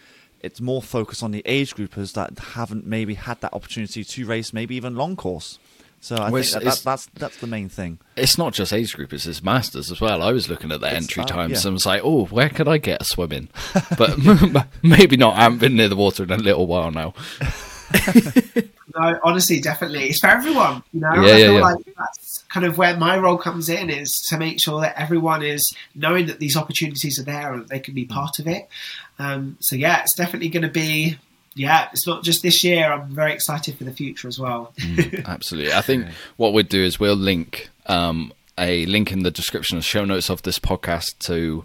it's 0.43 0.61
more 0.61 0.81
focused 0.81 1.23
on 1.23 1.31
the 1.31 1.41
age 1.45 1.75
groupers 1.75 2.13
that 2.13 2.37
haven't 2.37 2.85
maybe 2.85 3.15
had 3.15 3.41
that 3.41 3.53
opportunity 3.53 4.03
to 4.03 4.25
race, 4.25 4.53
maybe 4.53 4.75
even 4.75 4.95
long 4.95 5.15
course. 5.15 5.57
So 6.03 6.17
I 6.17 6.29
well, 6.29 6.43
think 6.43 6.53
that, 6.55 6.63
that, 6.63 6.81
that's 6.83 7.05
that's 7.13 7.37
the 7.37 7.47
main 7.47 7.69
thing. 7.69 7.97
It's 8.17 8.37
not 8.37 8.51
just 8.51 8.73
age 8.73 8.97
groupers; 8.97 9.25
it's 9.25 9.41
masters 9.41 9.89
as 9.89 10.01
well. 10.01 10.21
I 10.21 10.33
was 10.33 10.49
looking 10.49 10.73
at 10.73 10.81
the 10.81 10.87
it's, 10.87 10.95
entry 10.97 11.23
uh, 11.23 11.27
times 11.27 11.63
yeah. 11.63 11.69
and 11.69 11.75
was 11.75 11.85
like, 11.85 12.01
"Oh, 12.03 12.25
where 12.25 12.49
could 12.49 12.67
I 12.67 12.77
get 12.77 13.01
a 13.01 13.05
swim 13.05 13.31
in?" 13.31 13.49
But 13.97 14.19
maybe 14.83 15.15
not. 15.15 15.37
I 15.37 15.43
haven't 15.43 15.59
been 15.59 15.77
near 15.77 15.87
the 15.87 15.95
water 15.95 16.23
in 16.23 16.31
a 16.31 16.37
little 16.37 16.67
while 16.67 16.91
now. 16.91 17.13
no, 18.97 19.19
honestly, 19.23 19.61
definitely, 19.61 20.09
it's 20.09 20.19
for 20.19 20.27
everyone. 20.27 20.83
You 20.91 20.99
know, 20.99 21.13
yeah, 21.13 21.21
I 21.21 21.37
feel 21.37 21.53
yeah, 21.53 21.61
like 21.61 21.95
that's 21.97 22.43
kind 22.49 22.65
of 22.65 22.77
where 22.77 22.97
my 22.97 23.17
role 23.17 23.37
comes 23.37 23.69
in 23.69 23.89
is 23.89 24.11
to 24.29 24.37
make 24.37 24.61
sure 24.61 24.81
that 24.81 24.99
everyone 24.99 25.41
is 25.41 25.73
knowing 25.95 26.25
that 26.25 26.39
these 26.39 26.57
opportunities 26.57 27.17
are 27.17 27.23
there 27.23 27.53
and 27.53 27.63
that 27.63 27.69
they 27.69 27.79
can 27.79 27.93
be 27.93 28.05
part 28.05 28.39
of 28.39 28.47
it. 28.47 28.67
Um, 29.19 29.57
so 29.59 29.75
yeah, 29.75 30.01
it's 30.01 30.15
definitely 30.15 30.49
going 30.49 30.63
to 30.63 30.69
be. 30.69 31.17
Yeah, 31.55 31.89
it's 31.91 32.07
not 32.07 32.23
just 32.23 32.41
this 32.41 32.63
year. 32.63 32.91
I'm 32.91 33.13
very 33.13 33.31
excited 33.31 33.77
for 33.77 33.83
the 33.83 33.91
future 33.91 34.27
as 34.27 34.39
well. 34.39 34.73
mm, 34.77 35.23
absolutely. 35.25 35.71
I 35.71 35.81
think 35.81 36.07
what 36.37 36.51
we'll 36.51 36.63
do 36.63 36.83
is 36.83 36.99
we'll 36.99 37.15
link 37.15 37.69
um, 37.85 38.33
a 38.57 38.85
link 38.87 39.11
in 39.11 39.23
the 39.23 39.31
description 39.31 39.77
and 39.77 39.85
show 39.85 40.05
notes 40.05 40.29
of 40.29 40.41
this 40.43 40.59
podcast 40.59 41.19
to 41.19 41.63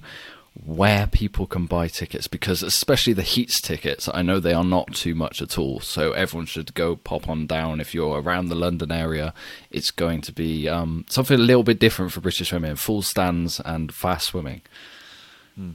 where 0.64 1.06
people 1.06 1.46
can 1.46 1.66
buy 1.66 1.86
tickets 1.86 2.26
because 2.26 2.62
especially 2.62 3.12
the 3.12 3.22
heats 3.22 3.60
tickets 3.60 4.08
i 4.12 4.22
know 4.22 4.40
they 4.40 4.52
are 4.52 4.64
not 4.64 4.92
too 4.92 5.14
much 5.14 5.40
at 5.40 5.56
all 5.56 5.78
so 5.78 6.12
everyone 6.12 6.46
should 6.46 6.74
go 6.74 6.96
pop 6.96 7.28
on 7.28 7.46
down 7.46 7.80
if 7.80 7.94
you're 7.94 8.20
around 8.20 8.48
the 8.48 8.54
london 8.56 8.90
area 8.90 9.32
it's 9.70 9.90
going 9.90 10.20
to 10.20 10.32
be 10.32 10.68
um, 10.68 11.04
something 11.08 11.38
a 11.38 11.42
little 11.42 11.62
bit 11.62 11.78
different 11.78 12.10
for 12.10 12.20
british 12.20 12.48
swimming 12.48 12.74
full 12.74 13.02
stands 13.02 13.60
and 13.60 13.94
fast 13.94 14.28
swimming 14.28 14.60
hmm. 15.54 15.72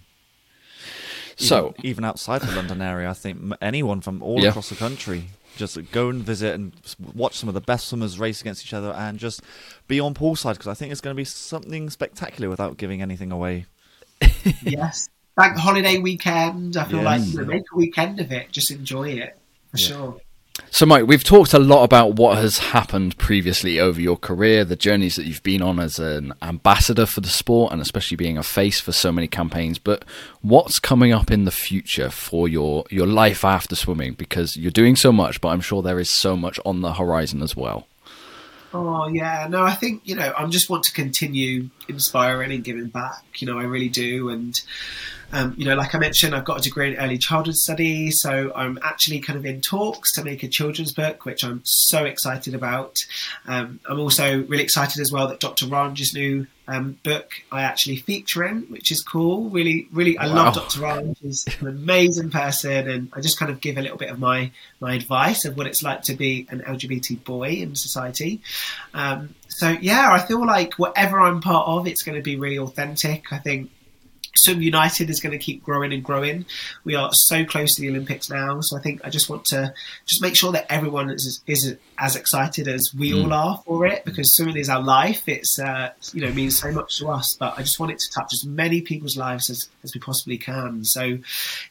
So 1.35 1.73
even, 1.79 1.85
even, 1.85 2.05
outside 2.05 2.41
the 2.41 2.55
London 2.55 2.81
area, 2.81 3.09
I 3.09 3.13
think 3.13 3.53
anyone 3.61 4.01
from 4.01 4.21
all 4.21 4.39
yeah. 4.39 4.49
across 4.49 4.69
the 4.69 4.75
country 4.75 5.29
just 5.55 5.77
go 5.91 6.09
and 6.09 6.23
visit 6.23 6.55
and 6.55 6.73
watch 7.13 7.35
some 7.35 7.47
of 7.47 7.53
the 7.53 7.61
best 7.61 7.87
swimmers 7.87 8.19
race 8.19 8.41
against 8.41 8.65
each 8.65 8.73
other 8.73 8.91
and 8.91 9.19
just 9.19 9.41
be 9.87 9.99
on 9.99 10.13
poolside 10.13 10.53
because 10.53 10.67
I 10.67 10.73
think 10.73 10.91
it's 10.91 11.01
going 11.01 11.15
to 11.15 11.19
be 11.19 11.25
something 11.25 11.89
spectacular 11.89 12.49
without 12.49 12.77
giving 12.77 13.01
anything 13.01 13.31
away. 13.31 13.65
yes, 14.63 15.09
bank 15.35 15.57
holiday 15.57 15.99
weekend. 15.99 16.77
I 16.77 16.85
feel 16.85 17.03
yes. 17.03 17.35
like 17.35 17.47
make 17.47 17.63
a 17.71 17.75
weekend 17.77 18.19
of 18.19 18.31
it. 18.31 18.51
Just 18.51 18.71
enjoy 18.71 19.09
it 19.09 19.37
for 19.71 19.77
yeah. 19.77 19.87
sure. 19.87 20.21
So, 20.69 20.85
Mike, 20.85 21.07
we've 21.07 21.23
talked 21.23 21.53
a 21.53 21.59
lot 21.59 21.83
about 21.83 22.15
what 22.15 22.37
has 22.37 22.59
happened 22.59 23.17
previously 23.17 23.79
over 23.79 23.99
your 23.99 24.17
career, 24.17 24.63
the 24.63 24.75
journeys 24.75 25.15
that 25.15 25.25
you've 25.25 25.41
been 25.41 25.63
on 25.63 25.79
as 25.79 25.97
an 25.97 26.33
ambassador 26.43 27.07
for 27.07 27.21
the 27.21 27.29
sport, 27.29 27.71
and 27.71 27.81
especially 27.81 28.17
being 28.17 28.37
a 28.37 28.43
face 28.43 28.79
for 28.79 28.91
so 28.91 29.11
many 29.11 29.27
campaigns. 29.27 29.79
But 29.79 30.05
what's 30.41 30.79
coming 30.79 31.11
up 31.11 31.31
in 31.31 31.45
the 31.45 31.51
future 31.51 32.11
for 32.11 32.47
your, 32.47 32.85
your 32.91 33.07
life 33.07 33.43
after 33.43 33.75
swimming? 33.75 34.13
Because 34.13 34.55
you're 34.55 34.71
doing 34.71 34.95
so 34.95 35.11
much, 35.11 35.41
but 35.41 35.49
I'm 35.49 35.61
sure 35.61 35.81
there 35.81 35.99
is 35.99 36.09
so 36.09 36.35
much 36.35 36.59
on 36.65 36.81
the 36.81 36.93
horizon 36.93 37.41
as 37.41 37.55
well. 37.55 37.87
Oh 38.75 39.07
yeah, 39.07 39.47
no, 39.47 39.61
I 39.61 39.73
think 39.73 40.01
you 40.03 40.15
know 40.15 40.33
I 40.35 40.43
just 40.47 40.67
want 40.67 40.83
to 40.85 40.93
continue 40.93 41.69
inspiring 41.87 42.51
and 42.51 42.63
giving 42.63 42.87
back. 42.87 43.23
You 43.35 43.45
know, 43.45 43.59
I 43.59 43.65
really 43.65 43.89
do, 43.89 44.29
and 44.29 44.59
um, 45.33 45.55
you 45.57 45.65
know, 45.65 45.73
like 45.75 45.95
I 45.95 45.97
mentioned, 45.97 46.35
I've 46.35 46.45
got 46.45 46.59
a 46.59 46.61
degree 46.61 46.93
in 46.93 46.99
early 46.99 47.17
childhood 47.17 47.55
studies, 47.55 48.21
so 48.21 48.51
I'm 48.55 48.77
actually 48.83 49.19
kind 49.19 49.37
of 49.37 49.45
in 49.47 49.61
talks 49.61 50.13
to 50.13 50.23
make 50.23 50.43
a 50.43 50.47
children's 50.47 50.93
book, 50.93 51.25
which 51.25 51.43
I'm 51.43 51.61
so 51.63 52.05
excited 52.05 52.53
about. 52.53 53.03
Um, 53.47 53.79
I'm 53.89 53.99
also 53.99 54.43
really 54.43 54.63
excited 54.63 55.01
as 55.01 55.11
well 55.11 55.27
that 55.29 55.39
Dr. 55.39 55.65
Ranj's 55.65 56.13
new 56.13 56.45
um, 56.67 56.99
book 57.03 57.31
I 57.51 57.63
actually 57.63 57.95
feature 57.97 58.43
in, 58.43 58.61
which 58.69 58.91
is 58.91 59.01
cool. 59.01 59.49
Really, 59.49 59.87
really, 59.91 60.19
I 60.19 60.27
wow. 60.27 60.35
love 60.35 60.53
Dr. 60.53 60.81
Ranj. 60.81 61.17
He's 61.19 61.47
an 61.59 61.67
amazing 61.67 62.29
person, 62.29 62.87
and 62.87 63.09
I 63.11 63.19
just 63.19 63.39
kind 63.39 63.51
of 63.51 63.59
give 63.59 63.79
a 63.79 63.81
little 63.81 63.97
bit 63.97 64.11
of 64.11 64.19
my 64.19 64.51
my 64.79 64.93
advice 64.93 65.45
of 65.45 65.57
what 65.57 65.65
it's 65.65 65.81
like 65.81 66.03
to 66.03 66.13
be 66.13 66.45
an 66.51 66.61
LGBT 66.61 67.23
boy 67.23 67.49
in 67.49 67.75
society. 67.75 68.39
Um, 68.93 69.33
so 69.47 69.69
yeah, 69.69 70.11
I 70.11 70.19
feel 70.19 70.45
like 70.45 70.75
whatever 70.75 71.19
I'm 71.19 71.41
part 71.41 71.67
of, 71.67 71.87
it's 71.87 72.03
going 72.03 72.17
to 72.17 72.23
be 72.23 72.37
really 72.37 72.59
authentic. 72.59 73.33
I 73.33 73.39
think 73.39 73.71
Swim 74.35 74.61
United 74.61 75.09
is 75.09 75.19
going 75.19 75.31
to 75.31 75.37
keep 75.37 75.63
growing 75.63 75.93
and 75.93 76.03
growing. 76.03 76.45
We 76.83 76.95
are 76.95 77.11
so 77.13 77.45
close 77.45 77.75
to 77.75 77.81
the 77.81 77.89
Olympics 77.89 78.29
now, 78.29 78.61
so 78.61 78.77
I 78.77 78.81
think 78.81 79.01
I 79.03 79.09
just 79.09 79.29
want 79.29 79.45
to 79.45 79.73
just 80.05 80.21
make 80.21 80.35
sure 80.35 80.51
that 80.53 80.65
everyone 80.71 81.11
is, 81.11 81.41
is 81.45 81.77
as 81.99 82.15
excited 82.15 82.67
as 82.67 82.91
we 82.97 83.11
mm. 83.11 83.23
all 83.23 83.33
are 83.33 83.63
for 83.65 83.85
it 83.85 84.03
because 84.05 84.33
swimming 84.33 84.57
is 84.57 84.69
our 84.69 84.81
life. 84.81 85.27
It's 85.27 85.59
uh, 85.59 85.91
you 86.13 86.21
know 86.21 86.33
means 86.33 86.57
so 86.57 86.71
much 86.71 86.97
to 86.99 87.09
us, 87.09 87.35
but 87.35 87.53
I 87.57 87.61
just 87.61 87.79
want 87.79 87.91
it 87.91 87.99
to 87.99 88.09
touch 88.11 88.33
as 88.33 88.45
many 88.45 88.81
people's 88.81 89.15
lives 89.15 89.49
as, 89.49 89.69
as 89.83 89.93
we 89.93 89.99
possibly 89.99 90.37
can. 90.37 90.83
So 90.83 91.19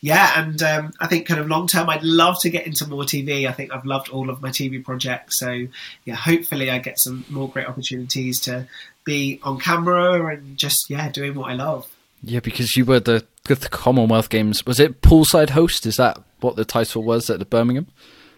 yeah, 0.01 0.40
and 0.40 0.62
um, 0.62 0.92
I 1.01 1.09
think 1.09 1.27
kind 1.27 1.40
of 1.40 1.48
long 1.48 1.66
term, 1.66 1.90
I'd 1.90 2.05
love 2.05 2.40
to 2.42 2.51
get 2.51 2.66
into 2.66 2.87
more 2.87 3.03
TV. 3.03 3.48
I 3.48 3.53
think 3.53 3.72
I've 3.72 3.85
loved 3.85 4.09
all 4.11 4.31
of 4.31 4.40
my 4.40 4.51
TV 4.51 4.85
projects, 4.85 5.38
so 5.40 5.66
yeah, 6.05 6.14
hopefully 6.14 6.70
I 6.70 6.79
get 6.79 7.01
some 7.01 7.25
more 7.29 7.48
great 7.48 7.66
opportunities 7.66 8.38
to 8.40 8.68
be 9.05 9.40
on 9.42 9.59
camera 9.59 10.33
and 10.33 10.57
just 10.57 10.88
yeah 10.88 11.11
doing 11.11 11.35
what 11.35 11.51
I 11.51 11.55
love. 11.55 11.88
Yeah, 12.23 12.41
because 12.41 12.77
you 12.77 12.85
were 12.85 13.01
the, 13.01 13.25
the 13.45 13.57
Commonwealth 13.57 14.29
Games. 14.29 14.65
Was 14.65 14.79
it 14.79 15.03
poolside 15.03 15.51
host? 15.51 15.87
Is 15.87 15.97
that 15.97 16.23
what 16.41 16.57
the 16.57 16.65
title 16.65 17.03
was 17.03 17.29
at 17.31 17.39
the 17.39 17.45
Birmingham? 17.45 17.89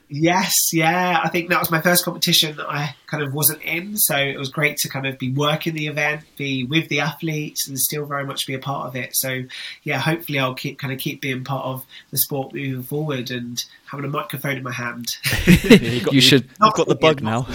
Yes, 0.08 0.52
yeah. 0.72 1.20
I 1.24 1.28
think 1.30 1.48
that 1.48 1.58
was 1.58 1.70
my 1.70 1.80
first 1.80 2.04
competition 2.04 2.56
that 2.56 2.68
I 2.68 2.94
kind 3.06 3.22
of 3.22 3.32
wasn't 3.32 3.62
in, 3.62 3.96
so 3.96 4.16
it 4.16 4.38
was 4.38 4.50
great 4.50 4.76
to 4.78 4.88
kind 4.88 5.06
of 5.06 5.18
be 5.18 5.32
working 5.32 5.74
the 5.74 5.86
event, 5.86 6.22
be 6.36 6.64
with 6.64 6.88
the 6.88 7.00
athletes, 7.00 7.66
and 7.66 7.78
still 7.78 8.04
very 8.04 8.24
much 8.24 8.46
be 8.46 8.54
a 8.54 8.58
part 8.58 8.86
of 8.86 8.96
it. 8.96 9.16
So, 9.16 9.44
yeah, 9.82 9.98
hopefully 9.98 10.38
I'll 10.38 10.54
keep 10.54 10.78
kind 10.78 10.92
of 10.92 10.98
keep 10.98 11.20
being 11.20 11.42
part 11.42 11.64
of 11.64 11.86
the 12.10 12.18
sport 12.18 12.54
moving 12.54 12.82
forward 12.82 13.30
and 13.30 13.64
having 13.86 14.04
a 14.04 14.08
microphone 14.08 14.58
in 14.58 14.62
my 14.62 14.72
hand. 14.72 15.16
you, 15.46 16.00
got, 16.02 16.14
you 16.14 16.20
should. 16.20 16.48
You've 16.62 16.74
got 16.74 16.86
the 16.86 16.94
bug 16.94 17.22
now. 17.22 17.46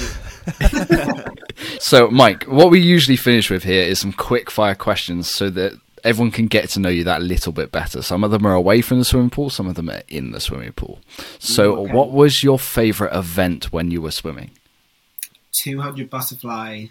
so, 1.79 2.09
Mike, 2.09 2.43
what 2.43 2.71
we 2.71 2.81
usually 2.81 3.17
finish 3.17 3.49
with 3.49 3.63
here 3.63 3.83
is 3.83 3.99
some 3.99 4.11
quick 4.11 4.49
fire 4.49 4.75
questions, 4.75 5.29
so 5.29 5.49
that 5.51 5.79
everyone 6.03 6.31
can 6.31 6.47
get 6.47 6.69
to 6.69 6.79
know 6.79 6.89
you 6.89 7.03
that 7.03 7.21
little 7.21 7.51
bit 7.51 7.71
better. 7.71 8.01
Some 8.01 8.23
of 8.23 8.31
them 8.31 8.45
are 8.45 8.53
away 8.53 8.81
from 8.81 8.99
the 8.99 9.05
swimming 9.05 9.29
pool, 9.29 9.49
some 9.49 9.67
of 9.67 9.75
them 9.75 9.89
are 9.89 10.03
in 10.07 10.31
the 10.31 10.39
swimming 10.39 10.73
pool. 10.73 10.99
So, 11.39 11.77
okay. 11.77 11.93
what 11.93 12.11
was 12.11 12.43
your 12.43 12.59
favorite 12.59 13.13
event 13.15 13.71
when 13.71 13.91
you 13.91 14.01
were 14.01 14.11
swimming? 14.11 14.51
200 15.63 16.09
butterfly. 16.09 16.85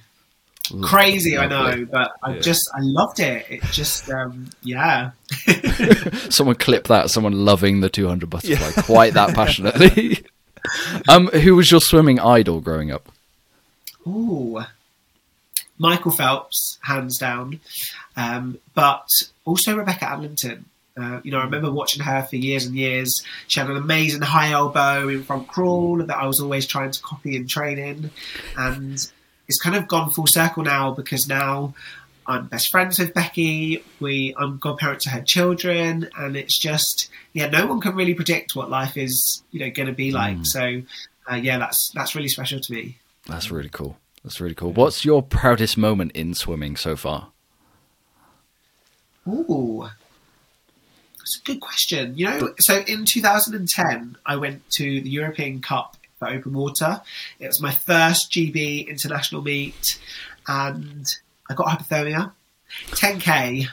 Ooh, 0.73 0.83
Crazy, 0.83 1.37
lovely. 1.37 1.57
I 1.57 1.75
know, 1.75 1.85
but 1.87 2.13
I 2.23 2.35
yeah. 2.35 2.41
just 2.41 2.69
I 2.75 2.81
loved 2.81 3.21
it. 3.21 3.47
It 3.49 3.63
just 3.73 4.11
um, 4.11 4.51
yeah. 4.63 5.13
someone 6.29 6.57
clip 6.57 6.89
that. 6.89 7.11
Someone 7.11 7.33
loving 7.33 7.81
the 7.81 7.89
200 7.89 8.29
butterfly 8.29 8.73
yeah. 8.77 8.83
quite 8.83 9.15
that 9.15 9.35
passionately. 9.35 10.25
um, 11.09 11.29
who 11.29 11.57
was 11.57 11.71
your 11.71 11.81
swimming 11.81 12.21
idol 12.21 12.61
growing 12.61 12.91
up? 12.91 13.11
Ooh, 14.07 14.63
Michael 15.79 16.11
Phelps, 16.11 16.79
hands 16.83 17.19
down, 17.19 17.61
um, 18.19 18.59
but 18.75 19.09
also 19.45 19.77
Rebecca 19.77 20.05
Adlington. 20.05 20.65
Uh, 20.97 21.21
you 21.23 21.31
know, 21.31 21.39
I 21.39 21.45
remember 21.45 21.71
watching 21.71 22.03
her 22.03 22.25
for 22.25 22.35
years 22.35 22.67
and 22.67 22.75
years. 22.75 23.23
She 23.47 23.61
had 23.61 23.71
an 23.71 23.77
amazing 23.77 24.23
high 24.23 24.51
elbow 24.51 25.07
in 25.07 25.23
front 25.23 25.47
crawl 25.47 25.99
that 25.99 26.17
I 26.17 26.27
was 26.27 26.41
always 26.41 26.67
trying 26.67 26.91
to 26.91 27.01
copy 27.01 27.37
and 27.37 27.49
train 27.49 27.79
in. 27.79 28.11
And 28.57 28.95
it's 29.47 29.61
kind 29.63 29.77
of 29.77 29.87
gone 29.87 30.11
full 30.11 30.27
circle 30.27 30.65
now 30.65 30.93
because 30.93 31.29
now 31.29 31.75
I'm 32.27 32.49
best 32.49 32.71
friends 32.71 32.99
with 32.99 33.15
Becky. 33.15 33.85
We 34.01 34.35
I'm 34.37 34.59
godparent 34.59 35.03
to 35.03 35.11
her 35.11 35.23
children, 35.23 36.09
and 36.19 36.37
it's 36.37 36.59
just 36.59 37.09
yeah, 37.33 37.49
no 37.49 37.69
one 37.69 37.81
can 37.81 37.95
really 37.95 38.15
predict 38.15 38.57
what 38.57 38.69
life 38.69 38.97
is 38.97 39.45
you 39.53 39.61
know 39.61 39.71
going 39.71 39.87
to 39.87 39.95
be 39.95 40.11
like. 40.11 40.39
Mm. 40.39 40.47
So 40.47 40.83
uh, 41.31 41.37
yeah, 41.37 41.59
that's 41.59 41.91
that's 41.91 42.17
really 42.17 42.29
special 42.29 42.59
to 42.59 42.73
me. 42.73 42.99
That's 43.29 43.53
really 43.53 43.71
cool. 43.71 43.97
That's 44.25 44.41
really 44.41 44.57
cool. 44.57 44.73
What's 44.73 45.05
your 45.05 45.23
proudest 45.23 45.79
moment 45.79 46.13
in 46.13 46.35
swimming 46.35 46.75
so 46.75 46.97
far? 46.97 47.29
Ooh, 49.27 49.89
that's 51.19 51.39
a 51.39 51.45
good 51.45 51.61
question. 51.61 52.17
You 52.17 52.27
know, 52.27 52.55
so 52.59 52.83
in 52.87 53.05
2010, 53.05 54.17
I 54.25 54.37
went 54.37 54.69
to 54.73 55.01
the 55.01 55.11
European 55.11 55.61
Cup 55.61 55.97
for 56.19 56.29
open 56.29 56.53
water. 56.55 57.03
It 57.39 57.47
was 57.47 57.61
my 57.61 57.73
first 57.73 58.33
GB 58.33 58.89
international 58.89 59.43
meet, 59.43 59.99
and 60.47 61.07
I 61.51 61.55
got 61.55 61.67
hypothermia. 61.67 62.33
10k. 62.91 63.67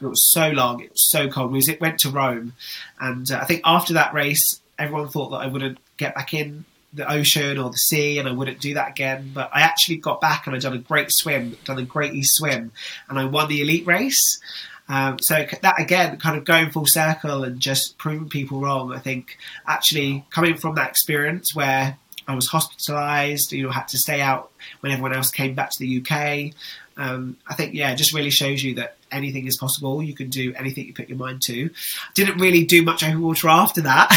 It 0.00 0.06
was 0.06 0.32
so 0.32 0.50
long. 0.50 0.80
It 0.82 0.92
was 0.92 1.10
so 1.10 1.28
cold. 1.28 1.52
We 1.52 1.62
went 1.80 1.98
to 2.00 2.10
Rome, 2.10 2.52
and 3.00 3.30
uh, 3.30 3.38
I 3.40 3.44
think 3.44 3.62
after 3.64 3.94
that 3.94 4.14
race, 4.14 4.60
everyone 4.78 5.08
thought 5.08 5.30
that 5.30 5.38
I 5.38 5.46
wouldn't 5.46 5.78
get 5.96 6.14
back 6.14 6.34
in 6.34 6.64
the 6.92 7.10
ocean 7.10 7.58
or 7.58 7.70
the 7.70 7.76
sea, 7.76 8.18
and 8.18 8.28
I 8.28 8.32
wouldn't 8.32 8.60
do 8.60 8.74
that 8.74 8.90
again. 8.90 9.32
But 9.34 9.50
I 9.52 9.60
actually 9.62 9.96
got 9.96 10.20
back 10.20 10.46
and 10.46 10.54
I 10.54 10.58
done 10.58 10.74
a 10.74 10.78
great 10.78 11.10
swim, 11.10 11.56
done 11.64 11.78
a 11.78 11.82
great 11.82 12.14
east 12.14 12.36
swim, 12.36 12.72
and 13.08 13.18
I 13.18 13.24
won 13.24 13.48
the 13.48 13.60
elite 13.60 13.86
race. 13.86 14.40
Um, 14.88 15.18
so 15.20 15.46
that 15.62 15.80
again, 15.80 16.16
kind 16.18 16.36
of 16.38 16.44
going 16.44 16.70
full 16.70 16.86
circle 16.86 17.44
and 17.44 17.60
just 17.60 17.98
proving 17.98 18.28
people 18.28 18.60
wrong. 18.60 18.92
I 18.92 18.98
think 18.98 19.36
actually 19.66 20.24
coming 20.30 20.56
from 20.56 20.76
that 20.76 20.88
experience 20.90 21.54
where 21.54 21.98
I 22.26 22.34
was 22.34 22.48
hospitalised, 22.48 23.52
you 23.52 23.64
know, 23.64 23.70
had 23.70 23.88
to 23.88 23.98
stay 23.98 24.20
out 24.20 24.50
when 24.80 24.92
everyone 24.92 25.14
else 25.14 25.30
came 25.30 25.54
back 25.54 25.70
to 25.70 25.78
the 25.78 26.02
UK. 26.02 26.54
Um, 26.96 27.36
I 27.46 27.54
think 27.54 27.74
yeah, 27.74 27.92
it 27.92 27.96
just 27.96 28.12
really 28.12 28.30
shows 28.30 28.62
you 28.62 28.74
that 28.76 28.96
anything 29.12 29.46
is 29.46 29.56
possible. 29.56 30.02
You 30.02 30.14
can 30.14 30.28
do 30.28 30.52
anything 30.56 30.86
you 30.86 30.94
put 30.94 31.08
your 31.08 31.18
mind 31.18 31.42
to. 31.42 31.70
Didn't 32.14 32.38
really 32.38 32.64
do 32.64 32.82
much 32.82 33.02
open 33.02 33.22
water 33.22 33.48
after 33.48 33.82
that. 33.82 34.10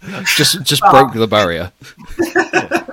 Just 0.36 0.62
just 0.62 0.82
broke 0.90 1.12
the 1.12 1.26
barrier. 1.26 1.72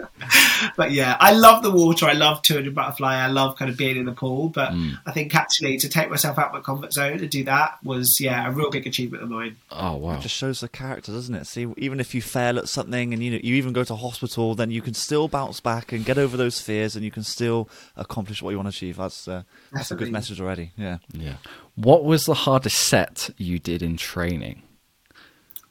but 0.77 0.91
yeah, 0.91 1.17
I 1.19 1.33
love 1.33 1.63
the 1.63 1.71
water. 1.71 2.05
I 2.05 2.13
love 2.13 2.43
200 2.43 2.73
butterfly. 2.73 3.15
I 3.15 3.27
love 3.27 3.57
kind 3.57 3.69
of 3.69 3.77
being 3.77 3.97
in 3.97 4.05
the 4.05 4.11
pool. 4.11 4.49
But 4.49 4.73
I 5.07 5.11
think 5.11 5.33
actually 5.35 5.77
to 5.79 5.89
take 5.89 6.09
myself 6.09 6.37
out 6.37 6.49
of 6.49 6.53
my 6.53 6.61
comfort 6.61 6.93
zone 6.93 7.19
and 7.19 7.29
do 7.29 7.43
that 7.45 7.79
was 7.83 8.19
yeah 8.21 8.47
a 8.47 8.51
real 8.51 8.69
big 8.69 8.85
achievement 8.85 9.23
of 9.23 9.29
mine. 9.29 9.57
Oh 9.71 9.95
wow. 9.95 10.17
It 10.17 10.21
just 10.21 10.35
shows 10.35 10.59
the 10.59 10.69
character, 10.69 11.11
doesn't 11.11 11.33
it? 11.33 11.47
See, 11.47 11.67
even 11.77 11.99
if 11.99 12.13
you 12.13 12.21
fail 12.21 12.59
at 12.59 12.69
something 12.69 13.11
and 13.11 13.23
you 13.23 13.31
know, 13.31 13.39
you 13.41 13.55
even 13.55 13.73
go 13.73 13.83
to 13.83 13.95
hospital, 13.95 14.53
then 14.53 14.69
you 14.69 14.83
can 14.83 14.93
still 14.93 15.27
bounce 15.27 15.59
back 15.59 15.91
and 15.91 16.05
get 16.05 16.19
over 16.19 16.37
those 16.37 16.61
fears, 16.61 16.95
and 16.95 17.03
you 17.03 17.11
can 17.11 17.23
still 17.23 17.67
accomplish 17.95 18.43
what 18.43 18.51
you 18.51 18.57
want 18.57 18.67
to 18.67 18.69
achieve. 18.69 18.97
That's 18.97 19.27
uh, 19.27 19.43
that's 19.71 19.89
a 19.89 19.95
good 19.95 20.11
message 20.11 20.39
already. 20.39 20.71
Yeah. 20.77 20.99
Yeah. 21.11 21.37
What 21.73 22.03
was 22.03 22.25
the 22.25 22.35
hardest 22.35 22.87
set 22.87 23.31
you 23.37 23.57
did 23.57 23.81
in 23.81 23.97
training? 23.97 24.61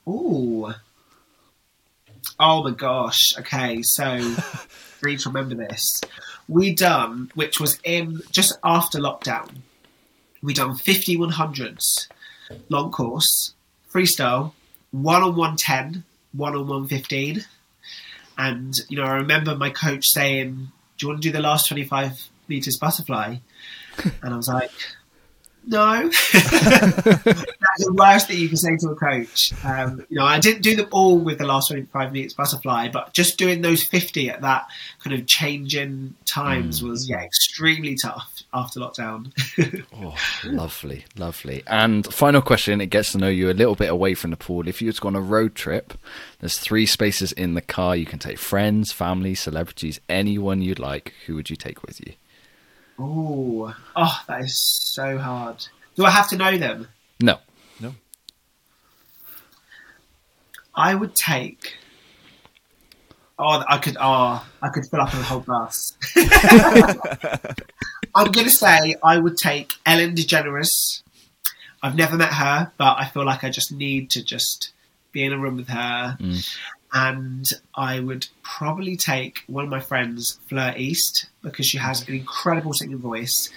Ooh. 0.08 0.72
Oh 2.38 2.62
my 2.64 2.72
gosh. 2.72 3.38
Okay, 3.38 3.82
so 3.82 4.34
To 5.14 5.28
remember 5.28 5.54
this. 5.54 6.00
We 6.48 6.74
done, 6.74 7.30
which 7.34 7.60
was 7.60 7.78
in 7.84 8.22
just 8.32 8.58
after 8.64 8.98
lockdown. 8.98 9.58
We 10.42 10.54
done 10.54 10.74
50 10.76 11.16
100s, 11.16 12.08
long 12.68 12.90
course, 12.90 13.54
freestyle, 13.92 14.52
one 14.90 15.22
on 15.22 15.36
110, 15.36 16.04
one 16.32 16.54
on 16.54 16.66
115. 16.66 17.44
And, 18.38 18.74
you 18.88 18.96
know, 18.98 19.04
I 19.04 19.14
remember 19.14 19.54
my 19.54 19.70
coach 19.70 20.06
saying, 20.08 20.72
Do 20.98 21.06
you 21.06 21.08
want 21.08 21.22
to 21.22 21.28
do 21.28 21.32
the 21.32 21.40
last 21.40 21.68
25 21.68 22.28
meters 22.48 22.76
butterfly? 22.76 23.36
And 24.22 24.34
I 24.34 24.36
was 24.36 24.48
like, 24.48 24.70
no. 25.66 26.02
That's 26.32 27.84
the 27.84 27.94
worst 27.94 28.28
thing 28.28 28.38
you 28.38 28.48
can 28.48 28.56
say 28.56 28.76
to 28.76 28.88
a 28.90 28.94
coach. 28.94 29.52
Um, 29.64 30.04
you 30.08 30.18
know, 30.18 30.24
I 30.24 30.38
didn't 30.38 30.62
do 30.62 30.76
them 30.76 30.88
all 30.92 31.18
with 31.18 31.38
the 31.38 31.46
last 31.46 31.68
25 31.68 32.12
minutes 32.12 32.34
butterfly, 32.34 32.88
but 32.88 33.12
just 33.12 33.36
doing 33.36 33.62
those 33.62 33.82
50 33.82 34.30
at 34.30 34.42
that 34.42 34.68
kind 35.02 35.18
of 35.18 35.26
change 35.26 35.74
in 35.76 36.14
times 36.24 36.82
was, 36.82 37.08
yeah, 37.08 37.22
extremely 37.22 37.96
tough 37.96 38.42
after 38.54 38.80
lockdown. 38.80 39.32
Oh, 39.98 40.14
lovely, 40.44 41.04
lovely. 41.16 41.62
And 41.66 42.12
final 42.12 42.42
question, 42.42 42.80
it 42.80 42.86
gets 42.86 43.12
to 43.12 43.18
know 43.18 43.28
you 43.28 43.50
a 43.50 43.52
little 43.52 43.74
bit 43.74 43.90
away 43.90 44.14
from 44.14 44.30
the 44.30 44.36
pool. 44.36 44.68
If 44.68 44.80
you 44.82 44.88
were 44.88 44.92
to 44.92 45.00
go 45.00 45.08
on 45.08 45.16
a 45.16 45.20
road 45.20 45.54
trip, 45.54 45.94
there's 46.40 46.58
three 46.58 46.86
spaces 46.86 47.32
in 47.32 47.54
the 47.54 47.62
car. 47.62 47.96
You 47.96 48.06
can 48.06 48.18
take 48.18 48.38
friends, 48.38 48.92
family, 48.92 49.34
celebrities, 49.34 50.00
anyone 50.08 50.60
you'd 50.60 50.78
like. 50.78 51.14
Who 51.26 51.34
would 51.34 51.50
you 51.50 51.56
take 51.56 51.82
with 51.82 52.00
you? 52.06 52.12
Ooh. 52.98 53.72
Oh, 53.94 54.20
that 54.28 54.40
is 54.40 54.58
so 54.58 55.18
hard. 55.18 55.66
Do 55.94 56.04
I 56.04 56.10
have 56.10 56.28
to 56.30 56.36
know 56.36 56.56
them? 56.56 56.88
No. 57.20 57.38
No. 57.80 57.94
I 60.74 60.94
would 60.94 61.14
take. 61.14 61.74
Oh, 63.38 63.62
I 63.68 63.78
could. 63.78 63.96
Oh, 64.00 64.46
I 64.62 64.68
could 64.68 64.86
fill 64.90 65.00
up 65.00 65.12
a 65.12 65.16
whole 65.16 65.40
bus. 65.40 65.96
I'm 68.14 68.32
gonna 68.32 68.48
say 68.50 68.94
I 69.02 69.18
would 69.18 69.36
take 69.36 69.74
Ellen 69.84 70.14
DeGeneres. 70.14 71.02
I've 71.82 71.96
never 71.96 72.16
met 72.16 72.32
her, 72.32 72.72
but 72.78 72.96
I 72.98 73.06
feel 73.06 73.26
like 73.26 73.44
I 73.44 73.50
just 73.50 73.72
need 73.72 74.10
to 74.10 74.24
just 74.24 74.72
be 75.12 75.22
in 75.22 75.32
a 75.32 75.38
room 75.38 75.56
with 75.56 75.68
her. 75.68 76.16
Mm. 76.18 76.58
And 76.98 77.46
I 77.74 78.00
would 78.00 78.26
probably 78.42 78.96
take 78.96 79.40
one 79.48 79.64
of 79.64 79.70
my 79.70 79.80
friends, 79.80 80.38
Fleur 80.48 80.72
East, 80.78 81.26
because 81.42 81.66
she 81.66 81.76
has 81.76 82.08
an 82.08 82.14
incredible 82.14 82.72
singing 82.72 82.96
voice. 82.98 83.50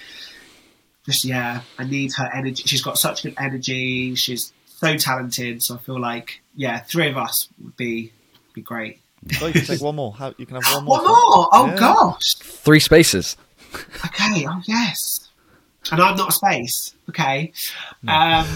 Just 1.06 1.24
yeah, 1.24 1.62
I 1.78 1.86
need 1.86 2.12
her 2.16 2.30
energy. 2.36 2.64
She's 2.66 2.82
got 2.82 2.98
such 2.98 3.24
good 3.24 3.36
energy. 3.40 4.16
She's 4.16 4.52
so 4.66 4.98
talented. 4.98 5.64
So 5.64 5.76
I 5.76 5.78
feel 5.78 6.00
like 6.02 6.42
yeah, 6.54 6.80
three 6.80 7.08
of 7.10 7.16
us 7.18 7.48
would 7.64 7.78
be 7.78 8.12
be 8.54 8.62
great. 8.62 9.00
Oh, 9.42 9.48
you 9.48 9.54
can 9.54 9.64
take 9.66 9.82
one 9.90 9.96
more. 9.96 10.12
How, 10.14 10.34
you 10.38 10.46
can 10.46 10.56
have 10.62 10.74
one 10.76 10.84
more. 10.84 10.98
One 10.98 11.06
more! 11.08 11.50
Oh 11.54 11.68
Yeah. 11.70 11.76
gosh. 11.78 12.36
Three 12.36 12.80
spaces. 12.82 13.38
Okay. 14.06 14.46
Oh 14.48 14.62
yes. 14.66 15.30
And 15.92 16.02
I'm 16.02 16.18
not 16.18 16.30
a 16.30 16.32
space. 16.34 16.94
Okay. 17.10 17.54
Um. 18.06 18.48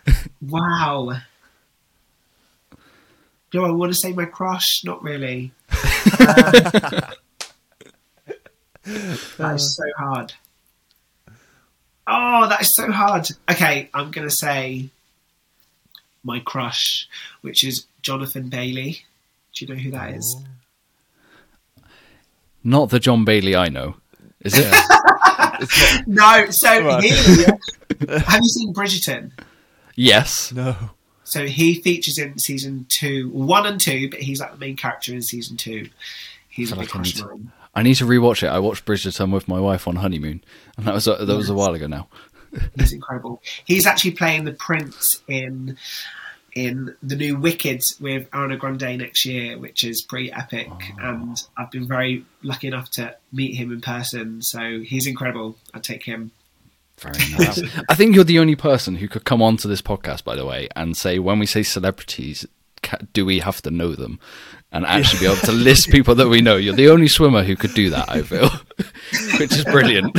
wow. 0.40 1.10
Do 3.54 3.64
I 3.64 3.70
want 3.70 3.92
to 3.92 3.96
say 3.96 4.12
my 4.12 4.24
crush? 4.24 4.82
Not 4.84 5.00
really. 5.04 5.52
Uh, 5.70 5.76
that 9.38 9.54
is 9.54 9.76
so 9.76 9.84
hard. 9.96 10.32
Oh, 12.08 12.48
that 12.48 12.62
is 12.62 12.74
so 12.74 12.90
hard. 12.90 13.28
Okay, 13.48 13.90
I'm 13.94 14.10
going 14.10 14.28
to 14.28 14.34
say 14.34 14.88
my 16.24 16.40
crush, 16.40 17.08
which 17.42 17.62
is 17.62 17.86
Jonathan 18.02 18.48
Bailey. 18.48 19.04
Do 19.54 19.64
you 19.64 19.72
know 19.72 19.80
who 19.80 19.92
that 19.92 20.14
is? 20.14 20.36
Not 22.64 22.90
the 22.90 22.98
John 22.98 23.24
Bailey 23.24 23.54
I 23.54 23.68
know. 23.68 23.94
Is 24.40 24.54
it? 24.58 24.74
No, 26.08 26.50
so 26.50 26.84
Right. 26.84 27.04
he. 27.04 27.10
have 27.10 28.40
you 28.42 28.48
seen 28.48 28.74
Bridgerton? 28.74 29.30
yes. 29.94 30.50
No. 30.50 30.74
So 31.34 31.46
he 31.46 31.80
features 31.80 32.16
in 32.16 32.38
season 32.38 32.86
two, 32.88 33.28
one 33.30 33.66
and 33.66 33.80
two, 33.80 34.08
but 34.08 34.20
he's 34.20 34.38
like 34.38 34.52
the 34.52 34.56
main 34.56 34.76
character 34.76 35.12
in 35.12 35.20
season 35.20 35.56
two. 35.56 35.88
He's 36.48 36.70
a 36.70 36.76
big 36.76 36.94
like 36.94 36.94
I 36.94 37.02
need 37.02 37.16
to-. 37.16 37.40
I 37.74 37.82
need 37.82 37.96
to 37.96 38.04
rewatch 38.04 38.44
it. 38.44 38.50
I 38.50 38.60
watched 38.60 38.84
Bridgerton 38.84 39.32
with 39.32 39.48
my 39.48 39.58
wife 39.58 39.88
on 39.88 39.96
honeymoon, 39.96 40.44
and 40.76 40.86
that 40.86 40.94
was 40.94 41.08
a, 41.08 41.16
that 41.16 41.36
was 41.36 41.50
a 41.50 41.54
while 41.54 41.74
ago 41.74 41.88
now. 41.88 42.06
He's 42.78 42.92
incredible. 42.92 43.42
He's 43.64 43.84
actually 43.84 44.12
playing 44.12 44.44
the 44.44 44.52
prince 44.52 45.22
in 45.26 45.76
in 46.54 46.94
the 47.02 47.16
new 47.16 47.36
Wicked 47.36 47.82
with 47.98 48.30
Ariana 48.30 48.56
Grande 48.56 48.96
next 48.98 49.24
year, 49.24 49.58
which 49.58 49.82
is 49.82 50.02
pretty 50.02 50.30
epic. 50.30 50.68
Oh. 50.70 50.96
And 51.00 51.42
I've 51.56 51.72
been 51.72 51.88
very 51.88 52.24
lucky 52.44 52.68
enough 52.68 52.90
to 52.92 53.16
meet 53.32 53.56
him 53.56 53.72
in 53.72 53.80
person, 53.80 54.40
so 54.40 54.78
he's 54.82 55.08
incredible. 55.08 55.56
I'd 55.74 55.82
take 55.82 56.04
him. 56.04 56.30
Very 56.98 57.18
nice. 57.38 57.62
I 57.88 57.94
think 57.94 58.14
you're 58.14 58.24
the 58.24 58.38
only 58.38 58.56
person 58.56 58.96
who 58.96 59.08
could 59.08 59.24
come 59.24 59.42
onto 59.42 59.68
this 59.68 59.82
podcast, 59.82 60.24
by 60.24 60.36
the 60.36 60.46
way, 60.46 60.68
and 60.76 60.96
say 60.96 61.18
when 61.18 61.38
we 61.38 61.46
say 61.46 61.62
celebrities, 61.62 62.46
do 63.12 63.24
we 63.24 63.40
have 63.40 63.62
to 63.62 63.70
know 63.70 63.94
them? 63.94 64.20
And 64.72 64.84
actually 64.84 65.20
be 65.20 65.26
able 65.26 65.36
to 65.42 65.52
list 65.52 65.90
people 65.90 66.16
that 66.16 66.28
we 66.28 66.40
know. 66.40 66.56
You're 66.56 66.74
the 66.74 66.88
only 66.88 67.06
swimmer 67.06 67.44
who 67.44 67.54
could 67.54 67.74
do 67.74 67.90
that, 67.90 68.10
I 68.10 68.22
feel, 68.22 68.48
which 69.38 69.52
is 69.52 69.64
brilliant. 69.64 70.18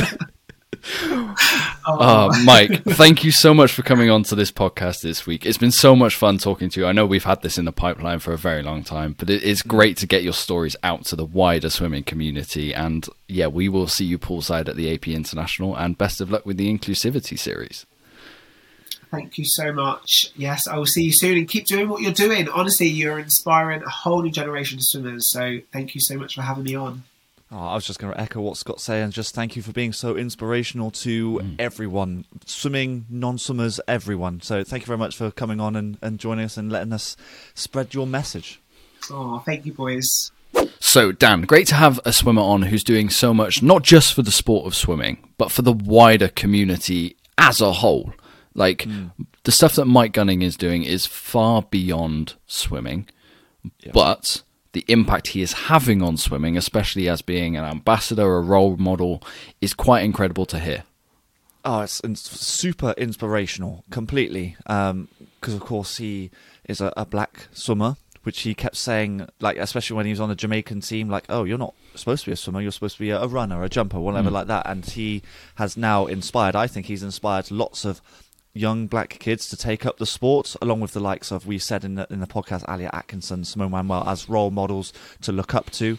Oh, 1.88 2.00
uh, 2.00 2.32
Mike, 2.44 2.82
thank 2.82 3.22
you 3.22 3.30
so 3.30 3.54
much 3.54 3.70
for 3.70 3.82
coming 3.82 4.10
on 4.10 4.24
to 4.24 4.34
this 4.34 4.50
podcast 4.50 5.02
this 5.02 5.24
week. 5.24 5.46
It's 5.46 5.56
been 5.56 5.70
so 5.70 5.94
much 5.94 6.16
fun 6.16 6.38
talking 6.38 6.68
to 6.70 6.80
you. 6.80 6.86
I 6.86 6.90
know 6.90 7.06
we've 7.06 7.22
had 7.22 7.42
this 7.42 7.58
in 7.58 7.64
the 7.64 7.72
pipeline 7.72 8.18
for 8.18 8.32
a 8.32 8.38
very 8.38 8.62
long 8.62 8.82
time, 8.82 9.14
but 9.16 9.30
it 9.30 9.44
is 9.44 9.62
great 9.62 9.96
to 9.98 10.06
get 10.06 10.24
your 10.24 10.32
stories 10.32 10.74
out 10.82 11.04
to 11.06 11.16
the 11.16 11.24
wider 11.24 11.70
swimming 11.70 12.02
community. 12.02 12.74
And 12.74 13.06
yeah, 13.28 13.46
we 13.46 13.68
will 13.68 13.86
see 13.86 14.04
you 14.04 14.18
poolside 14.18 14.68
at 14.68 14.74
the 14.74 14.92
AP 14.92 15.06
International. 15.06 15.76
And 15.76 15.96
best 15.96 16.20
of 16.20 16.28
luck 16.28 16.44
with 16.44 16.56
the 16.56 16.76
Inclusivity 16.76 17.38
series. 17.38 17.86
Thank 19.12 19.38
you 19.38 19.44
so 19.44 19.72
much. 19.72 20.32
Yes, 20.34 20.66
I 20.66 20.76
will 20.78 20.86
see 20.86 21.04
you 21.04 21.12
soon 21.12 21.38
and 21.38 21.48
keep 21.48 21.66
doing 21.66 21.88
what 21.88 22.02
you're 22.02 22.12
doing. 22.12 22.48
Honestly, 22.48 22.88
you're 22.88 23.20
inspiring 23.20 23.82
a 23.84 23.90
whole 23.90 24.22
new 24.22 24.32
generation 24.32 24.78
of 24.78 24.84
swimmers. 24.84 25.30
So 25.30 25.58
thank 25.72 25.94
you 25.94 26.00
so 26.00 26.16
much 26.16 26.34
for 26.34 26.42
having 26.42 26.64
me 26.64 26.74
on. 26.74 27.04
Oh, 27.52 27.58
I 27.58 27.74
was 27.74 27.86
just 27.86 28.00
going 28.00 28.12
to 28.12 28.20
echo 28.20 28.40
what 28.40 28.56
Scott's 28.56 28.88
and 28.88 29.12
Just 29.12 29.34
thank 29.34 29.54
you 29.54 29.62
for 29.62 29.72
being 29.72 29.92
so 29.92 30.16
inspirational 30.16 30.90
to 30.90 31.40
everyone, 31.60 32.24
swimming, 32.44 33.06
non-swimmers, 33.08 33.80
everyone. 33.86 34.40
So 34.40 34.64
thank 34.64 34.82
you 34.82 34.86
very 34.86 34.98
much 34.98 35.16
for 35.16 35.30
coming 35.30 35.60
on 35.60 35.76
and, 35.76 35.96
and 36.02 36.18
joining 36.18 36.44
us 36.44 36.56
and 36.56 36.72
letting 36.72 36.92
us 36.92 37.16
spread 37.54 37.94
your 37.94 38.06
message. 38.06 38.60
Oh, 39.10 39.38
thank 39.46 39.64
you, 39.64 39.72
boys. 39.72 40.32
So, 40.80 41.12
Dan, 41.12 41.42
great 41.42 41.68
to 41.68 41.74
have 41.76 42.00
a 42.04 42.12
swimmer 42.12 42.42
on 42.42 42.62
who's 42.62 42.82
doing 42.82 43.10
so 43.10 43.32
much, 43.32 43.62
not 43.62 43.82
just 43.82 44.14
for 44.14 44.22
the 44.22 44.30
sport 44.32 44.66
of 44.66 44.74
swimming, 44.74 45.18
but 45.38 45.52
for 45.52 45.62
the 45.62 45.72
wider 45.72 46.28
community 46.28 47.16
as 47.38 47.60
a 47.60 47.72
whole. 47.74 48.12
Like 48.54 48.78
mm. 48.78 49.10
the 49.44 49.52
stuff 49.52 49.74
that 49.74 49.84
Mike 49.84 50.12
Gunning 50.12 50.42
is 50.42 50.56
doing 50.56 50.82
is 50.82 51.06
far 51.06 51.62
beyond 51.62 52.34
swimming, 52.46 53.06
yeah. 53.80 53.92
but 53.92 54.42
the 54.76 54.84
impact 54.88 55.28
he 55.28 55.40
is 55.40 55.54
having 55.54 56.02
on 56.02 56.18
swimming, 56.18 56.54
especially 56.54 57.08
as 57.08 57.22
being 57.22 57.56
an 57.56 57.64
ambassador, 57.64 58.36
a 58.36 58.42
role 58.42 58.76
model, 58.76 59.22
is 59.58 59.72
quite 59.72 60.04
incredible 60.04 60.44
to 60.44 60.58
hear. 60.58 60.84
Oh, 61.64 61.80
it's, 61.80 61.98
it's 62.04 62.20
super 62.20 62.90
inspirational, 62.98 63.84
completely. 63.90 64.54
Because 64.58 64.90
um, 64.90 65.08
of 65.46 65.60
course 65.60 65.96
he 65.96 66.30
is 66.68 66.82
a, 66.82 66.92
a 66.94 67.06
black 67.06 67.48
swimmer 67.54 67.96
which 68.22 68.40
he 68.40 68.54
kept 68.56 68.76
saying, 68.76 69.24
like 69.40 69.56
especially 69.56 69.96
when 69.96 70.04
he 70.04 70.10
was 70.10 70.20
on 70.20 70.28
the 70.28 70.34
Jamaican 70.34 70.80
team, 70.80 71.08
like, 71.08 71.26
"Oh, 71.28 71.44
you're 71.44 71.56
not 71.56 71.74
supposed 71.94 72.24
to 72.24 72.30
be 72.30 72.32
a 72.32 72.36
swimmer. 72.36 72.60
You're 72.60 72.72
supposed 72.72 72.96
to 72.96 73.00
be 73.00 73.10
a, 73.10 73.24
runner, 73.24 73.62
a 73.62 73.68
jumper, 73.68 74.00
whatever 74.00 74.30
mm. 74.30 74.32
like 74.32 74.48
that." 74.48 74.68
And 74.68 74.84
he 74.84 75.22
has 75.54 75.76
now 75.76 76.06
inspired. 76.06 76.56
I 76.56 76.66
think 76.66 76.86
he's 76.86 77.04
inspired 77.04 77.52
lots 77.52 77.84
of 77.84 78.02
young 78.56 78.86
black 78.86 79.10
kids 79.18 79.48
to 79.48 79.56
take 79.56 79.84
up 79.86 79.98
the 79.98 80.06
sport, 80.06 80.56
along 80.62 80.80
with 80.80 80.92
the 80.92 81.00
likes 81.00 81.30
of 81.30 81.46
we 81.46 81.58
said 81.58 81.84
in 81.84 81.94
the 81.94 82.06
in 82.10 82.20
the 82.20 82.26
podcast, 82.26 82.64
Alia 82.72 82.90
Atkinson, 82.92 83.44
Simone 83.44 83.70
Manuel, 83.70 84.08
as 84.08 84.28
role 84.28 84.50
models 84.50 84.92
to 85.22 85.32
look 85.32 85.54
up 85.54 85.70
to. 85.72 85.98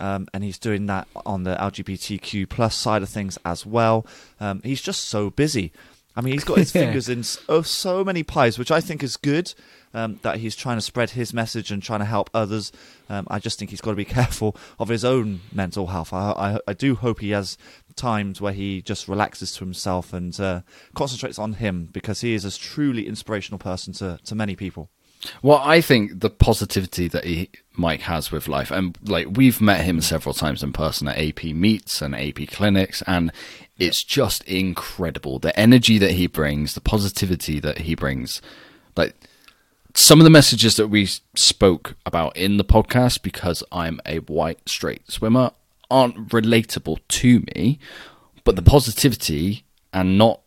Um, 0.00 0.28
and 0.32 0.44
he's 0.44 0.58
doing 0.58 0.86
that 0.86 1.08
on 1.26 1.42
the 1.42 1.56
LGBTQ 1.56 2.48
plus 2.48 2.76
side 2.76 3.02
of 3.02 3.08
things 3.08 3.36
as 3.44 3.66
well. 3.66 4.06
Um, 4.38 4.60
he's 4.62 4.80
just 4.80 5.06
so 5.06 5.30
busy. 5.30 5.72
I 6.14 6.20
mean, 6.20 6.34
he's 6.34 6.44
got 6.44 6.58
his 6.58 6.70
fingers 6.72 7.08
in 7.08 7.24
so, 7.24 7.62
so 7.62 8.04
many 8.04 8.22
pies, 8.22 8.58
which 8.58 8.70
I 8.70 8.80
think 8.80 9.02
is 9.02 9.16
good 9.16 9.54
um, 9.94 10.18
that 10.22 10.38
he's 10.38 10.56
trying 10.56 10.76
to 10.76 10.82
spread 10.82 11.10
his 11.10 11.32
message 11.32 11.70
and 11.70 11.82
trying 11.82 12.00
to 12.00 12.04
help 12.06 12.30
others. 12.34 12.72
Um, 13.08 13.26
I 13.30 13.38
just 13.38 13.58
think 13.58 13.70
he's 13.70 13.80
got 13.80 13.90
to 13.90 13.96
be 13.96 14.04
careful 14.18 14.56
of 14.78 14.88
his 14.88 15.04
own 15.04 15.40
mental 15.52 15.88
health. 15.88 16.12
I, 16.12 16.30
I, 16.30 16.58
I 16.68 16.72
do 16.72 16.94
hope 16.94 17.20
he 17.20 17.30
has 17.30 17.56
times 17.96 18.40
where 18.40 18.52
he 18.52 18.80
just 18.82 19.08
relaxes 19.08 19.52
to 19.52 19.60
himself 19.60 20.12
and 20.12 20.38
uh, 20.40 20.62
concentrates 20.94 21.38
on 21.38 21.54
him 21.54 21.88
because 21.92 22.20
he 22.20 22.34
is 22.34 22.44
a 22.44 22.56
truly 22.56 23.06
inspirational 23.06 23.58
person 23.58 23.92
to, 23.94 24.18
to 24.24 24.34
many 24.34 24.56
people. 24.56 24.88
Well, 25.42 25.60
I 25.64 25.80
think 25.80 26.20
the 26.20 26.30
positivity 26.30 27.08
that 27.08 27.24
he 27.24 27.50
Mike 27.74 28.02
has 28.02 28.30
with 28.30 28.48
life, 28.48 28.70
and 28.70 28.96
like 29.04 29.26
we've 29.32 29.60
met 29.60 29.84
him 29.84 30.00
several 30.00 30.32
times 30.32 30.62
in 30.62 30.72
person 30.72 31.08
at 31.08 31.18
AP 31.18 31.44
meets 31.44 32.00
and 32.00 32.14
AP 32.14 32.48
clinics, 32.48 33.02
and 33.02 33.32
it's 33.78 34.04
just 34.04 34.44
incredible 34.44 35.38
the 35.38 35.58
energy 35.58 35.98
that 35.98 36.12
he 36.12 36.26
brings, 36.26 36.74
the 36.74 36.80
positivity 36.80 37.58
that 37.60 37.78
he 37.78 37.94
brings. 37.94 38.40
Like 38.96 39.16
some 39.98 40.20
of 40.20 40.24
the 40.24 40.30
messages 40.30 40.76
that 40.76 40.86
we 40.86 41.08
spoke 41.34 41.96
about 42.06 42.36
in 42.36 42.56
the 42.56 42.64
podcast, 42.64 43.20
because 43.20 43.64
I'm 43.72 44.00
a 44.06 44.18
white 44.18 44.68
straight 44.68 45.10
swimmer, 45.10 45.50
aren't 45.90 46.28
relatable 46.28 47.00
to 47.08 47.44
me, 47.52 47.80
but 48.44 48.54
the 48.54 48.62
positivity 48.62 49.64
and 49.92 50.16
not 50.16 50.40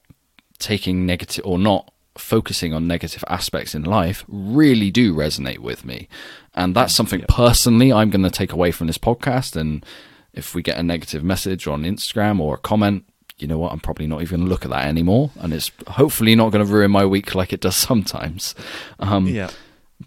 taking 0.57 1.05
negative 1.05 1.45
or 1.45 1.59
not 1.59 1.91
focusing 2.17 2.73
on 2.73 2.87
negative 2.87 3.25
aspects 3.27 3.75
in 3.75 3.83
life 3.83 4.23
really 4.29 4.89
do 4.89 5.13
resonate 5.13 5.59
with 5.59 5.83
me. 5.83 6.07
And 6.53 6.73
that's 6.73 6.95
something 6.95 7.25
personally 7.27 7.91
I'm 7.91 8.09
going 8.09 8.23
to 8.23 8.29
take 8.29 8.53
away 8.53 8.71
from 8.71 8.87
this 8.87 8.97
podcast. 8.97 9.57
And 9.57 9.85
if 10.31 10.55
we 10.55 10.61
get 10.61 10.77
a 10.77 10.83
negative 10.83 11.25
message 11.25 11.67
on 11.67 11.83
Instagram 11.83 12.39
or 12.39 12.55
a 12.55 12.59
comment, 12.59 13.03
you 13.41 13.47
know 13.47 13.57
what, 13.57 13.71
I'm 13.71 13.79
probably 13.79 14.07
not 14.07 14.21
even 14.21 14.39
going 14.39 14.47
to 14.47 14.49
look 14.49 14.65
at 14.65 14.71
that 14.71 14.87
anymore. 14.87 15.31
And 15.39 15.53
it's 15.53 15.71
hopefully 15.87 16.35
not 16.35 16.51
going 16.51 16.65
to 16.65 16.71
ruin 16.71 16.91
my 16.91 17.05
week 17.05 17.35
like 17.35 17.53
it 17.53 17.61
does 17.61 17.75
sometimes. 17.89 18.55
Um, 18.99 19.27
yeah. 19.27 19.49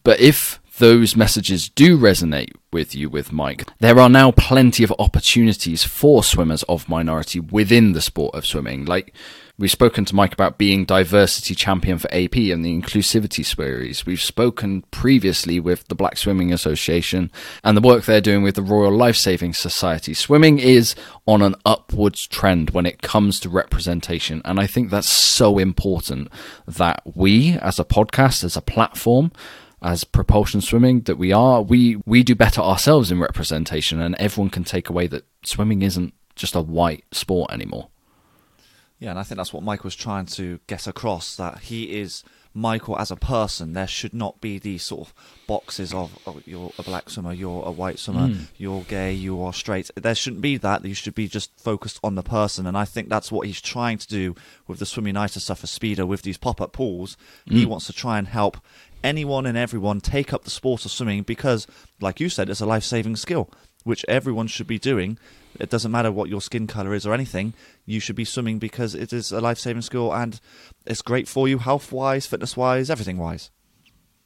But 0.02 0.20
if 0.20 0.60
those 0.78 1.14
messages 1.16 1.68
do 1.68 1.96
resonate 1.98 2.52
with 2.72 2.94
you 2.94 3.08
with 3.08 3.32
Mike, 3.32 3.64
there 3.78 3.98
are 3.98 4.08
now 4.08 4.32
plenty 4.32 4.82
of 4.82 4.92
opportunities 4.98 5.84
for 5.84 6.24
swimmers 6.24 6.62
of 6.64 6.88
minority 6.88 7.40
within 7.40 7.92
the 7.92 8.00
sport 8.00 8.34
of 8.34 8.46
swimming. 8.46 8.84
Like 8.84 9.14
we've 9.56 9.70
spoken 9.70 10.04
to 10.04 10.14
Mike 10.14 10.32
about 10.32 10.58
being 10.58 10.84
diversity 10.84 11.54
champion 11.54 11.98
for 11.98 12.12
AP 12.12 12.36
and 12.36 12.64
the 12.64 12.80
inclusivity 12.80 13.44
series. 13.44 14.04
We've 14.04 14.20
spoken 14.20 14.82
previously 14.90 15.60
with 15.60 15.86
the 15.88 15.94
Black 15.94 16.16
Swimming 16.16 16.52
Association 16.52 17.30
and 17.62 17.76
the 17.76 17.80
work 17.80 18.04
they're 18.04 18.20
doing 18.20 18.42
with 18.42 18.56
the 18.56 18.62
Royal 18.62 18.92
Lifesaving 18.92 19.54
Society. 19.54 20.14
Swimming 20.14 20.58
is 20.58 20.94
on 21.26 21.42
an 21.42 21.54
upwards 21.64 22.26
trend 22.26 22.70
when 22.70 22.86
it 22.86 23.02
comes 23.02 23.38
to 23.40 23.48
representation, 23.48 24.42
and 24.44 24.58
I 24.58 24.66
think 24.66 24.90
that's 24.90 25.08
so 25.08 25.58
important 25.58 26.28
that 26.66 27.02
we 27.14 27.52
as 27.58 27.78
a 27.78 27.84
podcast, 27.84 28.42
as 28.42 28.56
a 28.56 28.62
platform, 28.62 29.30
as 29.82 30.02
propulsion 30.02 30.62
swimming 30.62 31.02
that 31.02 31.16
we 31.16 31.30
are, 31.30 31.62
we 31.62 31.96
we 32.06 32.22
do 32.22 32.34
better 32.34 32.62
ourselves 32.62 33.12
in 33.12 33.20
representation, 33.20 34.00
and 34.00 34.14
everyone 34.16 34.50
can 34.50 34.64
take 34.64 34.88
away 34.88 35.06
that 35.08 35.26
swimming 35.44 35.82
isn't 35.82 36.14
just 36.34 36.54
a 36.54 36.60
white 36.60 37.04
sport 37.12 37.52
anymore. 37.52 37.88
Yeah, 39.04 39.10
and 39.10 39.18
I 39.18 39.22
think 39.22 39.36
that's 39.36 39.52
what 39.52 39.62
Michael 39.62 39.88
was 39.88 39.96
trying 39.96 40.24
to 40.26 40.60
get 40.66 40.86
across 40.86 41.36
that 41.36 41.58
he 41.58 42.00
is 42.00 42.24
Michael 42.54 42.98
as 42.98 43.10
a 43.10 43.16
person. 43.16 43.74
There 43.74 43.86
should 43.86 44.14
not 44.14 44.40
be 44.40 44.58
these 44.58 44.82
sort 44.82 45.08
of 45.08 45.14
boxes 45.46 45.92
of 45.92 46.18
oh, 46.26 46.40
you're 46.46 46.72
a 46.78 46.82
black 46.82 47.10
swimmer, 47.10 47.34
you're 47.34 47.66
a 47.66 47.70
white 47.70 47.98
swimmer, 47.98 48.28
mm. 48.28 48.46
you're 48.56 48.80
gay, 48.84 49.12
you 49.12 49.42
are 49.42 49.52
straight. 49.52 49.90
There 49.94 50.14
shouldn't 50.14 50.40
be 50.40 50.56
that. 50.56 50.86
You 50.86 50.94
should 50.94 51.14
be 51.14 51.28
just 51.28 51.50
focused 51.60 52.00
on 52.02 52.14
the 52.14 52.22
person. 52.22 52.66
And 52.66 52.78
I 52.78 52.86
think 52.86 53.10
that's 53.10 53.30
what 53.30 53.46
he's 53.46 53.60
trying 53.60 53.98
to 53.98 54.08
do 54.08 54.34
with 54.66 54.78
the 54.78 54.86
Swim 54.86 55.06
United 55.06 55.40
stuff 55.40 55.58
for 55.58 55.66
Speedo 55.66 56.06
with 56.06 56.22
these 56.22 56.38
pop 56.38 56.62
up 56.62 56.72
pools. 56.72 57.18
Mm. 57.46 57.56
He 57.58 57.66
wants 57.66 57.84
to 57.88 57.92
try 57.92 58.16
and 58.18 58.26
help 58.26 58.56
anyone 59.02 59.44
and 59.44 59.58
everyone 59.58 60.00
take 60.00 60.32
up 60.32 60.44
the 60.44 60.50
sport 60.50 60.86
of 60.86 60.90
swimming 60.90 61.24
because, 61.24 61.66
like 62.00 62.20
you 62.20 62.30
said, 62.30 62.48
it's 62.48 62.62
a 62.62 62.66
life 62.66 62.84
saving 62.84 63.16
skill 63.16 63.50
which 63.84 64.04
everyone 64.08 64.46
should 64.46 64.66
be 64.66 64.78
doing. 64.78 65.18
It 65.60 65.70
doesn't 65.70 65.90
matter 65.90 66.10
what 66.10 66.28
your 66.28 66.40
skin 66.40 66.66
color 66.66 66.94
is 66.94 67.06
or 67.06 67.14
anything. 67.14 67.54
You 67.86 68.00
should 68.00 68.16
be 68.16 68.24
swimming 68.24 68.58
because 68.58 68.94
it 68.94 69.12
is 69.12 69.32
a 69.32 69.40
life 69.40 69.58
saving 69.58 69.82
skill 69.82 70.12
and 70.12 70.40
it's 70.86 71.02
great 71.02 71.28
for 71.28 71.48
you, 71.48 71.58
health 71.58 71.92
wise, 71.92 72.26
fitness 72.26 72.56
wise, 72.56 72.90
everything 72.90 73.18
wise. 73.18 73.50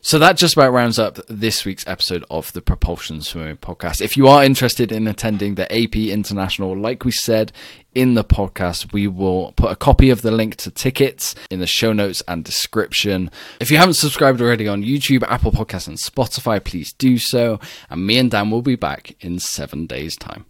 So 0.00 0.20
that 0.20 0.36
just 0.36 0.54
about 0.54 0.72
rounds 0.72 0.96
up 0.96 1.18
this 1.28 1.64
week's 1.64 1.84
episode 1.88 2.24
of 2.30 2.52
the 2.52 2.62
Propulsion 2.62 3.20
Swimming 3.20 3.56
Podcast. 3.56 4.00
If 4.00 4.16
you 4.16 4.28
are 4.28 4.44
interested 4.44 4.92
in 4.92 5.08
attending 5.08 5.56
the 5.56 5.64
AP 5.72 5.96
International, 5.96 6.78
like 6.78 7.04
we 7.04 7.10
said 7.10 7.50
in 7.96 8.14
the 8.14 8.22
podcast, 8.22 8.92
we 8.92 9.08
will 9.08 9.52
put 9.56 9.72
a 9.72 9.76
copy 9.76 10.10
of 10.10 10.22
the 10.22 10.30
link 10.30 10.54
to 10.58 10.70
tickets 10.70 11.34
in 11.50 11.58
the 11.58 11.66
show 11.66 11.92
notes 11.92 12.22
and 12.28 12.44
description. 12.44 13.28
If 13.58 13.72
you 13.72 13.78
haven't 13.78 13.94
subscribed 13.94 14.40
already 14.40 14.68
on 14.68 14.84
YouTube, 14.84 15.24
Apple 15.24 15.50
Podcasts, 15.50 15.88
and 15.88 15.98
Spotify, 15.98 16.62
please 16.62 16.92
do 16.92 17.18
so. 17.18 17.58
And 17.90 18.06
me 18.06 18.18
and 18.18 18.30
Dan 18.30 18.52
will 18.52 18.62
be 18.62 18.76
back 18.76 19.16
in 19.20 19.40
seven 19.40 19.86
days' 19.86 20.16
time. 20.16 20.46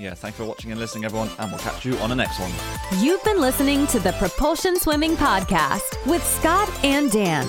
Yeah, 0.00 0.14
thanks 0.14 0.38
for 0.38 0.46
watching 0.46 0.70
and 0.70 0.80
listening, 0.80 1.04
everyone, 1.04 1.28
and 1.38 1.50
we'll 1.50 1.60
catch 1.60 1.84
you 1.84 1.94
on 1.98 2.08
the 2.08 2.16
next 2.16 2.40
one. 2.40 2.50
You've 3.02 3.22
been 3.22 3.38
listening 3.38 3.86
to 3.88 4.00
the 4.00 4.12
Propulsion 4.12 4.80
Swimming 4.80 5.14
Podcast 5.14 6.06
with 6.06 6.24
Scott 6.24 6.70
and 6.82 7.10
Dan. 7.10 7.46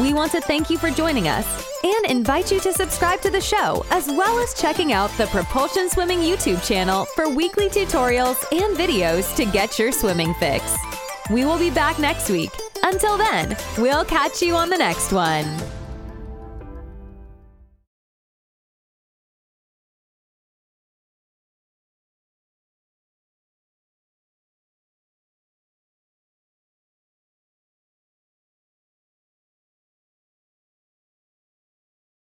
We 0.00 0.14
want 0.14 0.32
to 0.32 0.40
thank 0.40 0.70
you 0.70 0.78
for 0.78 0.90
joining 0.90 1.28
us 1.28 1.46
and 1.84 2.06
invite 2.06 2.50
you 2.50 2.58
to 2.60 2.72
subscribe 2.72 3.20
to 3.20 3.28
the 3.28 3.40
show, 3.42 3.84
as 3.90 4.06
well 4.06 4.42
as 4.42 4.58
checking 4.58 4.94
out 4.94 5.10
the 5.18 5.26
Propulsion 5.26 5.90
Swimming 5.90 6.20
YouTube 6.20 6.66
channel 6.66 7.04
for 7.14 7.28
weekly 7.28 7.68
tutorials 7.68 8.42
and 8.50 8.78
videos 8.78 9.36
to 9.36 9.44
get 9.44 9.78
your 9.78 9.92
swimming 9.92 10.32
fix. 10.34 10.74
We 11.30 11.44
will 11.44 11.58
be 11.58 11.70
back 11.70 11.98
next 11.98 12.30
week. 12.30 12.50
Until 12.82 13.18
then, 13.18 13.54
we'll 13.76 14.06
catch 14.06 14.40
you 14.40 14.56
on 14.56 14.70
the 14.70 14.78
next 14.78 15.12
one. 15.12 15.79